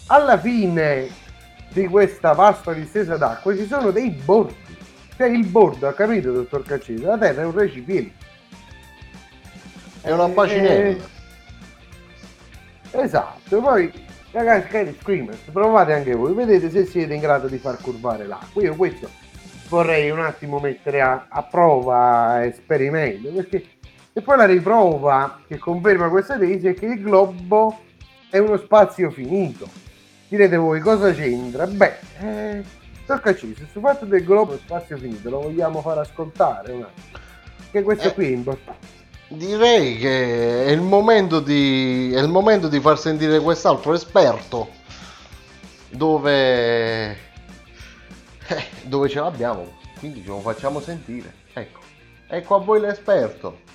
alla 0.07 0.39
fine 0.39 1.09
di 1.71 1.87
questa 1.87 2.33
vasta 2.33 2.73
distesa 2.73 3.17
d'acqua 3.17 3.55
ci 3.57 3.67
sono 3.67 3.91
dei 3.91 4.11
bordi. 4.11 4.77
Cioè 5.17 5.27
il 5.29 5.47
bordo, 5.47 5.89
ha 5.89 5.93
capito, 5.93 6.33
dottor 6.33 6.63
Caccese? 6.63 7.05
La 7.05 7.19
Terra 7.19 7.43
è 7.43 7.45
un 7.45 7.55
recipiente. 7.55 8.27
È 10.01 10.13
una 10.13 10.29
bacinella. 10.29 11.05
Eh, 12.91 13.01
esatto, 13.01 13.61
poi 13.61 13.93
ragazzi 14.31 14.69
cari 14.69 14.97
screamers, 15.01 15.41
provate 15.53 15.93
anche 15.93 16.15
voi, 16.15 16.33
vedete 16.35 16.71
se 16.71 16.87
siete 16.87 17.15
in 17.15 17.21
grado 17.21 17.49
di 17.49 17.59
far 17.59 17.79
curvare 17.81 18.27
l'acqua. 18.27 18.63
Io 18.63 18.77
questo 18.77 19.11
vorrei 19.69 20.09
un 20.11 20.21
attimo 20.21 20.61
mettere 20.61 21.01
a, 21.01 21.27
a 21.29 21.43
prova 21.43 22.45
esperimento, 22.47 23.31
perché 23.31 23.78
e 24.19 24.21
poi 24.21 24.37
la 24.37 24.47
riprova 24.47 25.43
che 25.47 25.59
conferma 25.59 26.09
questa 26.09 26.37
tesi 26.37 26.67
è 26.67 26.75
che 26.75 26.87
il 26.87 27.01
globo 27.01 27.79
è 28.29 28.39
uno 28.39 28.57
spazio 28.57 29.13
finito. 29.13 29.69
Direte 30.27 30.57
voi 30.57 30.81
cosa 30.81 31.13
c'entra? 31.13 31.69
Beh, 31.69 31.99
eh, 32.19 32.65
toccaci, 33.07 33.55
se 33.57 33.69
sul 33.71 33.81
fatto 33.81 34.07
del 34.07 34.25
globo 34.25 34.55
è 34.55 34.59
spazio 34.59 34.97
finito 34.97 35.31
lo 35.31 35.43
vogliamo 35.43 35.81
far 35.83 35.99
ascoltare 35.99 36.73
un 36.73 36.83
attimo. 36.83 37.19
Che 37.71 37.83
questo 37.83 38.09
Eh. 38.09 38.15
qui 38.15 38.27
è 38.27 38.35
importante. 38.35 38.87
Direi 39.29 39.97
che 39.99 40.65
è 40.65 40.71
il 40.71 40.81
momento 40.81 41.39
di, 41.39 42.11
è 42.13 42.19
il 42.19 42.29
momento 42.29 42.67
di 42.67 42.81
far 42.81 42.99
sentire 42.99 43.39
quest'altro 43.39 43.95
esperto 43.95 44.69
dove, 45.91 47.11
eh, 47.13 48.65
dove 48.83 49.09
ce 49.09 49.21
l'abbiamo, 49.21 49.77
quindi 50.01 50.23
ce 50.23 50.29
lo 50.29 50.41
facciamo 50.41 50.81
sentire. 50.81 51.33
Ecco, 51.53 51.79
ecco 52.27 52.55
a 52.57 52.59
voi 52.59 52.81
l'esperto. 52.81 53.68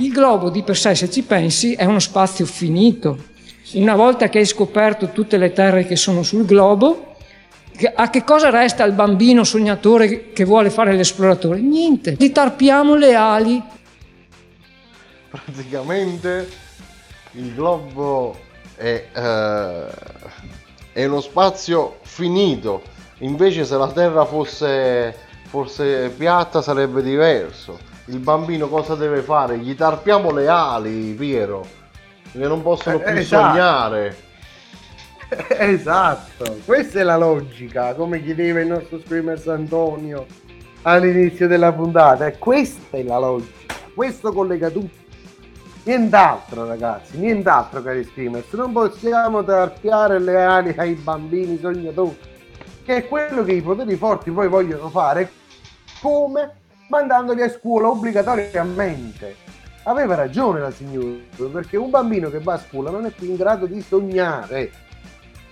Il 0.00 0.12
globo 0.12 0.48
di 0.48 0.62
per 0.62 0.76
sé, 0.76 0.94
se 0.94 1.10
ci 1.10 1.22
pensi, 1.22 1.72
è 1.72 1.84
uno 1.84 1.98
spazio 1.98 2.46
finito. 2.46 3.18
Una 3.72 3.96
volta 3.96 4.28
che 4.28 4.38
hai 4.38 4.46
scoperto 4.46 5.10
tutte 5.10 5.36
le 5.36 5.52
terre 5.52 5.86
che 5.86 5.96
sono 5.96 6.22
sul 6.22 6.44
globo, 6.44 7.16
a 7.96 8.08
che 8.08 8.22
cosa 8.22 8.48
resta 8.48 8.84
il 8.84 8.92
bambino 8.92 9.42
sognatore 9.42 10.30
che 10.30 10.44
vuole 10.44 10.70
fare 10.70 10.94
l'esploratore? 10.94 11.58
Niente, 11.58 12.14
gli 12.16 12.30
tarpiamo 12.30 12.94
le 12.94 13.14
ali. 13.16 13.60
Praticamente 15.30 16.48
il 17.32 17.54
globo 17.54 18.38
è, 18.76 19.04
eh, 19.12 19.86
è 20.92 21.04
uno 21.06 21.20
spazio 21.20 21.98
finito, 22.02 22.82
invece 23.18 23.64
se 23.64 23.76
la 23.76 23.90
Terra 23.90 24.24
fosse, 24.24 25.16
fosse 25.48 26.12
piatta 26.16 26.62
sarebbe 26.62 27.02
diverso. 27.02 27.87
Il 28.08 28.18
bambino 28.20 28.68
cosa 28.68 28.94
deve 28.94 29.20
fare? 29.20 29.58
Gli 29.58 29.74
tarpiamo 29.74 30.30
le 30.30 30.48
ali, 30.48 31.12
Piero, 31.12 31.66
che 32.32 32.38
non 32.38 32.62
possono 32.62 32.96
Eh, 32.96 33.02
più 33.02 33.20
esatto. 33.20 33.48
sognare. 33.48 34.16
Esatto, 35.58 36.56
questa 36.64 37.00
è 37.00 37.02
la 37.02 37.18
logica, 37.18 37.92
come 37.94 38.22
chiedeva 38.22 38.60
il 38.60 38.68
nostro 38.68 38.98
screamers 39.04 39.46
Antonio 39.48 40.24
all'inizio 40.82 41.46
della 41.46 41.70
puntata. 41.70 42.26
E 42.26 42.38
questa 42.38 42.96
è 42.96 43.02
la 43.02 43.18
logica, 43.18 43.74
questo 43.94 44.32
collega 44.32 44.70
tutto. 44.70 44.96
Nient'altro 45.82 46.66
ragazzi, 46.66 47.18
nient'altro 47.18 47.82
cari 47.82 48.04
screamers, 48.04 48.50
non 48.52 48.72
possiamo 48.72 49.44
tarpiare 49.44 50.18
le 50.18 50.42
ali 50.44 50.74
ai 50.78 50.94
bambini 50.94 51.58
sognatori, 51.60 52.16
che 52.84 52.96
è 52.96 53.06
quello 53.08 53.44
che 53.44 53.52
i 53.52 53.60
poteri 53.60 53.96
forti 53.96 54.30
poi 54.30 54.48
vogliono 54.48 54.88
fare, 54.88 55.30
come 56.00 56.52
mandandoli 56.88 57.42
a 57.42 57.50
scuola 57.50 57.88
obbligatoriamente. 57.88 59.36
Aveva 59.84 60.14
ragione 60.14 60.60
la 60.60 60.70
signora, 60.70 61.16
perché 61.50 61.76
un 61.76 61.90
bambino 61.90 62.28
che 62.28 62.40
va 62.40 62.54
a 62.54 62.58
scuola 62.58 62.90
non 62.90 63.06
è 63.06 63.10
più 63.10 63.28
in 63.28 63.36
grado 63.36 63.66
di 63.66 63.80
sognare. 63.80 64.70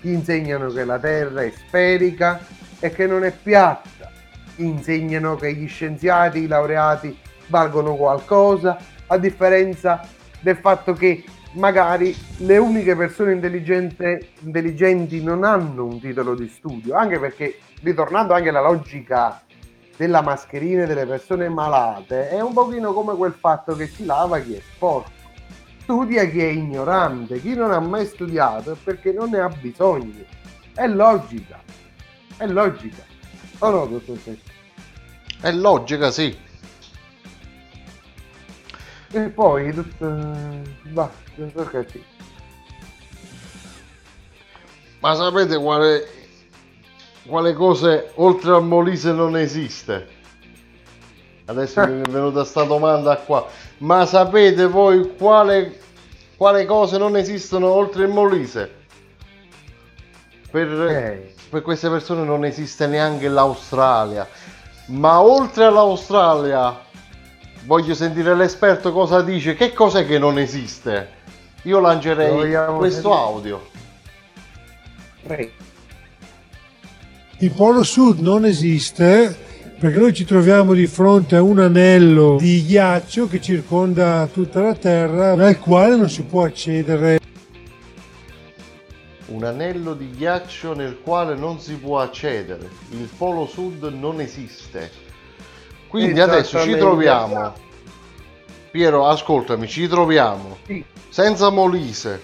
Gli 0.00 0.10
insegnano 0.10 0.68
che 0.70 0.84
la 0.84 0.98
Terra 0.98 1.42
è 1.42 1.50
sferica 1.50 2.40
e 2.78 2.90
che 2.90 3.06
non 3.06 3.24
è 3.24 3.32
piatta. 3.32 4.10
Gli 4.54 4.64
insegnano 4.64 5.36
che 5.36 5.54
gli 5.54 5.66
scienziati, 5.68 6.40
i 6.40 6.46
laureati 6.46 7.16
valgono 7.46 7.94
qualcosa, 7.94 8.76
a 9.06 9.16
differenza 9.16 10.06
del 10.40 10.56
fatto 10.56 10.92
che 10.92 11.24
magari 11.52 12.14
le 12.38 12.58
uniche 12.58 12.94
persone 12.94 13.32
intelligenti 13.32 15.22
non 15.22 15.44
hanno 15.44 15.86
un 15.86 15.98
titolo 15.98 16.34
di 16.34 16.48
studio, 16.48 16.94
anche 16.94 17.18
perché, 17.18 17.58
ritornando 17.82 18.34
anche 18.34 18.50
alla 18.50 18.60
logica 18.60 19.40
della 19.96 20.22
mascherina 20.22 20.84
delle 20.84 21.06
persone 21.06 21.48
malate, 21.48 22.28
è 22.28 22.40
un 22.40 22.52
pochino 22.52 22.92
come 22.92 23.14
quel 23.16 23.32
fatto 23.32 23.74
che 23.74 23.86
si 23.86 24.04
lava 24.04 24.38
chi 24.40 24.54
è 24.54 24.60
sporco. 24.60 25.10
Studia 25.82 26.24
chi 26.28 26.40
è 26.40 26.48
ignorante, 26.48 27.40
chi 27.40 27.54
non 27.54 27.72
ha 27.72 27.78
mai 27.78 28.06
studiato 28.06 28.72
è 28.72 28.76
perché 28.82 29.12
non 29.12 29.30
ne 29.30 29.40
ha 29.40 29.48
bisogno. 29.48 30.24
È 30.74 30.86
logica. 30.86 31.60
È 32.36 32.46
logica. 32.46 33.04
O 33.60 33.70
no, 33.70 33.86
dottor 33.86 34.18
Sesto? 34.18 34.50
È 35.40 35.50
logica, 35.52 36.10
sì. 36.10 36.36
E 39.12 39.20
poi, 39.30 39.72
dottor... 39.72 40.62
Va, 40.90 41.10
dottor 41.36 41.70
Cacci. 41.70 42.04
Ma 45.00 45.14
sapete 45.14 45.56
quale, 45.56 46.25
quale 47.26 47.52
cose 47.52 48.12
oltre 48.14 48.52
al 48.52 48.64
Molise 48.64 49.12
non 49.12 49.36
esiste? 49.36 50.14
Adesso 51.46 51.86
mi 51.86 52.02
è 52.02 52.10
venuta 52.10 52.44
sta 52.44 52.64
domanda 52.64 53.16
qua. 53.18 53.46
Ma 53.78 54.04
sapete 54.06 54.66
voi 54.66 55.14
quale, 55.16 55.78
quale 56.36 56.64
cose 56.64 56.98
non 56.98 57.16
esistono 57.16 57.68
oltre 57.68 58.04
il 58.04 58.10
Molise? 58.10 58.74
Per, 60.50 61.34
per 61.50 61.62
queste 61.62 61.88
persone 61.88 62.24
non 62.24 62.44
esiste 62.44 62.86
neanche 62.86 63.28
l'Australia. 63.28 64.28
Ma 64.86 65.20
oltre 65.20 65.64
all'Australia, 65.64 66.80
voglio 67.64 67.94
sentire 67.94 68.34
l'esperto 68.34 68.92
cosa 68.92 69.22
dice. 69.22 69.54
Che 69.54 69.72
cos'è 69.72 70.06
che 70.06 70.18
non 70.18 70.38
esiste? 70.38 71.14
Io 71.62 71.80
lancerei 71.80 72.52
questo 72.76 73.10
sentire? 73.10 73.14
audio. 73.14 73.68
Prego. 75.22 75.55
Il 77.38 77.50
polo 77.50 77.82
sud 77.82 78.20
non 78.20 78.46
esiste 78.46 79.44
perché 79.78 79.98
noi 79.98 80.14
ci 80.14 80.24
troviamo 80.24 80.72
di 80.72 80.86
fronte 80.86 81.36
a 81.36 81.42
un 81.42 81.58
anello 81.58 82.36
di 82.36 82.64
ghiaccio 82.64 83.28
che 83.28 83.42
circonda 83.42 84.26
tutta 84.32 84.62
la 84.62 84.74
Terra, 84.74 85.32
al 85.32 85.58
quale 85.58 85.96
non 85.96 86.08
si 86.08 86.22
può 86.22 86.44
accedere. 86.44 87.18
Un 89.26 89.44
anello 89.44 89.92
di 89.92 90.10
ghiaccio 90.12 90.74
nel 90.74 90.98
quale 91.02 91.34
non 91.34 91.60
si 91.60 91.74
può 91.74 92.00
accedere. 92.00 92.70
Il 92.92 93.10
polo 93.14 93.46
sud 93.46 93.82
non 93.84 94.18
esiste. 94.22 94.90
Quindi 95.88 96.20
adesso 96.20 96.58
ci 96.60 96.74
troviamo. 96.74 97.52
Piero, 98.70 99.06
ascoltami, 99.06 99.68
ci 99.68 99.86
troviamo 99.88 100.56
Sì. 100.66 100.82
senza 101.10 101.50
Molise, 101.50 102.22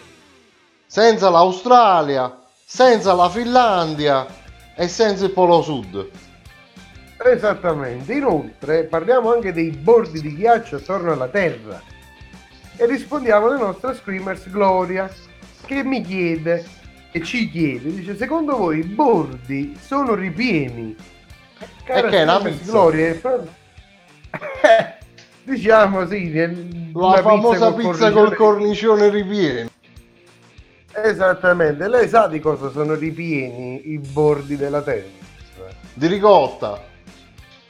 senza 0.87 1.29
l'Australia, 1.29 2.35
senza 2.65 3.13
la 3.13 3.29
Finlandia 3.29 4.27
e 4.75 4.89
senza 4.89 5.25
il 5.25 5.33
polo 5.33 5.63
sud. 5.63 6.09
Esattamente. 7.25 8.13
Inoltre 8.13 8.85
parliamo 8.85 9.33
anche 9.33 9.53
dei 9.53 9.71
bordi 9.71 10.21
di 10.21 10.35
ghiaccio 10.35 10.77
attorno 10.77 11.13
alla 11.13 11.29
Terra. 11.29 11.81
E 12.77 12.87
rispondiamo 12.87 13.47
alla 13.47 13.59
nostra 13.59 13.95
screamers 13.95 14.51
Gloria 14.51 15.11
che 15.67 15.85
mi 15.85 16.03
chiede 16.03 16.65
e 17.13 17.23
ci 17.23 17.51
chiede, 17.51 17.93
dice 17.93 18.17
secondo 18.17 18.57
voi 18.57 18.79
i 18.79 18.85
bordi 18.85 19.77
sono 19.79 20.15
ripieni? 20.15 20.97
Cara 21.85 22.09
E 22.09 22.11
che 22.11 22.19
è 22.19 22.23
una 22.23 22.41
pizza? 22.41 22.71
Gloria, 22.71 23.21
diciamo 25.45 26.07
sì, 26.07 26.33
La 26.95 27.21
famosa 27.23 27.71
col 27.71 27.83
pizza 27.83 28.11
col 28.11 28.35
cornicione 28.35 29.11
ripieno. 29.11 29.69
Esattamente, 30.95 31.89
lei 31.89 32.09
sa 32.09 32.27
di 32.27 32.39
cosa 32.39 32.71
sono 32.71 32.95
ripieni 32.95 33.93
i 33.93 33.99
bordi 33.99 34.57
della 34.57 34.83
Terra? 34.83 35.09
Di 35.95 36.07
ricotta. 36.07 36.83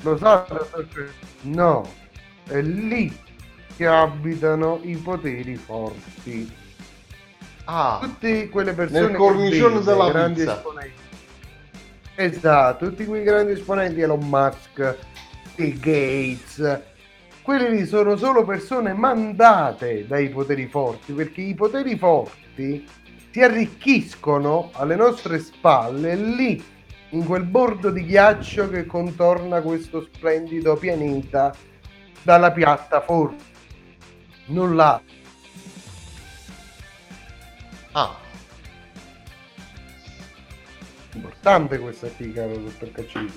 Lo 0.02 0.16
sa? 0.16 0.44
No, 1.42 1.88
è 2.48 2.60
lì 2.60 3.16
che 3.76 3.86
abitano 3.86 4.80
i 4.82 4.96
poteri 4.96 5.54
forti. 5.56 6.52
Ah, 7.64 7.98
Tutte 8.02 8.48
quelle 8.48 8.72
persone 8.72 9.06
nel 9.06 9.16
cornicione 9.16 9.74
vede, 9.78 9.84
della 9.84 10.10
grandi 10.10 10.40
pizza. 10.40 10.56
esponenti. 10.56 11.00
Esatto, 12.14 12.88
tutti 12.88 13.04
quei 13.04 13.22
grandi 13.22 13.52
esponenti 13.52 14.00
Elon 14.00 14.28
Musk, 14.28 14.96
Bill 15.54 15.78
Gates, 15.78 16.80
quelli 17.42 17.70
lì 17.70 17.86
sono 17.86 18.16
solo 18.16 18.44
persone 18.44 18.92
mandate 18.92 20.06
dai 20.06 20.28
poteri 20.28 20.66
forti, 20.66 21.12
perché 21.12 21.40
i 21.40 21.54
poteri 21.54 21.96
forti 21.96 22.84
si 23.32 23.40
arricchiscono 23.40 24.68
alle 24.74 24.94
nostre 24.94 25.38
spalle 25.38 26.14
lì, 26.14 26.62
in 27.10 27.24
quel 27.24 27.44
bordo 27.44 27.90
di 27.90 28.04
ghiaccio 28.04 28.68
che 28.68 28.84
contorna 28.84 29.62
questo 29.62 30.02
splendido 30.12 30.76
pianeta 30.76 31.54
dalla 32.22 32.52
piattaforma. 32.52 33.50
Là. 34.44 35.00
Ah, 37.92 38.16
importante 41.14 41.78
questa 41.78 42.08
caro 42.34 42.56
dottor 42.58 42.92
Caccini. 42.92 43.32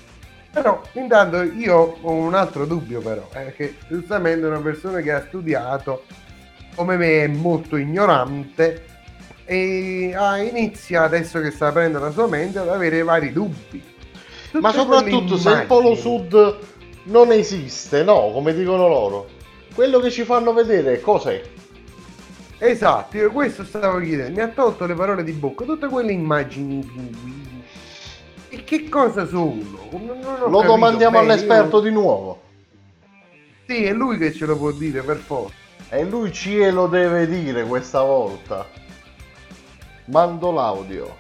Però 0.52 0.82
intanto 0.94 1.42
io 1.42 1.98
ho 2.02 2.12
un 2.12 2.34
altro 2.34 2.66
dubbio 2.66 3.00
però, 3.00 3.30
è 3.30 3.54
che 3.54 3.76
giustamente 3.88 4.46
una 4.46 4.60
persona 4.60 5.00
che 5.00 5.14
ha 5.14 5.22
studiato 5.22 6.04
come 6.76 6.98
me 6.98 7.24
è 7.24 7.28
molto 7.28 7.78
ignorante 7.78 8.95
e 9.46 10.14
ah, 10.16 10.38
inizia 10.42 11.04
adesso 11.04 11.40
che 11.40 11.52
sta 11.52 11.68
aprendo 11.68 12.00
la 12.00 12.12
sua 12.12 12.28
mente 12.28 12.60
ad 12.60 12.70
avere 12.70 13.04
vari 13.04 13.32
dubbi. 13.32 13.82
Tutte 14.52 14.60
Ma 14.60 14.72
soprattutto 14.72 15.38
se 15.38 15.52
il 15.52 15.66
Polo 15.68 15.96
Sud 15.96 16.58
non 17.04 17.32
esiste, 17.32 18.04
no, 18.04 18.32
come 18.32 18.54
dicono 18.54 18.88
loro. 18.88 19.28
Quello 19.74 20.00
che 20.00 20.10
ci 20.10 20.24
fanno 20.24 20.54
vedere 20.54 21.00
cos'è? 21.00 21.42
Esatto, 22.58 23.18
io 23.18 23.32
questo 23.32 23.64
stavo 23.66 24.00
chiedendo, 24.00 24.40
mi 24.40 24.42
ha 24.42 24.48
tolto 24.48 24.86
le 24.86 24.94
parole 24.96 25.24
di 25.24 25.34
bocca, 25.34 25.66
tutte 25.66 25.88
quelle 25.88 26.14
immagini. 26.14 27.44
E 28.50 28.64
che 28.64 28.88
cosa 28.90 29.28
sono? 29.28 29.90
Lo 29.92 30.00
capito 30.00 30.62
domandiamo 30.62 31.20
bene, 31.20 31.34
all'esperto 31.34 31.78
io- 31.78 31.84
di 31.84 31.92
nuovo. 31.92 32.42
Sì, 33.68 33.84
è 33.84 33.94
lui 33.94 34.18
che 34.18 34.32
ce 34.32 34.46
lo 34.46 34.58
può 34.58 34.72
dire 34.72 35.02
per 35.02 35.18
forza. 35.18 35.54
E 35.90 36.04
lui 36.04 36.32
ce 36.32 36.72
lo 36.72 36.88
deve 36.88 37.28
dire 37.28 37.64
questa 37.66 38.02
volta. 38.02 38.66
Mando 40.06 40.52
l'audio. 40.52 41.18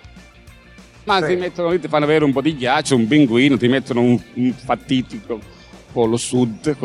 Ma 1.05 1.21
ti 1.21 1.36
mettono 1.36 1.69
lì, 1.69 1.79
ti 1.79 1.88
fanno 1.88 2.05
avere 2.05 2.23
un 2.23 2.33
po' 2.33 2.41
di 2.41 2.55
ghiaccio, 2.55 2.95
un 2.95 3.07
pinguino, 3.07 3.57
ti 3.57 3.67
mettono 3.67 4.01
un, 4.01 4.19
un 4.33 4.51
fatitico 4.53 5.39
polo 5.91 6.17
sud. 6.17 6.75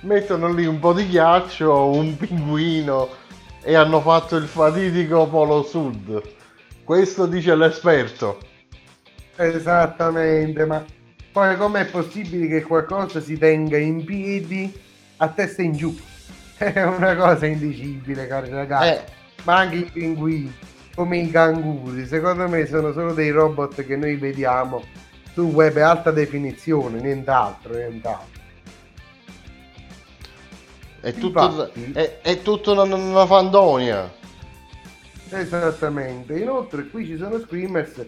Mettono 0.00 0.52
lì 0.52 0.66
un 0.66 0.78
po' 0.78 0.92
di 0.92 1.08
ghiaccio, 1.08 1.86
un 1.86 2.16
pinguino 2.16 3.22
e 3.64 3.74
hanno 3.74 4.00
fatto 4.02 4.36
il 4.36 4.46
fatidico 4.46 5.26
Polo 5.26 5.62
Sud. 5.62 6.22
Questo 6.84 7.26
dice 7.26 7.56
l'esperto. 7.56 8.38
Esattamente, 9.36 10.66
ma 10.66 10.84
poi 11.32 11.56
com'è 11.56 11.86
possibile 11.86 12.46
che 12.46 12.62
qualcosa 12.62 13.20
si 13.20 13.38
tenga 13.38 13.78
in 13.78 14.04
piedi 14.04 14.70
a 15.16 15.28
testa 15.28 15.62
in 15.62 15.72
giù? 15.72 15.96
È 16.56 16.82
una 16.82 17.16
cosa 17.16 17.46
indicibile, 17.46 18.26
cari 18.26 18.50
ragazzi. 18.50 18.88
Eh. 18.88 19.22
Ma 19.44 19.58
anche 19.58 19.76
i 19.76 19.84
pinguini, 19.84 20.52
come 20.94 21.18
i 21.18 21.30
canguri, 21.30 22.06
secondo 22.06 22.48
me 22.48 22.66
sono 22.66 22.92
solo 22.92 23.12
dei 23.12 23.30
robot 23.30 23.84
che 23.84 23.96
noi 23.96 24.16
vediamo 24.16 24.82
su 25.32 25.42
web 25.42 25.76
alta 25.76 26.10
definizione, 26.10 27.00
nient'altro, 27.00 27.74
nient'altro. 27.74 28.42
È 31.00 31.12
tutto, 31.12 31.44
Infatti- 31.44 31.92
è, 31.92 32.20
è 32.22 32.40
tutto 32.40 32.72
una, 32.72 32.94
una 32.94 33.26
fandonia. 33.26 34.10
Esattamente. 35.28 36.38
Inoltre 36.38 36.86
qui 36.88 37.04
ci 37.04 37.16
sono 37.18 37.38
screamers 37.40 38.06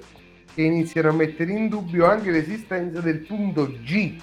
che 0.54 0.62
iniziano 0.62 1.10
a 1.10 1.12
mettere 1.12 1.52
in 1.52 1.68
dubbio 1.68 2.06
anche 2.06 2.30
l'esistenza 2.30 3.00
del 3.00 3.18
punto 3.18 3.70
G, 3.82 4.18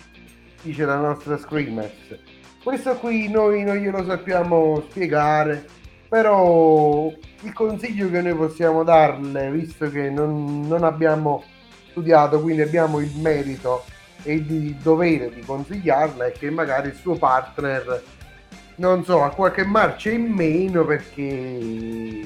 dice 0.64 0.85
la 0.85 0.95
nostra 0.95 1.38
screamers. 1.38 2.18
Questo 2.64 2.95
qui 2.95 3.30
noi 3.30 3.64
non 3.64 3.76
glielo 3.76 4.03
sappiamo 4.03 4.84
spiegare, 4.90 5.68
però 6.14 7.11
il 7.41 7.53
consiglio 7.53 8.07
che 8.11 8.22
noi 8.22 8.35
possiamo 8.35 8.84
darle, 8.84 9.49
visto 9.49 9.90
che 9.90 10.11
non, 10.11 10.68
non 10.68 10.84
abbiamo 10.84 11.44
studiato, 11.90 12.40
quindi 12.40 12.61
abbiamo 12.61 12.99
il 12.99 13.11
merito 13.15 13.84
e 14.22 14.34
il 14.34 14.76
dovere 14.76 15.34
di 15.34 15.41
consigliarla, 15.41 16.27
è 16.27 16.31
che 16.31 16.52
magari 16.52 16.90
il 16.90 16.94
suo 16.94 17.15
partner 17.15 18.03
non 18.76 19.03
so, 19.03 19.23
ha 19.23 19.31
qualche 19.31 19.65
marcia 19.65 20.11
in 20.11 20.26
meno 20.26 20.85
perché 20.85 22.22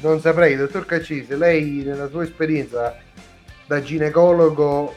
non 0.00 0.18
saprei, 0.18 0.56
dottor 0.56 0.86
Caccese, 0.86 1.36
lei 1.36 1.82
nella 1.84 2.08
sua 2.08 2.22
esperienza 2.22 2.96
da 3.66 3.82
ginecologo 3.82 4.94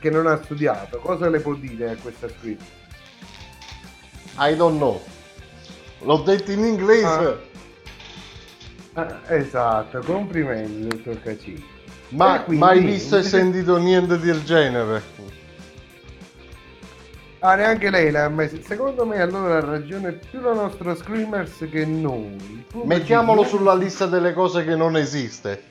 che 0.00 0.08
non 0.08 0.26
ha 0.26 0.40
studiato, 0.42 1.00
cosa 1.00 1.28
le 1.28 1.40
può 1.40 1.52
dire 1.52 1.90
a 1.90 1.96
questa 1.96 2.30
scritta? 2.30 2.64
I 4.38 4.56
don't 4.56 4.78
know. 4.78 4.98
L'ho 5.98 6.22
detto 6.22 6.50
in 6.50 6.64
inglese. 6.64 7.52
Ah, 8.94 9.20
esatto, 9.28 10.00
complimenti, 10.00 10.86
dottor 10.86 11.20
Caccese. 11.20 11.62
Ma 12.10 12.42
quindi- 12.42 12.64
mai 12.64 12.80
visto 12.80 13.16
e 13.16 13.22
sentito 13.24 13.76
niente 13.76 14.18
del 14.18 14.42
genere. 14.44 15.02
Ah, 17.40 17.56
neanche 17.56 17.90
lei 17.90 18.10
l'ha 18.10 18.28
mai 18.30 18.48
Secondo 18.64 19.04
me 19.04 19.20
allora 19.20 19.58
ha 19.58 19.60
ragione 19.60 20.12
più 20.12 20.40
la 20.40 20.54
nostra 20.54 20.94
Screamers 20.94 21.66
che 21.70 21.84
noi. 21.84 22.64
Tu 22.70 22.84
Mettiamolo 22.84 23.44
sulla 23.44 23.74
lista 23.74 24.06
delle 24.06 24.32
cose 24.32 24.64
che 24.64 24.76
non 24.76 24.96
esiste. 24.96 25.62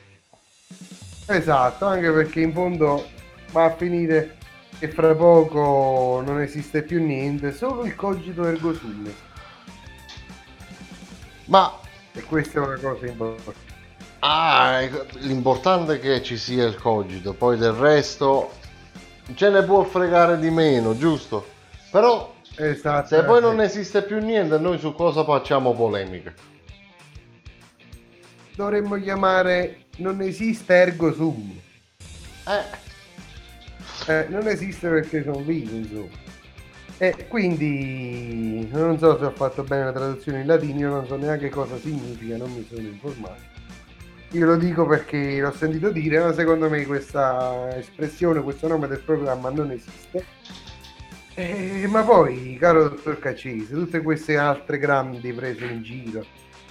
Esatto, 1.26 1.86
anche 1.86 2.12
perché 2.12 2.42
in 2.42 2.54
fondo 2.54 3.08
va 3.52 3.66
a 3.66 3.76
finire 3.76 4.38
che 4.78 4.90
fra 4.90 5.16
poco 5.16 6.22
non 6.26 6.42
esiste 6.42 6.84
più 6.84 7.02
niente, 7.04 7.54
solo 7.54 7.86
il 7.86 7.96
cogito 7.96 8.46
ergo 8.46 8.74
sum. 8.74 9.10
Ma 11.46 11.80
E 12.14 12.22
questa 12.24 12.60
è 12.60 12.66
una 12.66 12.78
cosa 12.80 13.06
importante. 13.08 13.60
ah, 14.20 14.80
l'importante 15.20 15.96
è 15.96 16.00
che 16.00 16.22
ci 16.24 16.38
sia 16.38 16.66
il 16.66 16.76
cogito, 16.76 17.34
poi 17.34 17.58
del 17.58 17.74
resto 17.74 18.52
ce 19.36 19.50
ne 19.50 19.64
può 19.64 19.84
fregare 19.84 20.38
di 20.40 20.50
meno, 20.50 20.98
giusto? 20.98 21.46
Però 21.92 22.34
Esatto. 22.56 23.08
se 23.08 23.24
poi 23.24 23.42
non 23.42 23.60
esiste 23.62 24.04
più 24.04 24.20
niente, 24.20 24.58
noi 24.60 24.78
su 24.78 24.94
cosa 24.94 25.24
facciamo 25.24 25.74
polemiche? 25.74 26.34
Dovremmo 28.56 28.96
chiamare 29.00 29.86
non 29.98 30.22
esiste 30.22 30.74
ergo 30.74 31.14
sum. 31.14 31.60
Eh, 34.08 34.26
non 34.30 34.48
esiste 34.48 34.88
perché 34.90 35.24
sono 35.24 35.40
vivo, 35.40 35.76
insomma. 35.76 36.22
E 37.04 37.28
quindi 37.28 38.66
non 38.72 38.98
so 38.98 39.18
se 39.18 39.26
ho 39.26 39.32
fatto 39.32 39.64
bene 39.64 39.84
la 39.84 39.92
traduzione 39.92 40.40
in 40.40 40.48
latino, 40.48 40.90
non 40.90 41.06
so 41.06 41.18
neanche 41.18 41.50
cosa 41.50 41.76
significa, 41.76 42.38
non 42.38 42.50
mi 42.54 42.66
sono 42.66 42.88
informato. 42.88 43.42
Io 44.30 44.46
lo 44.46 44.56
dico 44.56 44.86
perché 44.86 45.42
l'ho 45.42 45.52
sentito 45.52 45.90
dire, 45.90 46.20
ma 46.20 46.32
secondo 46.32 46.70
me 46.70 46.86
questa 46.86 47.76
espressione, 47.76 48.42
questo 48.42 48.70
nome 48.70 48.88
del 48.88 49.02
programma 49.02 49.50
non 49.50 49.72
esiste. 49.72 50.26
Eh, 51.34 51.88
ma 51.90 52.04
poi, 52.04 52.56
caro 52.58 52.88
dottor 52.88 53.20
Caccese, 53.20 53.74
tutte 53.74 54.02
queste 54.02 54.38
altre 54.38 54.78
grandi 54.78 55.34
prese 55.34 55.66
in 55.66 55.84
giro 55.84 56.26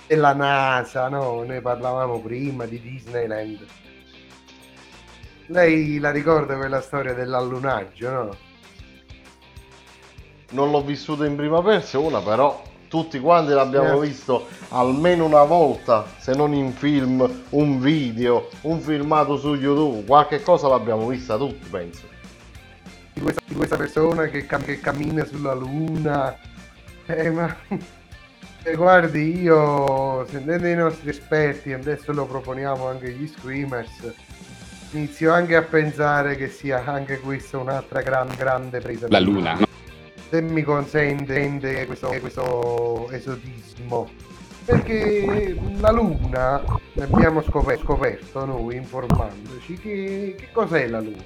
della 0.06 0.32
NASA, 0.32 1.10
no? 1.10 1.42
Noi 1.42 1.60
parlavamo 1.60 2.18
prima 2.22 2.64
di 2.64 2.80
Disneyland. 2.80 3.66
Lei 5.48 5.98
la 5.98 6.10
ricorda 6.10 6.56
quella 6.56 6.80
storia 6.80 7.12
dell'allunaggio, 7.12 8.10
no? 8.10 8.50
Non 10.52 10.70
l'ho 10.70 10.82
vissuto 10.82 11.24
in 11.24 11.36
prima 11.36 11.62
persona, 11.62 12.20
però 12.20 12.62
tutti 12.92 13.18
quanti 13.20 13.52
l'abbiamo 13.52 13.98
visto 13.98 14.48
almeno 14.68 15.24
una 15.24 15.44
volta, 15.44 16.04
se 16.18 16.34
non 16.34 16.52
in 16.52 16.72
film, 16.72 17.26
un 17.48 17.80
video, 17.80 18.50
un 18.62 18.80
filmato 18.80 19.38
su 19.38 19.54
YouTube, 19.54 20.04
qualche 20.04 20.42
cosa 20.42 20.68
l'abbiamo 20.68 21.06
vista 21.06 21.38
tutti, 21.38 21.66
penso. 21.70 22.02
Di 23.14 23.22
questa, 23.22 23.40
di 23.46 23.54
questa 23.54 23.76
persona 23.76 24.26
che, 24.26 24.44
cam- 24.44 24.64
che 24.64 24.78
cammina 24.78 25.24
sulla 25.24 25.54
luna. 25.54 26.36
Eh, 27.06 27.30
ma 27.30 27.56
eh, 28.62 28.74
guardi, 28.76 29.40
io 29.40 30.26
sentendo 30.28 30.66
i 30.66 30.74
nostri 30.74 31.08
esperti, 31.08 31.72
adesso 31.72 32.12
lo 32.12 32.26
proponiamo 32.26 32.88
anche 32.88 33.06
agli 33.06 33.26
screamers, 33.26 34.12
inizio 34.90 35.32
anche 35.32 35.56
a 35.56 35.62
pensare 35.62 36.36
che 36.36 36.48
sia 36.48 36.84
anche 36.84 37.20
questa 37.20 37.56
un'altra 37.56 38.02
gran, 38.02 38.28
grande 38.36 38.80
presa. 38.80 39.06
La 39.08 39.18
luna, 39.18 39.54
no? 39.54 39.71
Se 40.32 40.40
mi 40.40 40.62
consente 40.62 41.84
questo, 41.84 42.08
questo 42.18 43.10
esotismo. 43.10 44.08
Perché 44.64 45.58
la 45.76 45.90
Luna, 45.90 46.62
abbiamo 46.98 47.42
scoperto, 47.42 47.82
scoperto 47.82 48.46
noi 48.46 48.76
informandoci, 48.76 49.74
che, 49.74 50.34
che 50.38 50.48
cos'è 50.50 50.86
la 50.86 51.00
Luna? 51.00 51.22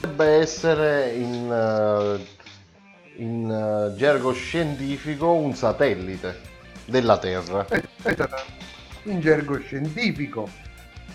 Dovrebbe 0.00 0.26
essere 0.26 1.12
in, 1.12 1.50
eh, 1.50 3.22
in 3.22 3.50
eh, 3.50 3.96
gergo 3.96 4.32
scientifico 4.32 5.32
un 5.32 5.54
satellite 5.54 6.40
della 6.84 7.16
Terra. 7.16 7.66
Esatto. 8.02 8.42
In 9.04 9.20
gergo 9.20 9.58
scientifico, 9.60 10.46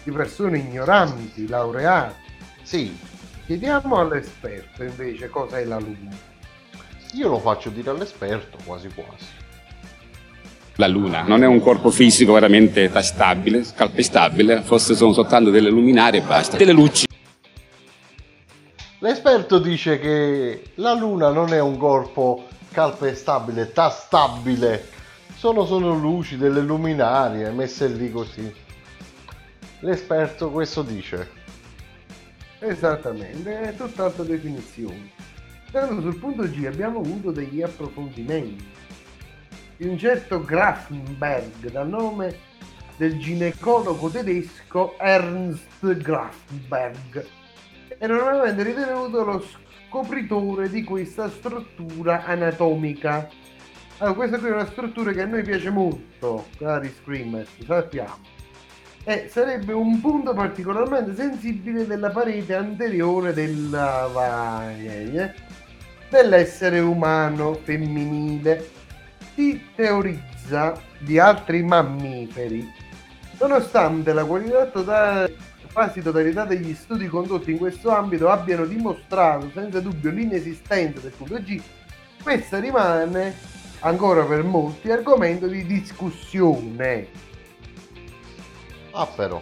di 0.01 0.11
persone 0.11 0.57
ignoranti, 0.57 1.47
laureate. 1.47 2.15
Sì. 2.63 2.97
Chiediamo 3.45 3.99
all'esperto 3.99 4.83
invece 4.83 5.29
cos'è 5.29 5.63
la 5.63 5.77
Luna. 5.77 6.35
Io 7.13 7.27
lo 7.29 7.39
faccio 7.39 7.69
dire 7.69 7.89
all'esperto, 7.89 8.57
quasi 8.65 8.89
quasi. 8.89 9.25
La 10.75 10.87
luna 10.87 11.23
non 11.23 11.43
è 11.43 11.47
un 11.47 11.59
corpo 11.59 11.89
fisico 11.89 12.33
veramente 12.33 12.91
tastabile, 12.91 13.65
calpestabile, 13.75 14.61
forse 14.61 14.95
sono 14.95 15.13
soltanto 15.13 15.49
delle 15.49 15.69
luminarie 15.69 16.19
e 16.19 16.23
basta. 16.23 16.57
Delle 16.57 16.73
luci. 16.73 17.05
L'esperto 18.99 19.59
dice 19.59 19.99
che 19.99 20.71
la 20.75 20.93
Luna 20.93 21.29
non 21.29 21.53
è 21.53 21.59
un 21.59 21.77
corpo 21.77 22.45
calpestabile, 22.71 23.71
tastabile. 23.71 24.87
Sono 25.35 25.65
solo 25.65 25.93
luci 25.93 26.35
delle 26.35 26.61
luminarie 26.61 27.51
messe 27.51 27.87
lì 27.89 28.11
così. 28.11 28.51
L'esperto 29.81 30.49
questo 30.49 30.81
dice. 30.81 31.29
Esattamente, 32.57 33.61
è 33.61 33.75
tutt'altra 33.75 34.23
definizione. 34.23 35.11
Stando 35.67 36.01
sul 36.01 36.17
punto 36.17 36.43
G 36.43 36.65
abbiamo 36.65 36.99
avuto 36.99 37.31
degli 37.31 37.61
approfondimenti. 37.61 38.65
di 39.77 39.87
un 39.87 39.97
certo 39.97 40.43
Grafenberg, 40.43 41.71
dal 41.71 41.87
nome 41.87 42.35
del 42.97 43.19
ginecologo 43.19 44.09
tedesco 44.09 44.97
Ernst 44.97 45.97
Grafenberg, 45.97 47.25
e 47.99 48.07
normalmente 48.07 48.63
ritenuto 48.63 49.23
lo 49.23 49.43
scopritore 49.87 50.69
di 50.69 50.83
questa 50.83 51.29
struttura 51.29 52.25
anatomica. 52.25 53.29
Allora, 53.99 54.15
questa 54.15 54.39
qui 54.39 54.47
è 54.47 54.51
una 54.51 54.65
struttura 54.65 55.11
che 55.11 55.21
a 55.21 55.25
noi 55.25 55.43
piace 55.43 55.69
molto, 55.69 56.47
cari 56.57 56.91
screamers, 57.01 57.49
sappiamo. 57.65 58.35
E 59.03 59.27
sarebbe 59.29 59.73
un 59.73 60.01
punto 60.01 60.33
particolarmente 60.33 61.15
sensibile 61.15 61.85
della 61.85 62.09
parete 62.09 62.55
anteriore 62.55 63.31
della 63.31 64.09
vagina 64.11 65.33
dell'essere 66.09 66.79
umano 66.79 67.53
femminile. 67.53 68.69
Si 69.33 69.61
teorizza 69.75 70.79
di 70.99 71.19
altri 71.19 71.63
mammiferi, 71.63 72.67
nonostante 73.39 74.13
la 74.13 74.25
qualità 74.25 74.65
totale 74.65 75.35
quasi 75.77 76.01
totalità 76.01 76.43
degli 76.43 76.73
studi 76.73 77.05
condotti 77.05 77.51
in 77.51 77.59
questo 77.59 77.91
ambito 77.91 78.29
abbiano 78.29 78.65
dimostrato 78.65 79.51
senza 79.53 79.79
dubbio 79.79 80.09
l'inesistenza 80.09 80.99
del 81.01 81.11
punto 81.11 81.35
G, 81.35 81.61
questa 82.23 82.57
rimane 82.57 83.35
ancora 83.81 84.23
per 84.23 84.43
molti 84.43 84.89
argomento 84.89 85.45
di 85.45 85.63
discussione. 85.67 87.07
Ah 88.89 89.05
però. 89.05 89.39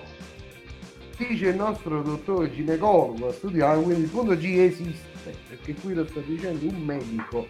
Dice 1.16 1.48
il 1.48 1.56
nostro 1.56 2.02
dottore 2.02 2.52
ginecologo 2.52 3.30
a 3.30 3.32
studiare, 3.32 3.82
quindi 3.82 4.02
il 4.02 4.10
punto 4.10 4.36
G 4.36 4.44
esiste, 4.44 5.15
perché 5.30 5.74
qui 5.76 5.94
lo 5.94 6.06
sta 6.08 6.20
dicendo 6.20 6.68
un 6.68 6.82
medico. 6.82 7.48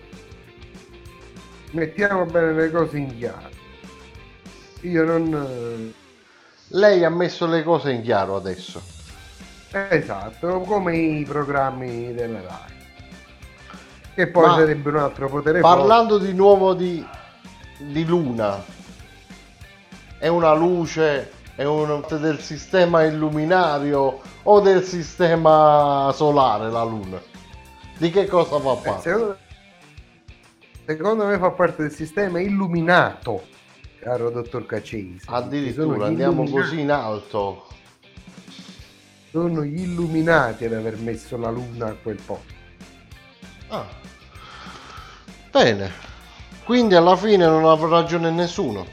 Mettiamo 1.72 2.26
bene 2.26 2.53
le 2.53 2.72
cose 2.72 2.97
in 2.97 3.18
chiaro. 3.18 3.49
Io 4.81 5.03
non... 5.03 5.93
Lei 6.69 7.03
ha 7.03 7.10
messo 7.10 7.45
le 7.47 7.64
cose 7.64 7.91
in 7.91 8.02
chiaro 8.02 8.35
adesso. 8.35 8.81
Esatto, 9.72 10.61
come 10.61 10.95
i 10.95 11.23
programmi 11.26 12.14
della 12.14 12.41
RAI. 12.41 12.73
Che 14.15 14.27
poi 14.27 14.47
Ma 14.47 14.56
sarebbe 14.56 14.89
un 14.89 14.97
altro 14.97 15.27
potere 15.27 15.60
Parlando 15.60 16.18
di 16.18 16.34
nuovo 16.34 16.73
di, 16.73 17.06
di 17.80 18.06
luna, 18.06 18.64
è 20.18 20.27
una 20.27 20.53
luce, 20.53 21.31
è 21.56 21.65
un 21.65 22.02
del 22.07 22.39
sistema 22.39 23.03
illuminario 23.03 24.22
o 24.43 24.60
del 24.61 24.84
sistema 24.84 26.10
solare 26.14 26.72
la 26.72 26.84
luna? 26.84 27.34
Di 27.97 28.09
che 28.09 28.27
cosa 28.27 28.59
fa. 28.59 28.73
Eh, 28.73 28.81
parte? 28.84 29.01
secondo, 29.01 29.38
secondo 30.85 31.26
me 31.26 31.38
fa 31.38 31.51
parte 31.51 31.84
del 31.84 31.91
sistema 31.91 32.39
illuminato, 32.39 33.47
caro 33.99 34.30
dottor 34.30 34.65
Cacesi. 34.65 35.22
Addirittura 35.26 36.07
andiamo 36.07 36.43
illuminati- 36.43 36.69
così 36.69 36.80
in 36.81 36.91
alto. 36.91 37.67
Sono 39.31 39.63
gli 39.63 39.81
illuminati 39.81 40.65
ad 40.65 40.73
aver 40.73 40.97
messo 40.97 41.38
la 41.38 41.49
luna 41.49 41.88
a 41.88 41.93
quel 41.93 42.19
posto. 42.26 42.53
Ah. 43.67 43.85
Bene. 45.51 45.91
Quindi 46.63 46.95
alla 46.95 47.15
fine 47.15 47.45
non 47.45 47.65
avrà 47.65 47.88
ragione 47.88 48.31
nessuno. 48.31 48.85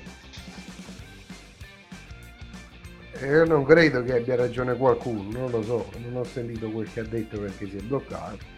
E 3.12 3.27
Io 3.27 3.45
non 3.45 3.65
credo 3.65 4.03
che 4.03 4.16
abbia 4.16 4.35
ragione 4.35 4.77
qualcuno, 4.77 5.39
non 5.39 5.51
lo 5.51 5.62
so, 5.62 5.91
non 5.99 6.16
ho 6.16 6.24
sentito 6.24 6.69
quel 6.70 6.93
che 6.93 7.01
ha 7.01 7.05
detto 7.05 7.39
perché 7.39 7.69
si 7.69 7.77
è 7.77 7.81
bloccato. 7.81 8.52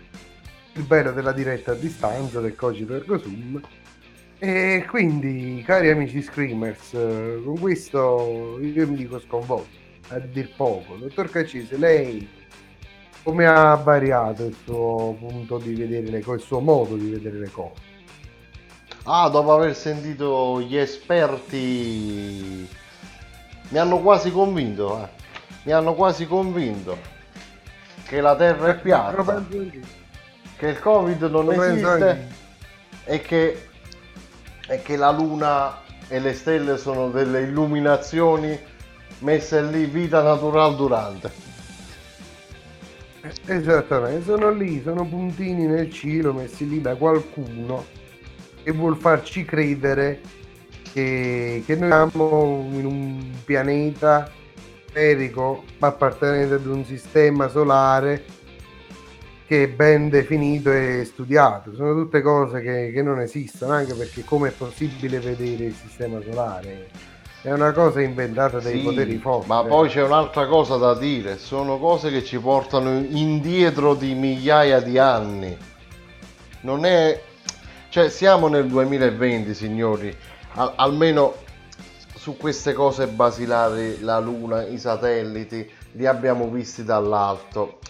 Il 0.77 0.83
bello 0.83 1.13
della 1.13 1.33
diretta 1.33 1.73
a 1.73 1.75
distanza 1.75 2.41
del 2.41 2.57
cogito 2.57 2.95
ergo 2.95 3.19
sum. 3.19 3.61
E 4.39 4.85
quindi, 4.89 5.63
cari 5.65 5.89
amici 5.89 6.21
screamers, 6.21 6.95
eh, 6.95 7.41
con 7.45 7.59
questo 7.59 8.59
io 8.61 8.87
mi 8.89 8.97
dico 8.97 9.21
sconvolto, 9.21 9.69
a 10.09 10.19
dir 10.19 10.51
poco. 10.57 10.97
Dottor 10.97 11.31
Caccese, 11.31 11.77
lei 11.79 12.29
come 13.23 13.47
ha 13.47 13.75
variato 13.77 14.45
il 14.45 14.57
suo 14.65 15.17
punto 15.19 15.59
di 15.59 15.75
vedere 15.75 16.09
le 16.09 16.21
cose, 16.21 16.39
il 16.39 16.43
suo 16.43 16.61
modo 16.61 16.97
di 16.97 17.09
vedere 17.09 17.39
le 17.39 17.51
cose? 17.51 17.81
Ah, 19.05 19.29
dopo 19.29 19.53
aver 19.55 19.75
sentito 19.77 20.61
gli 20.61 20.77
esperti, 20.77 22.69
mi 23.69 23.79
hanno 23.79 24.01
quasi 24.01 24.31
convinto. 24.33 25.03
eh. 25.03 25.09
Mi 25.63 25.73
hanno 25.73 25.95
quasi 25.95 26.27
convinto 26.27 26.99
che 28.07 28.21
la 28.21 28.37
Terra 28.37 28.71
è 28.71 28.79
piatta. 28.81 29.43
Che 30.57 30.69
il 30.69 30.79
Covid 30.79 31.23
non 31.25 31.47
Lo 31.47 31.63
esiste 31.63 32.29
e 33.05 33.21
che, 33.21 33.69
e 34.69 34.83
che 34.83 34.97
la 34.97 35.11
Luna 35.11 35.83
e 36.09 36.21
le 36.21 36.35
stelle 36.35 36.77
sono 36.77 37.11
delle 37.11 37.43
illuminazioni 37.43 38.59
messe 39.21 39.63
lì 39.63 39.87
vita 39.87 40.23
naturale 40.23 40.77
durante. 40.77 41.31
Esattamente, 43.47 44.23
sono 44.25 44.51
lì, 44.51 44.83
sono 44.83 45.07
puntini 45.07 45.67
nel 45.67 45.91
cielo 45.91 46.35
messi 46.35 46.69
lì 46.69 46.81
da 46.81 46.95
qualcuno 46.95 47.87
che 48.63 48.73
vuol 48.73 48.97
farci 48.97 49.45
credere 49.45 50.21
che, 50.93 51.63
che 51.65 51.77
noi 51.77 51.89
siamo 51.89 52.69
in 52.71 52.85
un 52.85 53.31
pianeta 53.45 54.31
sferico 54.89 55.65
appartenente 55.81 56.55
ad 56.55 56.67
un 56.67 56.85
sistema 56.85 57.49
solare 57.49 58.25
che 59.47 59.65
è 59.65 59.69
ben 59.69 60.09
definito 60.09 60.73
e 60.73 61.05
studiato. 61.05 61.75
Sono 61.75 61.95
tutte 61.95 62.23
cose 62.23 62.61
che, 62.61 62.93
che 62.93 63.03
non 63.03 63.21
esistono, 63.21 63.73
anche 63.73 63.95
perché 63.95 64.25
come 64.25 64.49
è 64.49 64.53
possibile 64.53 65.21
vedere 65.21 65.65
il 65.65 65.75
sistema 65.75 66.21
solare? 66.23 66.89
È 67.43 67.53
una 67.53 67.73
cosa 67.73 68.01
inventata 68.01 68.59
dai 68.59 68.79
Sì, 68.79 68.85
poteri 68.85 69.19
forti. 69.19 69.49
Ma 69.49 69.63
poi 69.65 69.91
c'è 69.91 70.03
un'altra 70.03 70.47
cosa 70.47 70.77
da 70.77 70.95
dire, 70.95 71.37
sono 71.37 71.79
cose 71.79 72.11
che 72.11 72.25
ci 72.25 72.39
portano 72.39 73.05
indietro 73.07 73.95
di 73.95 74.15
migliaia 74.15 74.81
di 74.81 74.99
anni. 74.99 75.55
Non 76.63 76.87
è... 76.87 77.23
Cioè 77.91 78.09
siamo 78.09 78.49
nel 78.49 78.67
2020 78.67 79.53
signori, 79.53 80.17
Al- 80.55 80.73
almeno 80.77 81.35
su 82.15 82.39
queste 82.39 82.73
cose 82.73 83.09
basilari, 83.09 84.01
la 84.01 84.19
luna, 84.19 84.67
i 84.67 84.79
satelliti, 84.79 85.71
li 85.93 86.07
abbiamo 86.07 86.49
visti 86.49 86.83
dall'alto. 86.83 87.81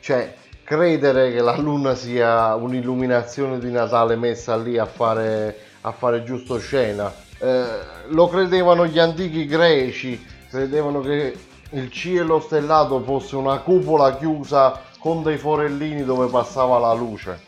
Cioè, 0.00 0.34
credere 0.66 1.30
che 1.30 1.40
la 1.40 1.56
luna 1.56 1.94
sia 1.94 2.56
un'illuminazione 2.56 3.60
di 3.60 3.70
Natale 3.70 4.16
messa 4.16 4.56
lì 4.56 4.76
a 4.78 4.84
fare, 4.84 5.56
a 5.82 5.92
fare 5.92 6.24
giusto 6.24 6.58
scena. 6.58 7.12
Eh, 7.38 7.64
lo 8.08 8.26
credevano 8.26 8.84
gli 8.84 8.98
antichi 8.98 9.46
greci, 9.46 10.20
credevano 10.50 11.00
che 11.00 11.36
il 11.70 11.90
cielo 11.92 12.40
stellato 12.40 13.00
fosse 13.00 13.36
una 13.36 13.58
cupola 13.58 14.16
chiusa 14.16 14.80
con 14.98 15.22
dei 15.22 15.38
forellini 15.38 16.04
dove 16.04 16.26
passava 16.26 16.80
la 16.80 16.92
luce. 16.94 17.38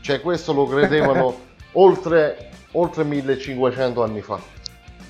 Cioè, 0.00 0.22
questo 0.22 0.54
lo 0.54 0.66
credevano 0.66 1.38
oltre, 1.72 2.52
oltre 2.72 3.04
1500 3.04 4.02
anni 4.02 4.22
fa. 4.22 4.40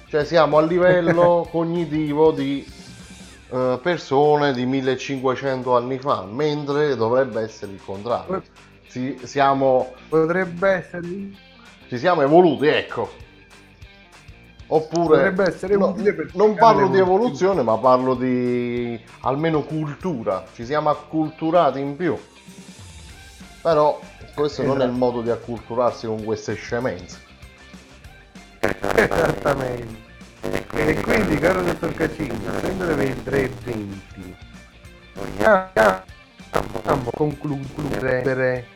Cioè, 0.09 0.25
siamo 0.25 0.59
a 0.59 0.63
livello 0.63 1.47
cognitivo 1.53 2.33
di 2.33 2.67
eh, 3.51 3.79
persone 3.83 4.53
di 4.53 4.67
1500 4.67 5.77
anni 5.77 5.99
fa, 5.99 6.25
mentre 6.25 6.97
dovrebbe 6.97 7.43
essere 7.43 7.73
il 7.73 7.81
contrario. 7.85 8.43
Si- 8.89 9.19
siamo, 9.25 9.93
Potrebbe 10.09 10.69
essere 10.69 11.09
ci 11.89 11.99
siamo 11.99 12.23
evoluti, 12.23 12.67
ecco. 12.67 13.25
Oppure 14.69 15.17
Potrebbe 15.17 15.45
essere 15.45 15.77
no, 15.77 15.95
non 16.33 16.57
parlo 16.57 16.89
di 16.89 16.99
evoluzione, 16.99 17.63
ma 17.63 17.79
parlo 17.79 18.15
di 18.15 19.01
almeno 19.21 19.63
cultura. 19.63 20.45
Ci 20.53 20.65
siamo 20.65 20.91
acculturati 20.91 21.79
in 21.79 21.95
più. 21.95 22.19
Però 23.63 24.01
questo 24.35 24.63
non 24.65 24.81
è 24.81 24.85
il 24.85 24.91
Esatto. 24.91 24.99
modo 24.99 25.23
di 25.23 25.31
acculturarsi 25.31 26.07
con 26.07 26.25
queste 26.25 26.55
scemenze. 26.55 27.21
Esattamente. 28.59 30.06
E 30.73 31.01
quindi, 31.01 31.39
caro 31.39 31.63
dottor 31.63 31.93
Cacini, 31.95 32.39
sempre 32.61 32.95
le 32.95 33.15
23.20, 33.15 34.35
vogliamo 35.15 37.11
concludere 37.15 38.67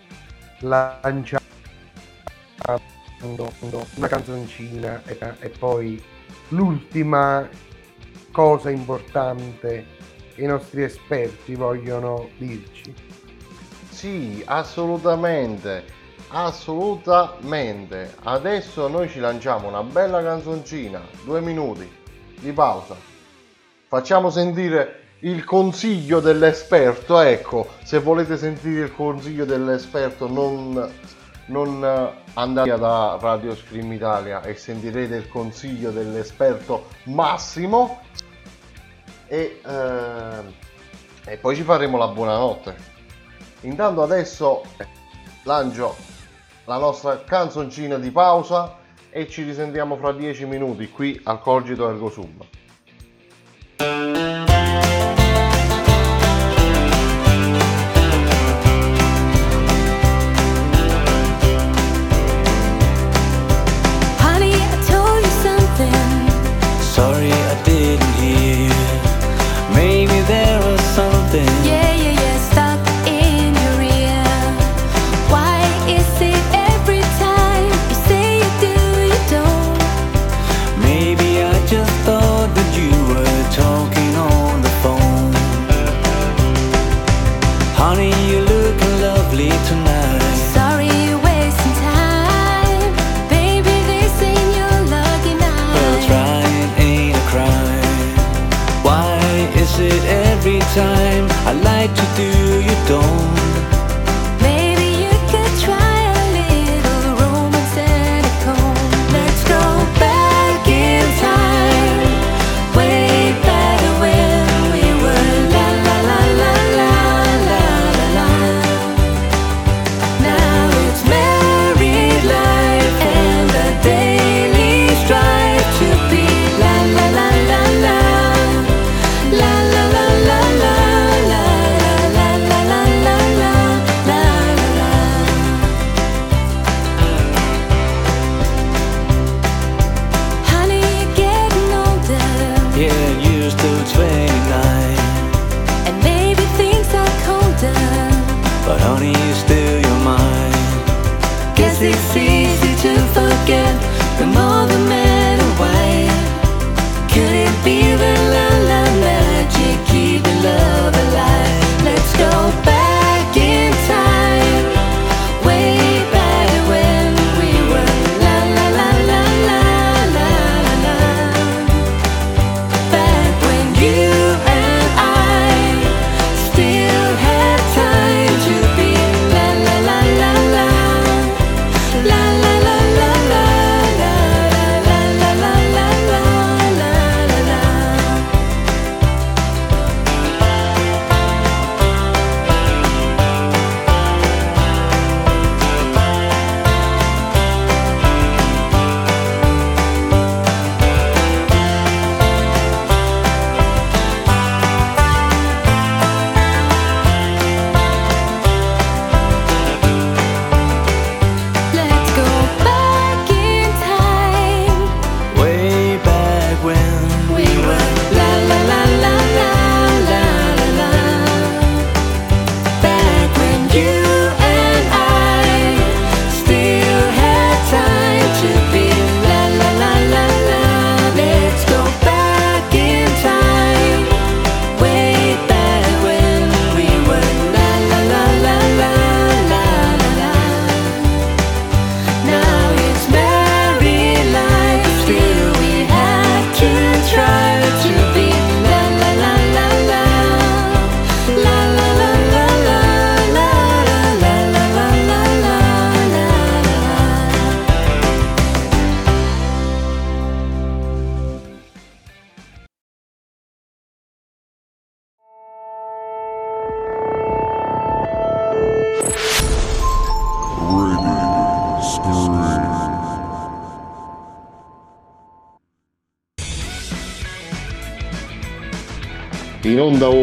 lanciando 0.60 1.40
una 3.94 4.08
canzoncina 4.08 5.02
e, 5.04 5.18
e 5.40 5.48
poi 5.50 6.02
l'ultima 6.48 7.48
cosa 8.32 8.70
importante 8.70 9.86
che 10.34 10.42
i 10.42 10.46
nostri 10.46 10.82
esperti 10.82 11.54
vogliono 11.54 12.30
dirci. 12.38 12.92
Sì, 13.90 14.42
assolutamente. 14.46 15.98
Assolutamente. 16.32 18.14
Adesso 18.22 18.86
noi 18.86 19.08
ci 19.08 19.18
lanciamo 19.18 19.66
una 19.66 19.82
bella 19.82 20.22
canzoncina, 20.22 21.00
due 21.24 21.40
minuti 21.40 21.90
di 22.38 22.52
pausa. 22.52 22.94
Facciamo 23.88 24.30
sentire 24.30 25.16
il 25.20 25.44
consiglio 25.44 26.20
dell'esperto. 26.20 27.18
Ecco, 27.18 27.70
se 27.82 27.98
volete 27.98 28.36
sentire 28.36 28.84
il 28.84 28.94
consiglio 28.94 29.44
dell'esperto, 29.44 30.28
non, 30.28 30.88
non 31.46 32.12
andate 32.34 32.78
da 32.78 33.18
Radio 33.20 33.56
Scream 33.56 33.92
Italia 33.92 34.40
e 34.42 34.54
sentirete 34.54 35.16
il 35.16 35.28
consiglio 35.28 35.90
dell'esperto 35.90 36.86
Massimo. 37.04 38.02
E, 39.26 39.60
eh, 39.64 41.30
e 41.32 41.36
poi 41.38 41.56
ci 41.56 41.62
faremo 41.62 41.98
la 41.98 42.06
buonanotte. 42.06 42.98
Intanto 43.62 44.02
adesso 44.02 44.62
lancio 45.42 46.09
la 46.64 46.78
nostra 46.78 47.22
canzoncina 47.24 47.96
di 47.96 48.10
pausa 48.10 48.76
e 49.10 49.28
ci 49.28 49.42
risentiamo 49.42 49.96
fra 49.96 50.12
10 50.12 50.44
minuti 50.46 50.88
qui 50.88 51.20
al 51.24 51.40
Cogito 51.40 51.88
Ergo 51.88 52.10
Sum. 52.10 52.44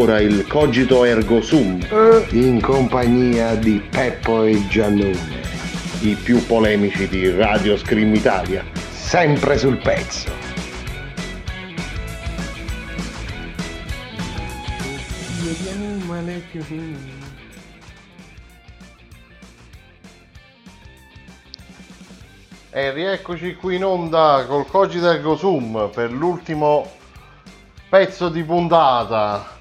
ancora 0.07 0.19
il 0.21 0.47
cogito 0.47 1.03
ergo 1.03 1.41
sum. 1.41 1.85
In 2.31 2.61
compagnia 2.61 3.55
di 3.55 3.81
Peppo 3.89 4.43
e 4.43 4.65
Giannone. 4.69 5.41
I 5.99 6.15
più 6.15 6.45
polemici 6.45 7.09
di 7.09 7.29
Radio 7.31 7.75
Scream 7.77 8.15
Italia. 8.15 8.63
Sempre 8.89 9.57
sul 9.57 9.77
pezzo. 9.77 10.31
E 22.69 22.91
rieccoci 22.93 23.55
qui 23.55 23.75
in 23.75 23.83
onda 23.83 24.45
col 24.47 24.67
Cogito 24.67 25.09
Ergo 25.09 25.35
Sum 25.35 25.89
per 25.93 26.11
l'ultimo 26.11 26.89
pezzo 27.89 28.29
di 28.29 28.43
puntata. 28.43 29.56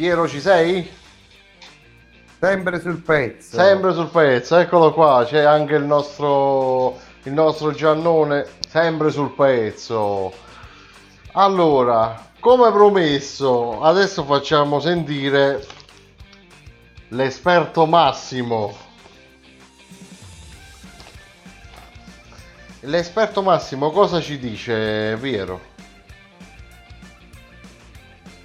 Piero 0.00 0.26
ci 0.26 0.40
sei? 0.40 0.90
Sempre 2.40 2.80
sul 2.80 3.02
pezzo. 3.02 3.54
Sempre 3.58 3.92
sul 3.92 4.08
pezzo, 4.08 4.56
eccolo 4.56 4.94
qua, 4.94 5.26
c'è 5.26 5.42
anche 5.42 5.74
il 5.74 5.84
nostro, 5.84 6.98
il 7.24 7.34
nostro 7.34 7.72
Giannone, 7.72 8.46
sempre 8.66 9.10
sul 9.10 9.34
pezzo. 9.34 10.32
Allora, 11.32 12.30
come 12.40 12.72
promesso, 12.72 13.82
adesso 13.82 14.24
facciamo 14.24 14.80
sentire 14.80 15.66
l'esperto 17.08 17.84
Massimo. 17.84 18.74
L'esperto 22.80 23.42
Massimo 23.42 23.90
cosa 23.90 24.18
ci 24.22 24.38
dice, 24.38 25.18
Piero? 25.20 25.69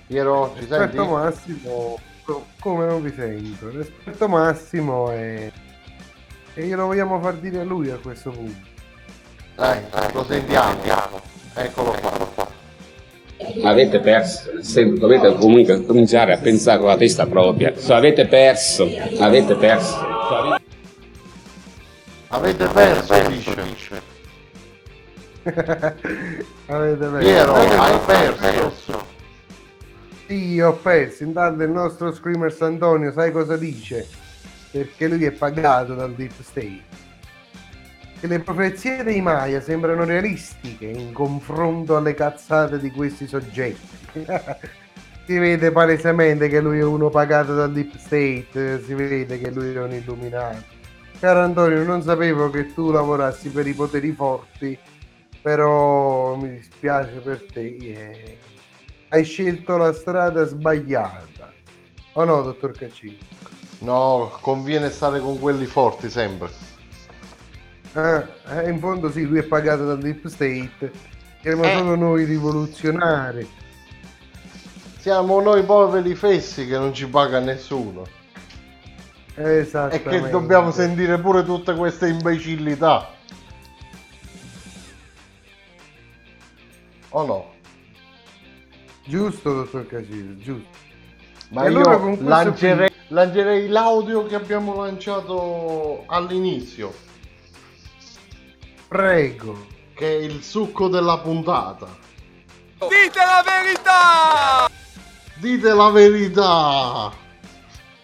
Piero, 0.07 0.53
ci 0.57 0.68
senti? 0.68 0.98
L'esperto 0.98 1.06
Massimo, 1.06 1.99
co- 2.23 2.45
come 2.60 2.86
non 2.86 3.02
vi 3.02 3.11
sento? 3.15 3.69
L'esperto 3.69 4.27
Massimo 4.27 5.10
è... 5.11 5.52
E 6.53 6.64
glielo 6.65 6.86
vogliamo 6.86 7.19
far 7.19 7.34
dire 7.36 7.60
a 7.60 7.64
lui 7.64 7.90
a 7.90 7.98
questo 7.98 8.30
punto. 8.32 8.73
Dai, 9.56 9.80
lo 10.14 10.23
sentiamo. 10.23 11.22
Eccolo 11.53 11.91
qua. 11.91 12.53
Avete 13.64 13.99
perso, 13.99 14.61
se 14.61 14.94
dovete 14.94 15.34
comunque 15.36 15.86
cominciare 15.86 16.34
a 16.34 16.38
pensare 16.38 16.80
con 16.80 16.88
la 16.88 16.98
testa 16.98 17.26
propria. 17.26 17.73
Se 17.76 17.94
avete 17.94 18.27
perso, 18.27 18.90
avete 19.19 19.56
perso. 19.56 20.14
Avete 22.27 22.68
perso, 22.68 23.23
dice. 23.30 24.02
Avete 26.65 27.06
perso. 27.06 27.18
Piero, 27.19 27.53
hai 27.53 27.99
perso. 28.06 29.14
Sì, 30.27 30.60
ho 30.60 30.73
perso. 30.73 31.23
Intanto 31.23 31.64
il 31.64 31.69
nostro 31.69 32.11
Screamers 32.11 32.61
Antonio, 32.61 33.11
sai 33.11 33.31
cosa 33.31 33.57
dice? 33.57 34.07
Perché 34.72 35.07
lui 35.07 35.23
è 35.26 35.31
pagato 35.31 35.93
dal 35.93 36.14
Deep 36.15 36.41
State. 36.41 36.84
Che 38.19 38.27
le 38.27 38.39
profezie 38.39 39.03
dei 39.03 39.22
Maya 39.22 39.61
sembrano 39.61 40.03
realistiche 40.03 40.85
in 40.88 41.11
confronto 41.14 41.95
alle 41.95 42.14
cazzate 42.15 42.80
di 42.80 42.89
questi 42.91 43.27
soggetti. 43.27 43.97
si 45.26 45.38
vede 45.38 45.72
palesemente 45.72 46.47
che 46.49 46.60
lui 46.61 46.80
è 46.80 46.84
uno 46.84 47.10
pagato 47.10 47.53
dal 47.56 47.72
Deep 47.72 47.95
State, 47.97 48.81
si 48.84 48.93
vede 48.93 49.39
che 49.39 49.52
lui 49.52 49.73
è 49.76 49.81
un 49.81 49.91
illuminato. 49.93 50.64
Caro 51.19 51.41
Antonio, 51.41 51.84
non 51.84 52.02
sapevo 52.03 52.49
che 52.49 52.73
tu 52.73 52.91
lavorassi 52.91 53.49
per 53.49 53.68
i 53.68 53.73
poteri 53.73 54.11
forti, 54.14 54.77
però 55.41 56.35
mi 56.35 56.49
dispiace 56.52 57.19
per 57.22 57.45
te. 57.52 57.77
eh. 57.77 58.44
Hai 59.16 59.24
scelto 59.24 59.78
la 59.78 59.94
strada 59.94 60.44
sbagliata. 60.44 61.54
O 62.16 62.26
no, 62.26 62.42
dottor 62.42 62.74
Caccini? 62.74 63.18
No, 63.80 64.30
conviene 64.42 64.90
stare 64.90 65.22
con 65.22 65.40
quelli 65.40 65.66
forti 65.66 66.10
sempre. 66.10 66.50
Ah, 67.94 68.28
eh, 68.50 68.70
in 68.70 68.78
fondo 68.78 69.10
sì, 69.10 69.26
lui 69.26 69.40
è 69.40 69.44
pagato 69.44 69.86
dal 69.86 70.00
Deep 70.00 70.28
State. 70.28 70.92
Siamo 71.42 71.64
solo 71.64 71.96
noi 71.96 72.26
rivoluzionari. 72.26 73.50
Siamo 75.00 75.40
noi 75.40 75.64
poveri 75.64 76.14
fessi 76.14 76.68
che 76.68 76.78
non 76.78 76.94
ci 76.94 77.08
paga 77.08 77.40
nessuno. 77.40 78.06
E 79.34 79.60
Esattamente. 79.60 80.10
che 80.10 80.30
dobbiamo 80.30 80.72
sentire 80.72 81.18
pure 81.20 81.46
tutte 81.46 81.74
queste 81.74 82.10
imbecillità. 82.10 83.12
O 87.12 87.26
no? 87.26 87.55
Giusto, 89.06 89.53
dottor 89.53 89.86
Caccini, 89.88 90.38
giusto. 90.40 90.68
Ma 91.49 91.65
E 91.65 91.72
io 91.72 91.77
allora 91.77 91.98
con 91.98 92.15
questo 92.18 92.27
lancerei, 92.27 92.90
lancerei 93.10 93.68
l'audio 93.68 94.26
che 94.26 94.36
abbiamo 94.36 94.82
lanciato 94.84 96.03
all'inizio. 96.07 96.94
Prego. 98.88 99.73
Che 99.94 100.06
è 100.07 100.22
il 100.22 100.44
succo 100.44 100.88
della 100.90 101.19
puntata. 101.19 101.88
Dite 102.80 103.19
la 103.19 103.44
verità! 103.45 104.68
Dite 105.36 105.73
la 105.73 105.90
verità! 105.90 107.11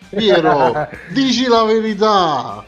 Piero, 0.09 0.89
dici 1.11 1.47
la 1.47 1.63
verità! 1.63 2.63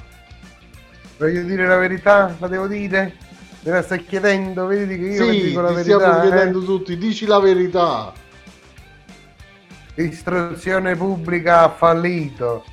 Voglio 1.18 1.44
dire 1.44 1.66
la 1.66 1.78
verità? 1.78 2.36
La 2.40 2.48
devo 2.48 2.68
dire? 2.68 3.16
Me 3.62 3.72
la 3.72 3.82
stai 3.82 4.06
chiedendo? 4.06 4.66
Vedi 4.66 4.98
che 4.98 5.06
io 5.06 5.32
Sì, 5.32 5.42
dico 5.44 5.62
la 5.62 5.70
ti 5.70 5.74
verità. 5.76 5.96
stiamo 6.00 6.18
eh? 6.18 6.22
chiedendo 6.28 6.64
tutti, 6.64 6.98
dici 6.98 7.26
la 7.26 7.40
verità! 7.40 8.14
L'istruzione 9.96 10.96
pubblica 10.96 11.62
ha 11.62 11.70
fallito. 11.70 12.64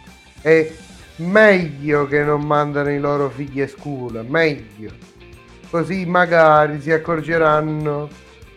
È 0.40 0.72
meglio 1.16 2.06
che 2.06 2.22
non 2.24 2.42
mandano 2.42 2.90
i 2.90 2.98
loro 2.98 3.28
figli 3.28 3.60
a 3.60 3.68
scuola, 3.68 4.22
meglio. 4.22 4.90
Così 5.68 6.06
magari 6.06 6.80
si 6.80 6.90
accorgeranno 6.90 8.08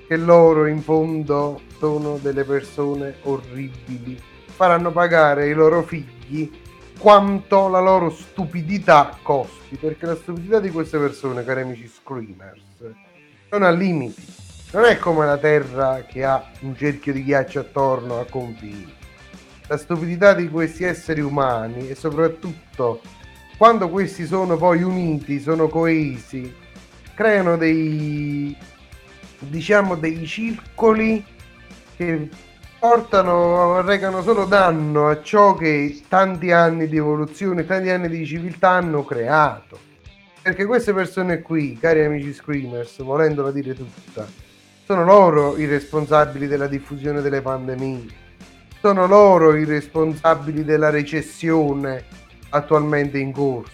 che 0.08 0.16
loro 0.16 0.66
in 0.68 0.82
fondo 0.82 1.62
sono 1.78 2.18
delle 2.22 2.46
persone 2.46 3.16
orribili. 3.24 4.18
Faranno 4.46 4.92
pagare 4.92 5.44
ai 5.44 5.54
loro 5.54 5.84
figli 5.84 6.50
quanto 6.98 7.68
la 7.68 7.82
loro 7.82 8.10
stupidità 8.10 9.18
costi, 9.22 9.76
perché 9.76 10.06
la 10.06 10.16
stupidità 10.16 10.62
di 10.62 10.70
queste 10.70 10.98
persone, 10.98 11.44
cari 11.44 11.62
amici 11.62 11.88
screamers, 11.88 12.62
non 13.52 13.64
ha 13.64 13.72
limiti. 13.72 14.24
Non 14.74 14.86
è 14.86 14.98
come 14.98 15.28
la 15.28 15.38
Terra 15.38 16.04
che 16.08 16.24
ha 16.24 16.44
un 16.62 16.76
cerchio 16.76 17.14
di 17.14 17.24
ghiaccio 17.24 17.60
attorno 17.60 18.20
a 18.20 18.26
confini. 18.28 18.92
La 19.68 19.78
stupidità 19.78 20.34
di 20.34 20.50
questi 20.50 20.84
esseri 20.84 21.22
umani 21.22 21.90
e 21.90 21.94
soprattutto 21.94 23.00
quando 23.56 23.88
questi 23.88 24.26
sono 24.26 24.58
poi 24.58 24.82
uniti, 24.82 25.40
sono 25.40 25.68
coesi, 25.68 26.52
creano 27.14 27.56
dei 27.56 28.58
diciamo 29.38 29.94
dei 29.94 30.26
circoli 30.26 31.24
che 31.96 32.30
portano, 32.80 33.80
recano 33.82 34.24
solo 34.24 34.46
danno 34.46 35.08
a 35.08 35.22
ciò 35.22 35.54
che 35.54 36.02
tanti 36.08 36.52
anni 36.52 36.88
di 36.88 36.98
evoluzione, 36.98 37.64
tanti 37.68 37.92
anni 37.92 38.10
di 38.10 38.26
civiltà 38.26 38.72
hanno 38.72 39.06
creato. 39.06 39.78
Perché 40.42 40.66
queste 40.66 40.94
persone 40.94 41.44
qui, 41.44 41.78
cari 41.78 42.04
amici 42.04 42.34
screamers, 42.34 43.04
volendola 43.04 43.52
dire 43.52 43.76
tutta, 43.76 44.28
sono 44.94 45.06
loro 45.06 45.58
i 45.58 45.66
responsabili 45.66 46.46
della 46.46 46.68
diffusione 46.68 47.22
delle 47.22 47.42
pandemie, 47.42 48.06
sono 48.80 49.08
loro 49.08 49.56
i 49.56 49.66
responsabili 49.66 50.64
della 50.64 50.92
recessione 50.92 52.04
attualmente 52.50 53.18
in 53.18 53.32
corso. 53.32 53.72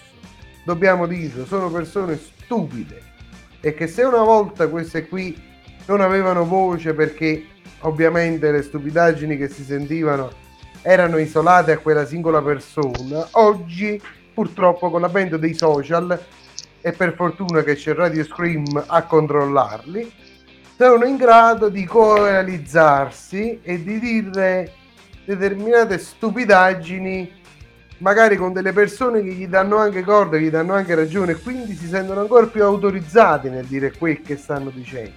Dobbiamo 0.63 1.07
dirlo, 1.07 1.45
sono 1.45 1.69
persone 1.69 2.17
stupide 2.17 3.01
e 3.59 3.73
che 3.73 3.87
se 3.87 4.03
una 4.03 4.23
volta 4.23 4.69
queste 4.69 5.09
qui 5.09 5.37
non 5.87 5.99
avevano 5.99 6.45
voce 6.45 6.93
perché 6.93 7.47
ovviamente 7.79 8.49
le 8.49 8.61
stupidaggini 8.61 9.35
che 9.35 9.49
si 9.49 9.65
sentivano 9.65 10.31
erano 10.83 11.17
isolate 11.17 11.73
a 11.73 11.79
quella 11.79 12.05
singola 12.05 12.41
persona, 12.41 13.27
oggi 13.31 14.01
purtroppo 14.33 14.89
con 14.89 15.01
l'avvento 15.01 15.35
dei 15.35 15.53
social 15.53 16.17
e 16.79 16.93
per 16.93 17.13
fortuna 17.13 17.61
che 17.63 17.75
c'è 17.75 17.93
Radio 17.93 18.23
Scream 18.23 18.85
a 18.87 19.03
controllarli, 19.03 20.27
sono 20.79 21.03
in 21.03 21.17
grado 21.17 21.67
di 21.67 21.83
corealizzarsi 21.83 23.59
e 23.61 23.83
di 23.83 23.99
dire 23.99 24.71
determinate 25.25 25.97
stupidaggini 25.97 27.29
magari 27.97 28.37
con 28.37 28.53
delle 28.53 28.71
persone 28.71 29.21
che 29.21 29.31
gli 29.31 29.45
danno 29.45 29.75
anche 29.75 30.03
corda, 30.03 30.37
gli 30.37 30.49
danno 30.49 30.75
anche 30.75 30.95
ragione 30.95 31.35
quindi 31.35 31.75
si 31.75 31.85
sentono 31.85 32.21
ancora 32.21 32.45
più 32.45 32.63
autorizzati 32.63 33.49
nel 33.49 33.65
dire 33.65 33.91
quel 33.91 34.21
che 34.21 34.37
stanno 34.37 34.69
dicendo. 34.69 35.11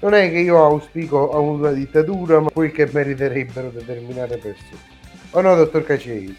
Non 0.00 0.12
è 0.12 0.30
che 0.30 0.40
io 0.40 0.62
auspico 0.62 1.30
una 1.40 1.70
dittatura, 1.70 2.40
ma 2.40 2.50
quel 2.50 2.70
che 2.70 2.86
meriterebbero 2.92 3.70
determinate 3.70 4.36
persone. 4.36 4.96
O 5.30 5.40
no, 5.40 5.54
dottor 5.54 5.84
Cacei? 5.84 6.36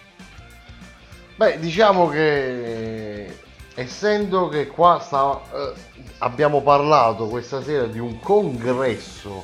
Beh, 1.38 1.58
diciamo 1.58 2.08
che 2.08 3.36
essendo 3.74 4.48
che 4.48 4.68
qua 4.68 5.00
sta- 5.00 5.42
eh, 5.54 5.74
abbiamo 6.20 6.62
parlato 6.62 7.28
questa 7.28 7.62
sera 7.62 7.86
di 7.86 8.00
un 8.00 8.20
congresso, 8.20 9.44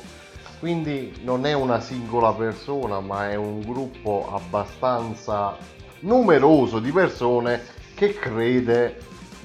quindi 0.58 1.20
non 1.22 1.46
è 1.46 1.52
una 1.52 1.80
singola 1.80 2.32
persona, 2.32 3.00
ma 3.00 3.30
è 3.30 3.34
un 3.34 3.60
gruppo 3.60 4.30
abbastanza 4.32 5.56
numeroso 6.00 6.78
di 6.78 6.90
persone 6.92 7.62
che 7.94 8.14
crede 8.14 8.98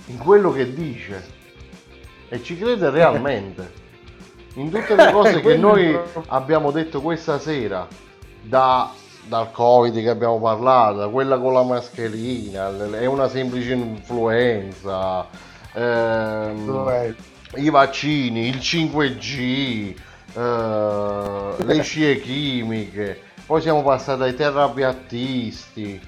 in 0.07 0.17
quello 0.17 0.51
che 0.51 0.73
dice 0.73 1.39
e 2.27 2.41
ci 2.43 2.57
crede 2.57 2.89
realmente. 2.89 3.79
In 4.55 4.69
tutte 4.69 4.95
le 4.95 5.11
cose 5.13 5.39
che 5.39 5.55
noi 5.55 5.97
abbiamo 6.27 6.71
detto 6.71 7.01
questa 7.01 7.39
sera 7.39 7.87
da- 8.41 8.91
dal 9.23 9.51
covid 9.51 9.93
che 9.93 10.09
abbiamo 10.09 10.39
parlato 10.39 11.09
quella 11.11 11.37
con 11.37 11.53
la 11.53 11.61
mascherina 11.61 12.71
è 12.97 13.05
una 13.05 13.29
semplice 13.29 13.73
influenza 13.73 15.27
ehm, 15.73 17.15
i 17.55 17.69
vaccini 17.69 18.47
il 18.47 18.57
5G 18.57 19.95
eh, 20.33 21.63
le 21.63 21.81
scie 21.83 22.19
chimiche 22.21 23.21
poi 23.45 23.61
siamo 23.61 23.83
passati 23.83 24.23
ai 24.23 24.35
terrapiattisti 24.35 25.99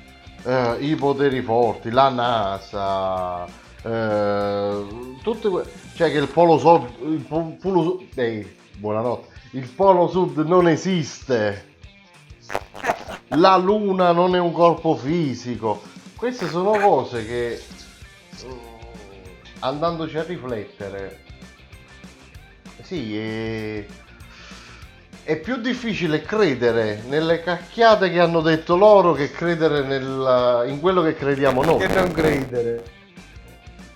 eh, 0.43 0.75
i 0.79 0.95
poteri 0.95 1.41
forti 1.41 1.89
la 1.89 2.09
NASA 2.09 3.45
eh, 3.83 4.85
tutte 5.21 5.49
que- 5.49 5.65
cioè 5.95 6.11
che 6.11 6.17
il 6.17 6.27
polo 6.27 6.57
sud 6.57 6.89
il 7.11 7.25
po- 7.27 7.57
polo 7.61 7.81
Sud- 7.83 8.17
ehi, 8.17 8.55
buonanotte 8.77 9.31
il 9.55 9.67
polo 9.69 10.07
sud 10.07 10.37
non 10.47 10.67
esiste. 10.67 11.71
La 13.35 13.55
luna 13.55 14.11
non 14.11 14.35
è 14.35 14.39
un 14.39 14.51
corpo 14.51 14.95
fisico. 14.95 15.79
Queste 16.15 16.47
sono 16.49 16.71
cose 16.79 17.23
che 17.23 17.61
andandoci 19.63 20.17
a 20.17 20.23
riflettere 20.23 21.19
Sì, 22.81 23.17
è... 23.17 23.85
è 25.23 25.37
più 25.37 25.57
difficile 25.57 26.21
credere 26.21 27.01
nelle 27.07 27.41
cacchiate 27.41 28.11
che 28.11 28.19
hanno 28.19 28.41
detto 28.41 28.75
loro 28.75 29.13
che 29.13 29.31
credere 29.31 29.83
nel- 29.83 30.65
in 30.67 30.79
quello 30.81 31.01
che 31.01 31.15
crediamo 31.15 31.63
noi. 31.63 31.79
Che 31.79 31.93
non 31.93 32.11
credere. 32.11 32.83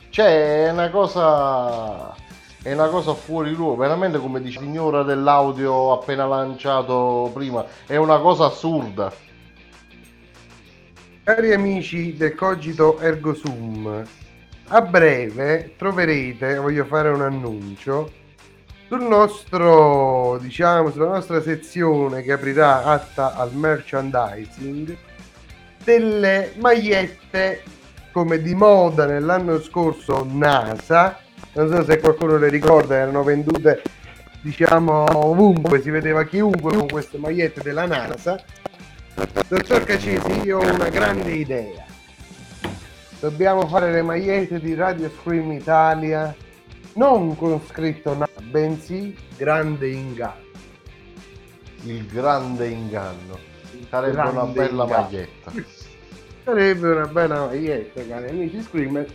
Cioè, 0.09 0.65
è 0.65 0.71
una 0.71 0.89
cosa. 0.89 2.15
È 2.63 2.73
una 2.73 2.87
cosa 2.87 3.13
fuori 3.13 3.51
luogo, 3.51 3.75
veramente 3.77 4.17
come 4.19 4.41
dice 4.41 4.59
la 4.59 4.65
signora 4.65 5.03
dell'audio 5.03 5.93
appena 5.93 6.25
lanciato 6.25 7.29
prima, 7.33 7.65
è 7.85 7.95
una 7.95 8.19
cosa 8.19 8.45
assurda. 8.45 9.13
Cari 11.23 11.53
amici 11.53 12.15
del 12.17 12.35
Cogito 12.35 12.99
Ergo 12.99 13.33
Sum, 13.33 14.03
a 14.69 14.81
breve 14.81 15.73
troverete, 15.77 16.57
voglio 16.57 16.85
fare 16.85 17.09
un 17.09 17.21
annuncio, 17.21 18.11
sul 18.87 19.03
nostro, 19.03 20.37
diciamo, 20.41 20.91
sulla 20.91 21.07
nostra 21.07 21.41
sezione 21.41 22.21
che 22.21 22.31
aprirà 22.31 22.83
atta 22.83 23.35
al 23.35 23.53
merchandising, 23.53 24.95
delle 25.83 26.53
magliette 26.57 27.63
come 28.11 28.41
di 28.41 28.55
moda 28.55 29.05
nell'anno 29.05 29.59
scorso 29.61 30.25
NASA, 30.29 31.19
non 31.53 31.69
so 31.69 31.83
se 31.83 31.99
qualcuno 31.99 32.37
le 32.37 32.49
ricorda, 32.49 32.95
erano 32.95 33.23
vendute 33.23 33.81
diciamo 34.41 35.05
ovunque, 35.11 35.81
si 35.81 35.89
vedeva 35.89 36.23
chiunque 36.23 36.75
con 36.75 36.87
queste 36.87 37.17
magliette 37.17 37.61
della 37.61 37.85
NASA. 37.85 38.41
Dottor 39.47 39.83
Cacesi, 39.83 40.41
io 40.43 40.59
ho 40.59 40.73
una 40.73 40.89
grande 40.89 41.31
idea. 41.31 41.85
Dobbiamo 43.19 43.67
fare 43.67 43.91
le 43.91 44.01
magliette 44.03 44.59
di 44.59 44.75
Radio 44.75 45.09
Scream 45.09 45.51
Italia 45.51 46.35
non 46.93 47.35
con 47.35 47.59
scritto 47.67 48.13
NASA, 48.15 48.41
bensì 48.43 49.15
grande 49.37 49.87
inganno. 49.89 50.45
Il 51.83 52.05
grande 52.07 52.67
inganno. 52.67 53.37
Sarebbe 53.89 54.19
una 54.19 54.31
Grande 54.31 54.53
bella 54.53 54.83
inganno. 54.83 55.01
maglietta. 55.01 55.51
Sarebbe 56.43 56.87
una 56.89 57.07
bella 57.07 57.45
maglietta, 57.45 58.01
cari 58.07 58.29
amici 58.29 58.61
Screamer. 58.61 59.07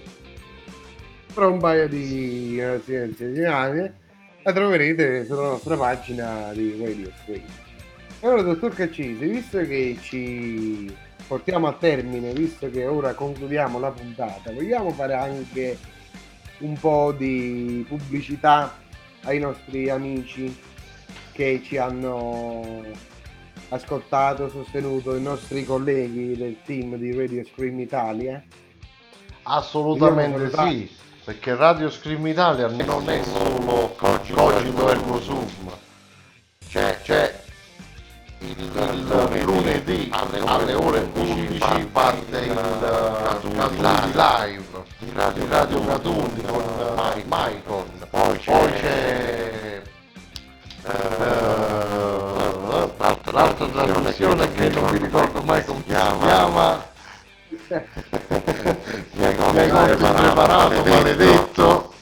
Fra 1.26 1.46
un 1.46 1.58
paio 1.58 1.88
di 1.88 2.60
residenze 2.60 3.32
generali 3.32 3.90
la 4.42 4.52
troverete 4.52 5.24
sulla 5.24 5.42
nostra 5.42 5.76
pagina 5.76 6.50
di 6.52 6.76
Radio 6.84 7.10
Scream. 7.22 7.44
Allora, 8.20 8.42
dottor 8.42 8.74
Caccisi, 8.74 9.26
visto 9.26 9.58
che 9.60 9.96
ci 10.00 10.94
portiamo 11.32 11.66
a 11.66 11.72
termine, 11.72 12.34
visto 12.34 12.68
che 12.68 12.86
ora 12.86 13.14
concludiamo 13.14 13.78
la 13.78 13.90
puntata, 13.90 14.52
vogliamo 14.52 14.90
fare 14.90 15.14
anche 15.14 15.78
un 16.58 16.78
po' 16.78 17.14
di 17.16 17.86
pubblicità 17.88 18.76
ai 19.22 19.38
nostri 19.38 19.88
amici 19.88 20.54
che 21.32 21.62
ci 21.64 21.78
hanno 21.78 22.84
ascoltato, 23.70 24.50
sostenuto, 24.50 25.16
i 25.16 25.22
nostri 25.22 25.64
colleghi 25.64 26.36
del 26.36 26.58
team 26.66 26.96
di 26.96 27.16
Radio 27.16 27.42
Scream 27.46 27.80
Italia? 27.80 28.44
Assolutamente 29.44 30.50
sì, 30.50 30.94
perché 31.24 31.56
Radio 31.56 31.88
Scream 31.88 32.26
Italia 32.26 32.66
non 32.66 33.08
è 33.08 33.22
solo 33.22 33.94
Cogito 33.96 34.90
Ergo 34.90 35.18
Sum. 35.18 35.72
C'è, 36.68 37.00
c'è 37.02 37.41
il 38.44 39.44
lunedì 39.44 40.10
alle 40.12 40.74
ore 40.74 41.08
11 41.14 41.86
parte 41.92 42.38
il 42.38 42.54
Catuni 43.24 44.12
Live 44.12 44.84
di 44.98 45.12
Radio, 45.14 45.46
Radio 45.48 45.84
Catuni 45.84 46.42
con 46.44 46.62
eh, 47.16 47.24
Maicon. 47.26 47.84
Poi 48.10 48.38
c'è 48.38 49.82
eh, 50.84 50.90
l'altra 53.30 53.66
trasmissione 53.66 54.52
che 54.52 54.68
non 54.70 54.90
mi 54.90 54.98
ricordo 54.98 55.42
mai 55.42 55.64
come 55.64 55.78
si 55.78 55.84
chiama. 55.84 56.84
Mi 59.12 59.24
hai 59.24 59.34
preparato, 59.96 60.82
maledetto. 60.84 61.92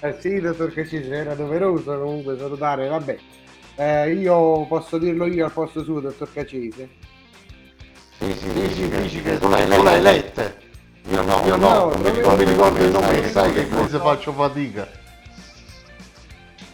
Eh 0.00 0.16
sì, 0.20 0.40
dottor 0.40 0.72
Caccisi, 0.72 1.10
era 1.10 1.34
doveroso 1.34 1.98
comunque 1.98 2.38
salutare, 2.38 2.88
vabbè. 2.88 3.18
Eh, 3.80 4.12
io 4.12 4.66
posso 4.66 4.98
dirlo 4.98 5.24
io 5.24 5.46
al 5.46 5.52
posto 5.52 5.82
suo, 5.82 6.00
dottor 6.00 6.30
Caccisi? 6.30 6.86
Sì, 8.18 8.32
sì, 8.34 8.52
dici, 8.52 8.88
dici 8.90 9.22
che 9.22 9.38
tu 9.38 9.48
l'hai, 9.48 9.66
tu 9.66 9.82
l'hai 9.82 10.02
lette. 10.02 10.56
Io 11.08 11.22
no, 11.22 11.40
io 11.46 11.56
no, 11.56 11.88
non 11.88 12.02
mi 12.02 12.10
ricordo, 12.10 12.44
mi 12.44 12.50
ricordo 12.50 12.84
il 12.84 12.90
nome, 12.90 13.28
sai 13.30 13.54
che 13.54 13.62
forse 13.62 13.96
faccio 13.96 14.32
fatica. 14.32 14.86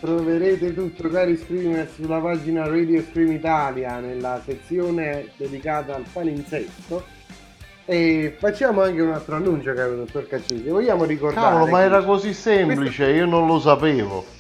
Troverete 0.00 0.74
tutto, 0.74 1.08
cari 1.08 1.36
screamer, 1.36 1.88
sulla 1.94 2.18
pagina 2.18 2.66
Radio 2.66 3.00
Scream 3.08 3.30
Italia, 3.30 4.00
nella 4.00 4.42
sezione 4.44 5.28
dedicata 5.36 5.94
al 5.94 6.06
palinsesto. 6.12 7.04
E 7.84 8.34
facciamo 8.36 8.82
anche 8.82 9.00
un 9.00 9.12
altro 9.12 9.36
annuncio, 9.36 9.72
caro 9.74 9.94
dottor 9.94 10.26
Caccisi. 10.26 10.68
Vogliamo 10.68 11.04
ricordare... 11.04 11.52
Cavolo, 11.52 11.70
ma 11.70 11.82
era 11.82 12.02
così 12.02 12.34
semplice, 12.34 13.04
io 13.10 13.26
non 13.26 13.46
lo 13.46 13.60
sapevo. 13.60 14.34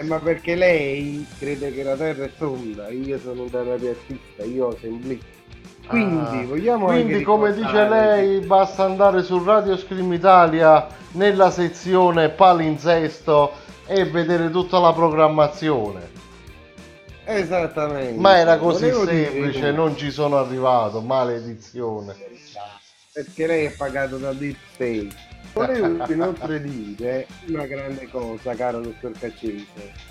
Eh, 0.00 0.04
ma 0.04 0.18
perché 0.18 0.54
lei 0.54 1.26
crede 1.38 1.74
che 1.74 1.82
la 1.82 1.94
Terra 1.94 2.24
è 2.24 2.30
tonda, 2.38 2.88
io 2.88 3.18
sono 3.18 3.42
un 3.42 3.50
terrapiattista, 3.50 4.44
io 4.44 4.68
ho 4.68 4.76
semplice. 4.80 5.26
Quindi 5.86 6.38
Ah, 6.38 6.46
vogliamo 6.46 6.86
Quindi, 6.86 7.22
come 7.22 7.52
dice 7.52 7.86
lei, 7.86 8.40
basta 8.40 8.84
andare 8.84 9.22
su 9.22 9.44
Radio 9.44 9.76
Scream 9.76 10.10
Italia 10.14 10.86
nella 11.12 11.50
sezione 11.50 12.30
palinsesto 12.30 13.52
e 13.86 14.06
vedere 14.06 14.50
tutta 14.50 14.78
la 14.78 14.94
programmazione. 14.94 16.08
Esattamente. 17.24 18.18
Ma 18.18 18.38
era 18.38 18.56
così 18.56 18.88
Volevo 18.88 19.04
semplice, 19.04 19.70
non 19.70 19.98
ci 19.98 20.10
sono 20.10 20.38
arrivato, 20.38 21.02
maledizione. 21.02 22.16
Perché 23.12 23.46
lei 23.46 23.66
è 23.66 23.72
pagato 23.72 24.16
da 24.16 24.32
Deep 24.32 24.56
State. 24.72 25.29
Volevo 25.52 26.04
inoltre 26.12 26.60
dire 26.60 27.26
una 27.48 27.66
grande 27.66 28.08
cosa, 28.08 28.54
caro 28.54 28.80
dottor 28.80 29.12
Caccese. 29.18 30.08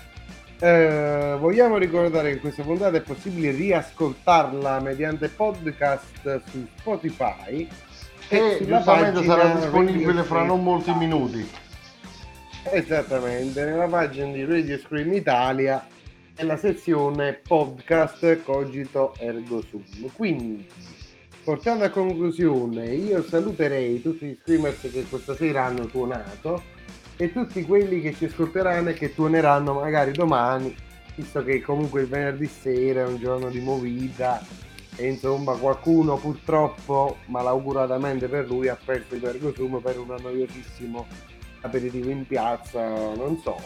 Eh, 0.62 1.36
vogliamo 1.38 1.78
ricordare 1.78 2.34
che 2.34 2.40
questa 2.40 2.62
puntata 2.62 2.98
è 2.98 3.00
possibile 3.00 3.50
riascoltarla 3.52 4.80
mediante 4.80 5.28
podcast 5.28 6.42
su 6.50 6.66
Spotify 6.76 7.66
E 8.28 8.56
sulla 8.58 8.76
giustamente 8.76 9.24
sarà 9.24 9.54
disponibile 9.54 10.22
fra 10.22 10.42
non 10.42 10.62
molti 10.62 10.92
minuti. 10.92 11.48
Esattamente, 12.64 13.64
nella 13.64 13.86
pagina 13.86 14.32
di 14.32 14.44
Radio 14.44 14.76
Scream 14.76 15.14
Italia 15.14 15.86
nella 16.36 16.58
sezione 16.58 17.32
podcast 17.34 18.42
Cogito 18.42 19.14
Ergo 19.18 19.62
Sum. 19.62 20.10
Quindi, 20.14 20.66
portando 21.50 21.82
a 21.82 21.88
conclusione, 21.88 22.94
io 22.94 23.24
saluterei 23.24 24.00
tutti 24.00 24.24
gli 24.24 24.38
screamers 24.40 24.82
che 24.82 25.04
questa 25.08 25.34
sera 25.34 25.64
hanno 25.64 25.86
tuonato 25.86 26.62
e 27.16 27.32
tutti 27.32 27.64
quelli 27.64 28.00
che 28.00 28.14
ci 28.14 28.26
ascolteranno 28.26 28.90
e 28.90 28.94
che 28.94 29.12
tuoneranno 29.12 29.72
magari 29.72 30.12
domani, 30.12 30.72
visto 31.16 31.42
che 31.42 31.60
comunque 31.60 32.02
il 32.02 32.06
venerdì 32.06 32.46
sera 32.46 33.00
è 33.00 33.04
un 33.04 33.16
giorno 33.16 33.48
di 33.48 33.58
movida 33.58 34.40
e 34.94 35.08
insomma 35.08 35.56
qualcuno 35.56 36.18
purtroppo, 36.18 37.16
malauguratamente 37.26 38.28
per 38.28 38.46
lui, 38.46 38.68
ha 38.68 38.78
perso 38.84 39.16
il 39.16 39.24
Ergo 39.24 39.52
Sum 39.52 39.80
per 39.80 39.98
un 39.98 40.14
noiosissimo 40.22 41.04
aperitivo 41.62 42.10
in 42.10 42.28
piazza, 42.28 42.80
non 43.16 43.36
so. 43.42 43.56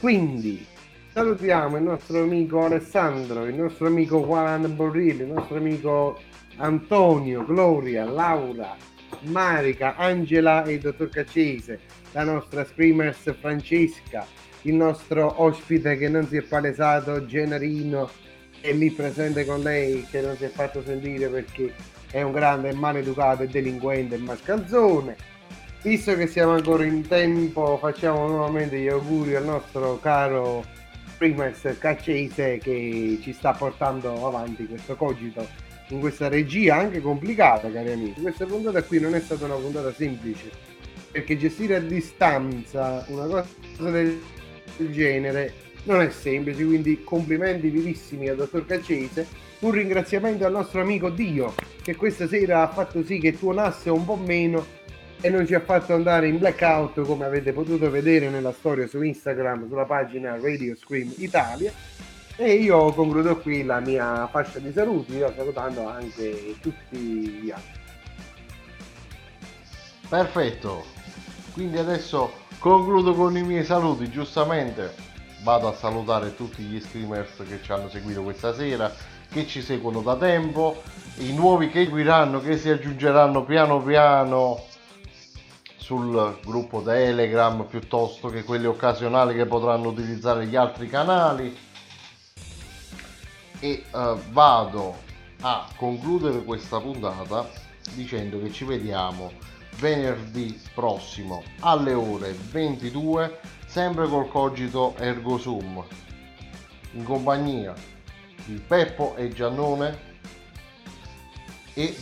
Quindi 0.00 0.66
salutiamo 1.12 1.76
il 1.76 1.84
nostro 1.84 2.22
amico 2.24 2.64
Alessandro, 2.64 3.46
il 3.46 3.54
nostro 3.54 3.86
amico 3.86 4.20
Juan 4.24 4.74
Borrilli, 4.74 5.22
il 5.22 5.28
nostro 5.28 5.58
amico 5.58 6.18
Antonio, 6.56 7.44
Gloria, 7.44 8.04
Laura, 8.04 8.76
Marica, 9.20 9.96
Angela 9.96 10.64
e 10.64 10.74
il 10.74 10.80
dottor 10.80 11.08
Caccese, 11.08 11.80
la 12.12 12.24
nostra 12.24 12.64
screamers 12.64 13.34
Francesca, 13.38 14.26
il 14.62 14.74
nostro 14.74 15.42
ospite 15.42 15.96
che 15.96 16.08
non 16.08 16.26
si 16.26 16.36
è 16.36 16.42
palesato, 16.42 17.24
Gennarino, 17.26 18.10
è 18.60 18.72
lì 18.72 18.90
presente 18.90 19.44
con 19.44 19.60
lei, 19.60 20.06
che 20.10 20.20
non 20.20 20.36
si 20.36 20.44
è 20.44 20.48
fatto 20.48 20.82
sentire 20.84 21.28
perché 21.28 21.72
è 22.10 22.22
un 22.22 22.32
grande 22.32 22.72
maleducato 22.72 23.42
e 23.42 23.48
delinquente 23.48 24.14
e 24.14 24.18
mascalzone. 24.18 25.16
Visto 25.82 26.14
che 26.14 26.28
siamo 26.28 26.52
ancora 26.52 26.84
in 26.84 27.06
tempo, 27.08 27.76
facciamo 27.78 28.28
nuovamente 28.28 28.78
gli 28.78 28.88
auguri 28.88 29.34
al 29.34 29.44
nostro 29.44 29.98
caro 30.00 30.64
Primes 31.18 31.76
Caccese 31.78 32.58
che 32.58 33.18
ci 33.20 33.32
sta 33.32 33.52
portando 33.52 34.26
avanti 34.26 34.66
questo 34.66 34.94
cogito 34.94 35.70
in 35.92 36.00
questa 36.00 36.28
regia 36.28 36.76
anche 36.76 37.00
complicata, 37.00 37.70
cari 37.70 37.92
amici. 37.92 38.20
Questa 38.20 38.46
puntata 38.46 38.82
qui 38.82 38.98
non 38.98 39.14
è 39.14 39.20
stata 39.20 39.44
una 39.44 39.54
puntata 39.54 39.92
semplice, 39.92 40.50
perché 41.10 41.36
gestire 41.36 41.76
a 41.76 41.80
distanza 41.80 43.04
una 43.08 43.26
cosa 43.26 43.46
del 43.90 44.18
genere 44.90 45.52
non 45.84 46.00
è 46.00 46.10
semplice, 46.10 46.64
quindi 46.64 47.04
complimenti 47.04 47.68
vivissimi 47.68 48.28
al 48.28 48.36
dottor 48.36 48.64
Caccese. 48.64 49.50
Un 49.60 49.70
ringraziamento 49.70 50.44
al 50.44 50.52
nostro 50.52 50.80
amico 50.80 51.08
Dio, 51.08 51.54
che 51.82 51.94
questa 51.94 52.26
sera 52.26 52.62
ha 52.62 52.72
fatto 52.72 53.04
sì 53.04 53.18
che 53.18 53.38
tuonasse 53.38 53.90
un 53.90 54.04
po' 54.04 54.16
meno 54.16 54.66
e 55.20 55.30
non 55.30 55.46
ci 55.46 55.54
ha 55.54 55.60
fatto 55.60 55.94
andare 55.94 56.26
in 56.26 56.38
blackout 56.38 57.00
come 57.02 57.24
avete 57.24 57.52
potuto 57.52 57.88
vedere 57.88 58.28
nella 58.28 58.50
storia 58.50 58.88
su 58.88 59.00
Instagram 59.02 59.68
sulla 59.68 59.84
pagina 59.84 60.36
Radio 60.40 60.74
Scream 60.74 61.12
Italia 61.18 61.72
e 62.36 62.54
io 62.54 62.92
concludo 62.92 63.38
qui 63.38 63.64
la 63.64 63.80
mia 63.80 64.26
fascia 64.28 64.58
di 64.58 64.72
saluti 64.72 65.18
salutando 65.36 65.86
anche 65.88 66.56
tutti 66.60 66.96
gli 66.96 67.50
altri 67.50 67.80
Perfetto. 70.12 70.84
Quindi 71.54 71.78
adesso 71.78 72.32
concludo 72.58 73.14
con 73.14 73.34
i 73.34 73.42
miei 73.42 73.64
saluti. 73.64 74.10
Giustamente 74.10 74.94
vado 75.42 75.68
a 75.68 75.74
salutare 75.74 76.36
tutti 76.36 76.62
gli 76.62 76.78
streamers 76.80 77.42
che 77.48 77.62
ci 77.62 77.72
hanno 77.72 77.88
seguito 77.88 78.22
questa 78.22 78.52
sera, 78.52 78.92
che 79.30 79.46
ci 79.46 79.62
seguono 79.62 80.02
da 80.02 80.16
tempo, 80.16 80.82
i 81.16 81.32
nuovi 81.32 81.70
che 81.70 81.84
seguiranno, 81.84 82.42
che 82.42 82.58
si 82.58 82.68
aggiungeranno 82.68 83.42
piano 83.44 83.80
piano 83.80 84.66
sul 85.76 86.38
gruppo 86.44 86.82
Telegram 86.82 87.64
piuttosto 87.64 88.28
che 88.28 88.44
quelli 88.44 88.66
occasionali 88.66 89.34
che 89.34 89.46
potranno 89.46 89.88
utilizzare 89.88 90.44
gli 90.44 90.56
altri 90.56 90.88
canali 90.90 91.56
e 93.62 93.84
eh, 93.94 94.14
vado 94.30 94.96
a 95.42 95.68
concludere 95.76 96.42
questa 96.42 96.80
puntata 96.80 97.48
dicendo 97.94 98.40
che 98.40 98.50
ci 98.50 98.64
vediamo 98.64 99.30
venerdì 99.76 100.60
prossimo 100.74 101.42
alle 101.60 101.94
ore 101.94 102.32
22 102.32 103.38
sempre 103.66 104.08
col 104.08 104.28
cogito 104.28 104.94
ergo 104.98 105.38
sum. 105.38 105.82
In 106.94 107.04
compagnia 107.04 107.72
di 108.44 108.60
Peppo 108.66 109.14
e 109.14 109.30
Giannone. 109.30 110.10
E, 111.74 111.96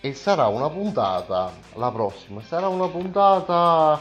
e 0.00 0.14
sarà 0.14 0.46
una 0.46 0.68
puntata 0.68 1.52
la 1.74 1.90
prossima 1.90 2.40
sarà 2.42 2.68
una 2.68 2.86
puntata 2.86 4.00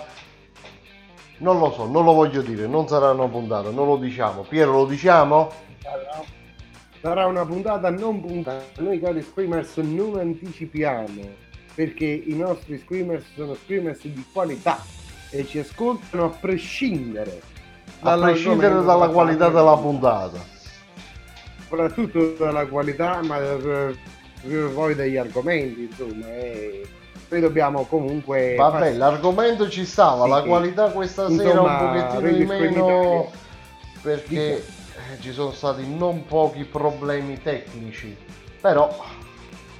non 1.37 1.57
lo 1.57 1.71
so 1.71 1.87
non 1.87 2.03
lo 2.03 2.13
voglio 2.13 2.43
dire 2.43 2.67
non 2.67 2.87
sarà 2.87 3.09
una 3.09 3.27
puntata 3.27 3.71
non 3.71 3.87
lo 3.87 3.95
diciamo. 3.95 4.43
Piero 4.43 4.73
lo 4.73 4.85
diciamo 4.85 5.69
sarà 7.01 7.25
una 7.25 7.45
puntata 7.45 7.89
non 7.89 8.21
puntata 8.21 8.63
noi 8.81 8.99
cari 8.99 9.21
screamers 9.21 9.77
non 9.77 10.19
anticipiamo 10.19 11.21
perché 11.73 12.05
i 12.05 12.35
nostri 12.35 12.77
screamers 12.77 13.23
sono 13.35 13.55
screamers 13.55 14.01
di 14.03 14.23
qualità 14.31 14.77
e 15.31 15.45
ci 15.47 15.59
ascoltano 15.59 16.25
a 16.25 16.29
prescindere. 16.29 17.39
A 18.01 18.17
prescindere 18.17 18.83
dalla 18.83 19.07
qualità 19.07 19.47
della 19.47 19.77
puntata. 19.77 20.37
Soprattutto 21.69 22.33
dalla 22.37 22.65
qualità 22.65 23.21
ma 23.23 23.37
poi 24.73 24.95
degli 24.95 25.15
argomenti 25.15 25.83
insomma 25.89 26.27
e 26.27 26.85
noi 27.29 27.39
dobbiamo 27.39 27.85
comunque 27.85 28.55
vabbè 28.57 28.79
far- 28.79 28.97
l'argomento 28.97 29.69
ci 29.69 29.85
stava 29.85 30.27
la 30.27 30.41
Sì. 30.41 30.47
qualità 30.47 30.89
questa 30.91 31.29
sera 31.29 31.43
Insomma, 31.49 31.79
un 31.81 31.87
pochettino 31.87 32.37
di 32.37 32.45
meno 32.45 33.31
perché 34.01 34.57
eh, 34.57 34.63
ci 35.19 35.31
sono 35.31 35.51
stati 35.51 35.87
non 35.87 36.25
pochi 36.25 36.63
problemi 36.63 37.41
tecnici 37.41 38.15
però 38.59 38.93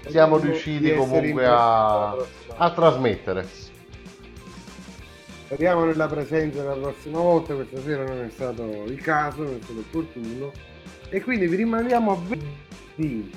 siamo 0.08 0.38
riusciti 0.38 0.94
comunque 0.96 1.46
a, 1.46 2.16
a 2.58 2.72
trasmettere. 2.72 3.48
Speriamo 5.46 5.84
nella 5.84 6.08
presenza 6.08 6.64
la 6.64 6.74
prossima 6.74 7.20
volta 7.20 7.54
questa 7.54 7.82
sera 7.82 8.04
non 8.06 8.24
è 8.24 8.30
stato 8.30 8.64
il 8.86 9.00
caso 9.02 9.44
non 9.44 9.58
è 9.60 9.64
stato 9.64 9.80
opportuno. 9.80 10.52
E 11.10 11.22
quindi 11.22 11.48
vi 11.48 11.58
rimandiamo 11.58 12.12
a 12.14 12.18
venerdì 12.18 13.32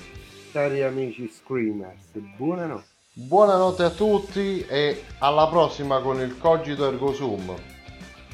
cari 0.52 0.82
amici 0.82 1.28
screamers. 1.28 2.18
Buonanotte. 2.36 2.86
Buonanotte 3.14 3.82
a 3.82 3.90
tutti 3.90 4.64
e 4.66 5.04
alla 5.18 5.48
prossima 5.48 6.00
con 6.00 6.20
il 6.20 6.38
Cogito 6.38 6.88
Ergo 6.88 7.12
Sum 7.12 7.54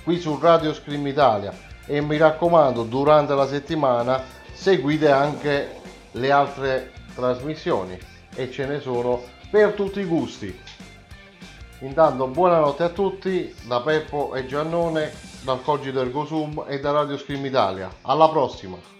qui 0.02 0.18
su 0.18 0.38
Radio 0.40 0.72
Scream 0.72 1.06
Italia 1.06 1.52
e 1.90 2.00
mi 2.00 2.16
raccomando 2.16 2.84
durante 2.84 3.34
la 3.34 3.48
settimana 3.48 4.22
seguite 4.52 5.10
anche 5.10 5.80
le 6.12 6.30
altre 6.30 6.92
trasmissioni 7.16 7.98
e 8.32 8.48
ce 8.52 8.64
ne 8.64 8.78
sono 8.78 9.20
per 9.50 9.72
tutti 9.72 9.98
i 9.98 10.04
gusti. 10.04 10.56
Intanto 11.80 12.28
buonanotte 12.28 12.84
a 12.84 12.90
tutti 12.90 13.52
da 13.66 13.80
Peppo 13.80 14.36
e 14.36 14.46
Giannone 14.46 15.12
dal 15.42 15.64
Cogito 15.64 16.00
Ergo 16.00 16.24
Sum 16.24 16.64
e 16.68 16.78
da 16.78 16.92
Radio 16.92 17.18
Scream 17.18 17.44
Italia. 17.44 17.92
Alla 18.02 18.28
prossima! 18.28 18.99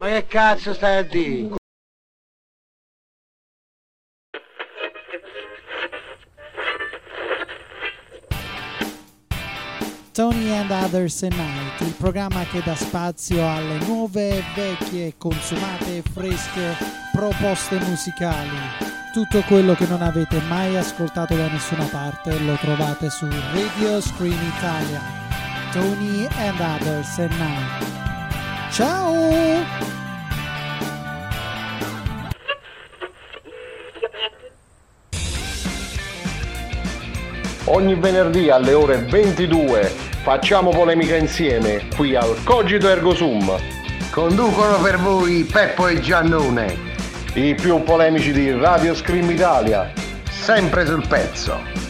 Ma 0.00 0.06
che 0.10 0.26
cazzo 0.28 0.74
stai 0.74 0.98
a 0.98 1.02
dire? 1.02 1.56
Tony 10.12 10.50
and 10.52 10.70
Others 10.70 11.22
at 11.24 11.34
Night, 11.34 11.80
il 11.80 11.94
programma 11.94 12.44
che 12.44 12.60
dà 12.64 12.76
spazio 12.76 13.48
alle 13.48 13.78
nuove, 13.86 14.42
vecchie, 14.54 15.14
consumate 15.16 15.98
e 15.98 16.02
fresche 16.02 16.76
proposte 17.12 17.78
musicali. 17.80 18.56
Tutto 19.12 19.42
quello 19.42 19.74
che 19.74 19.86
non 19.86 20.02
avete 20.02 20.40
mai 20.42 20.76
ascoltato 20.76 21.34
da 21.34 21.48
nessuna 21.48 21.86
parte 21.86 22.38
lo 22.38 22.54
trovate 22.54 23.10
su 23.10 23.26
Radio 23.52 24.00
Screen 24.00 24.40
Italia. 24.56 25.00
Tony 25.72 26.26
and 26.36 26.60
Others 26.60 27.18
at 27.18 27.30
Night. 27.32 27.97
Ciao! 28.70 29.16
Ogni 37.64 37.94
venerdì 37.96 38.50
alle 38.50 38.72
ore 38.72 38.98
22 38.98 39.82
facciamo 40.22 40.70
polemica 40.70 41.16
insieme 41.16 41.86
qui 41.96 42.14
al 42.14 42.36
Cogito 42.44 42.88
Ergo 42.88 43.14
Sum. 43.14 43.50
Conducono 44.10 44.80
per 44.80 44.98
voi 44.98 45.44
Peppo 45.44 45.86
e 45.86 46.00
Giannone, 46.00 46.76
i 47.34 47.54
più 47.54 47.82
polemici 47.82 48.32
di 48.32 48.50
Radio 48.52 48.94
Scream 48.94 49.30
Italia. 49.30 49.92
sempre 50.30 50.86
sul 50.86 51.06
pezzo. 51.06 51.87